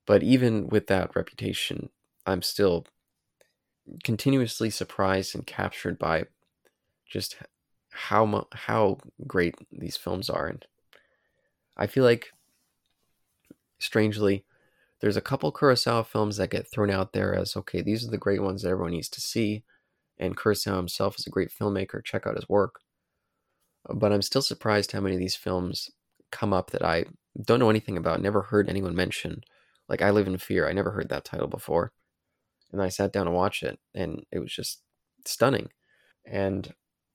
But 0.06 0.22
even 0.22 0.68
with 0.68 0.88
that 0.88 1.14
reputation, 1.14 1.88
I'm 2.26 2.42
still 2.42 2.86
continuously 4.04 4.70
surprised 4.70 5.34
and 5.34 5.46
captured 5.46 5.98
by 5.98 6.24
just 7.08 7.36
how 7.92 8.46
how 8.52 8.98
great 9.26 9.54
these 9.70 9.96
films 9.96 10.30
are, 10.30 10.46
and 10.46 10.64
I 11.76 11.86
feel 11.86 12.04
like 12.04 12.32
strangely 13.78 14.44
there's 15.00 15.16
a 15.16 15.20
couple 15.20 15.52
Kurosawa 15.52 16.06
films 16.06 16.36
that 16.36 16.50
get 16.50 16.70
thrown 16.70 16.90
out 16.90 17.12
there 17.12 17.34
as 17.34 17.56
okay, 17.56 17.82
these 17.82 18.06
are 18.06 18.10
the 18.10 18.18
great 18.18 18.42
ones 18.42 18.62
that 18.62 18.70
everyone 18.70 18.92
needs 18.92 19.08
to 19.10 19.20
see, 19.20 19.64
and 20.18 20.36
Kurosawa 20.36 20.76
himself 20.76 21.18
is 21.18 21.26
a 21.26 21.30
great 21.30 21.50
filmmaker. 21.50 22.04
Check 22.04 22.26
out 22.26 22.36
his 22.36 22.48
work. 22.48 22.80
But 23.92 24.12
I'm 24.12 24.22
still 24.22 24.42
surprised 24.42 24.92
how 24.92 25.00
many 25.00 25.16
of 25.16 25.20
these 25.20 25.34
films 25.34 25.90
come 26.30 26.52
up 26.52 26.70
that 26.70 26.84
I 26.84 27.06
don't 27.40 27.58
know 27.58 27.70
anything 27.70 27.96
about, 27.96 28.22
never 28.22 28.42
heard 28.42 28.68
anyone 28.68 28.94
mention. 28.94 29.42
Like 29.88 30.02
I 30.02 30.10
Live 30.10 30.28
in 30.28 30.38
Fear, 30.38 30.68
I 30.68 30.72
never 30.72 30.92
heard 30.92 31.08
that 31.08 31.24
title 31.24 31.48
before. 31.48 31.92
And 32.72 32.80
I 32.80 32.88
sat 32.88 33.12
down 33.12 33.26
to 33.26 33.32
watch 33.32 33.62
it, 33.62 33.78
and 33.94 34.24
it 34.30 34.38
was 34.38 34.52
just 34.52 34.82
stunning. 35.26 35.70
And 36.24 36.72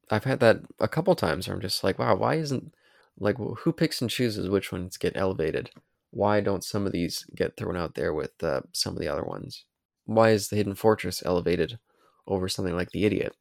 I've 0.09 0.23
had 0.23 0.39
that 0.39 0.61
a 0.79 0.87
couple 0.87 1.15
times 1.15 1.47
where 1.47 1.55
I'm 1.55 1.61
just 1.61 1.83
like, 1.83 1.99
wow, 1.99 2.15
why 2.15 2.35
isn't 2.35 2.73
like 3.19 3.37
who 3.37 3.73
picks 3.73 4.01
and 4.01 4.09
chooses 4.09 4.49
which 4.49 4.71
ones 4.71 4.97
get 4.97 5.17
elevated? 5.17 5.71
Why 6.11 6.39
don't 6.39 6.63
some 6.63 6.85
of 6.85 6.93
these 6.93 7.25
get 7.35 7.57
thrown 7.57 7.75
out 7.75 7.95
there 7.95 8.13
with 8.13 8.31
uh, 8.43 8.61
some 8.71 8.93
of 8.93 8.99
the 8.99 9.07
other 9.07 9.23
ones? 9.23 9.65
Why 10.05 10.29
is 10.29 10.47
the 10.47 10.55
Hidden 10.55 10.75
Fortress 10.75 11.21
elevated 11.25 11.79
over 12.27 12.47
something 12.47 12.75
like 12.75 12.91
The 12.91 13.05
Idiot? 13.05 13.35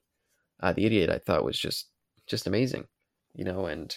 Uh, 0.60 0.72
the 0.72 0.86
Idiot 0.86 1.10
I 1.10 1.18
thought 1.18 1.44
was 1.44 1.58
just 1.58 1.88
just 2.26 2.46
amazing, 2.46 2.88
you 3.34 3.44
know, 3.44 3.66
and 3.66 3.96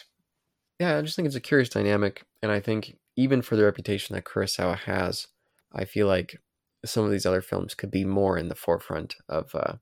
yeah, 0.79 0.97
I 0.97 1.01
just 1.01 1.15
think 1.15 1.25
it's 1.25 1.35
a 1.35 1.41
curious 1.41 1.69
dynamic, 1.69 2.23
and 2.41 2.51
I 2.51 2.59
think 2.59 2.97
even 3.15 3.41
for 3.41 3.55
the 3.55 3.65
reputation 3.65 4.15
that 4.15 4.23
Kurosawa 4.25 4.77
has, 4.79 5.27
I 5.73 5.85
feel 5.85 6.07
like 6.07 6.41
some 6.85 7.03
of 7.03 7.11
these 7.11 7.25
other 7.25 7.41
films 7.41 7.75
could 7.75 7.91
be 7.91 8.05
more 8.05 8.37
in 8.37 8.47
the 8.47 8.55
forefront 8.55 9.15
of 9.27 9.53
uh, 9.55 9.73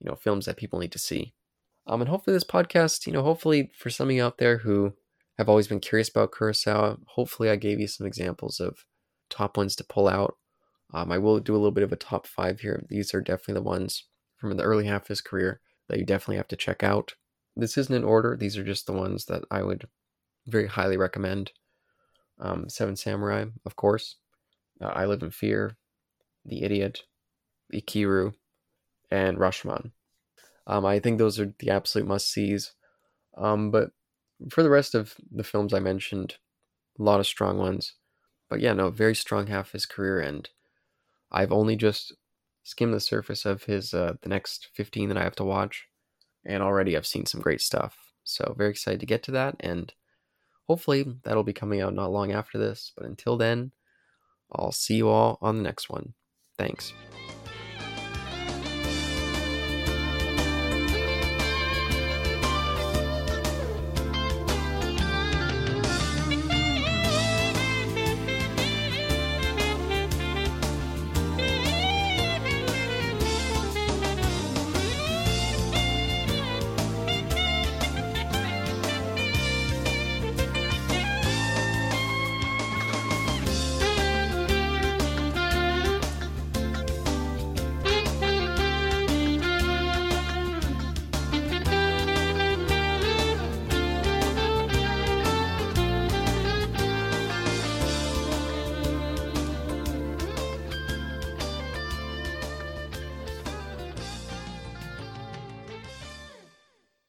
you 0.00 0.08
know 0.08 0.14
films 0.14 0.46
that 0.46 0.56
people 0.56 0.78
need 0.78 0.92
to 0.92 0.98
see. 0.98 1.34
Um, 1.86 2.00
and 2.00 2.08
hopefully 2.08 2.34
this 2.34 2.44
podcast, 2.44 3.06
you 3.06 3.12
know, 3.12 3.22
hopefully 3.22 3.70
for 3.76 3.90
some 3.90 4.08
of 4.08 4.14
you 4.14 4.24
out 4.24 4.38
there 4.38 4.58
who 4.58 4.94
have 5.38 5.48
always 5.48 5.68
been 5.68 5.80
curious 5.80 6.08
about 6.08 6.32
Kurosawa, 6.32 6.98
hopefully 7.06 7.50
I 7.50 7.56
gave 7.56 7.80
you 7.80 7.86
some 7.86 8.06
examples 8.06 8.60
of 8.60 8.84
top 9.28 9.56
ones 9.56 9.76
to 9.76 9.84
pull 9.84 10.08
out. 10.08 10.36
Um, 10.92 11.10
I 11.10 11.18
will 11.18 11.40
do 11.40 11.54
a 11.54 11.58
little 11.58 11.72
bit 11.72 11.84
of 11.84 11.92
a 11.92 11.96
top 11.96 12.26
five 12.26 12.60
here. 12.60 12.84
These 12.88 13.14
are 13.14 13.20
definitely 13.20 13.54
the 13.54 13.62
ones 13.62 14.06
from 14.36 14.56
the 14.56 14.62
early 14.62 14.86
half 14.86 15.02
of 15.02 15.08
his 15.08 15.20
career 15.20 15.60
that 15.88 15.98
you 15.98 16.06
definitely 16.06 16.36
have 16.36 16.48
to 16.48 16.56
check 16.56 16.82
out. 16.82 17.14
This 17.56 17.76
isn't 17.76 17.94
in 17.94 18.04
order; 18.04 18.36
these 18.36 18.56
are 18.56 18.64
just 18.64 18.86
the 18.86 18.92
ones 18.92 19.26
that 19.26 19.42
I 19.50 19.62
would 19.62 19.88
very 20.46 20.66
highly 20.66 20.96
recommend. 20.96 21.52
Um, 22.38 22.68
Seven 22.68 22.96
Samurai, 22.96 23.46
of 23.64 23.76
course. 23.76 24.16
Uh, 24.80 24.86
I 24.86 25.06
Live 25.06 25.22
in 25.22 25.30
Fear, 25.30 25.76
The 26.44 26.62
Idiot, 26.62 27.02
Ikiru, 27.72 28.34
and 29.10 29.38
Rashomon. 29.38 29.92
Um, 30.66 30.84
I 30.84 30.98
think 30.98 31.18
those 31.18 31.38
are 31.38 31.52
the 31.58 31.70
absolute 31.70 32.06
must 32.06 32.30
sees. 32.30 32.72
Um, 33.36 33.70
but 33.70 33.90
for 34.50 34.62
the 34.62 34.70
rest 34.70 34.94
of 34.94 35.14
the 35.30 35.44
films 35.44 35.74
I 35.74 35.80
mentioned, 35.80 36.36
a 36.98 37.02
lot 37.02 37.20
of 37.20 37.26
strong 37.26 37.58
ones. 37.58 37.94
But 38.48 38.60
yeah, 38.60 38.72
no, 38.72 38.90
very 38.90 39.14
strong 39.14 39.46
half 39.46 39.68
of 39.68 39.72
his 39.72 39.86
career, 39.86 40.20
and 40.20 40.48
I've 41.32 41.52
only 41.52 41.76
just 41.76 42.14
skimmed 42.62 42.94
the 42.94 43.00
surface 43.00 43.44
of 43.44 43.64
his 43.64 43.92
uh, 43.94 44.14
the 44.22 44.28
next 44.28 44.68
15 44.74 45.08
that 45.08 45.18
I 45.18 45.24
have 45.24 45.36
to 45.36 45.44
watch, 45.44 45.86
and 46.44 46.62
already 46.62 46.96
I've 46.96 47.06
seen 47.06 47.26
some 47.26 47.40
great 47.40 47.60
stuff. 47.60 47.96
So 48.22 48.54
very 48.56 48.70
excited 48.70 49.00
to 49.00 49.06
get 49.06 49.22
to 49.24 49.32
that, 49.32 49.56
and 49.60 49.92
hopefully 50.68 51.04
that'll 51.24 51.42
be 51.42 51.52
coming 51.52 51.80
out 51.80 51.94
not 51.94 52.12
long 52.12 52.32
after 52.32 52.58
this. 52.58 52.92
But 52.96 53.06
until 53.06 53.36
then, 53.36 53.72
I'll 54.52 54.72
see 54.72 54.96
you 54.96 55.08
all 55.08 55.38
on 55.40 55.56
the 55.56 55.62
next 55.62 55.90
one. 55.90 56.14
Thanks. 56.58 56.92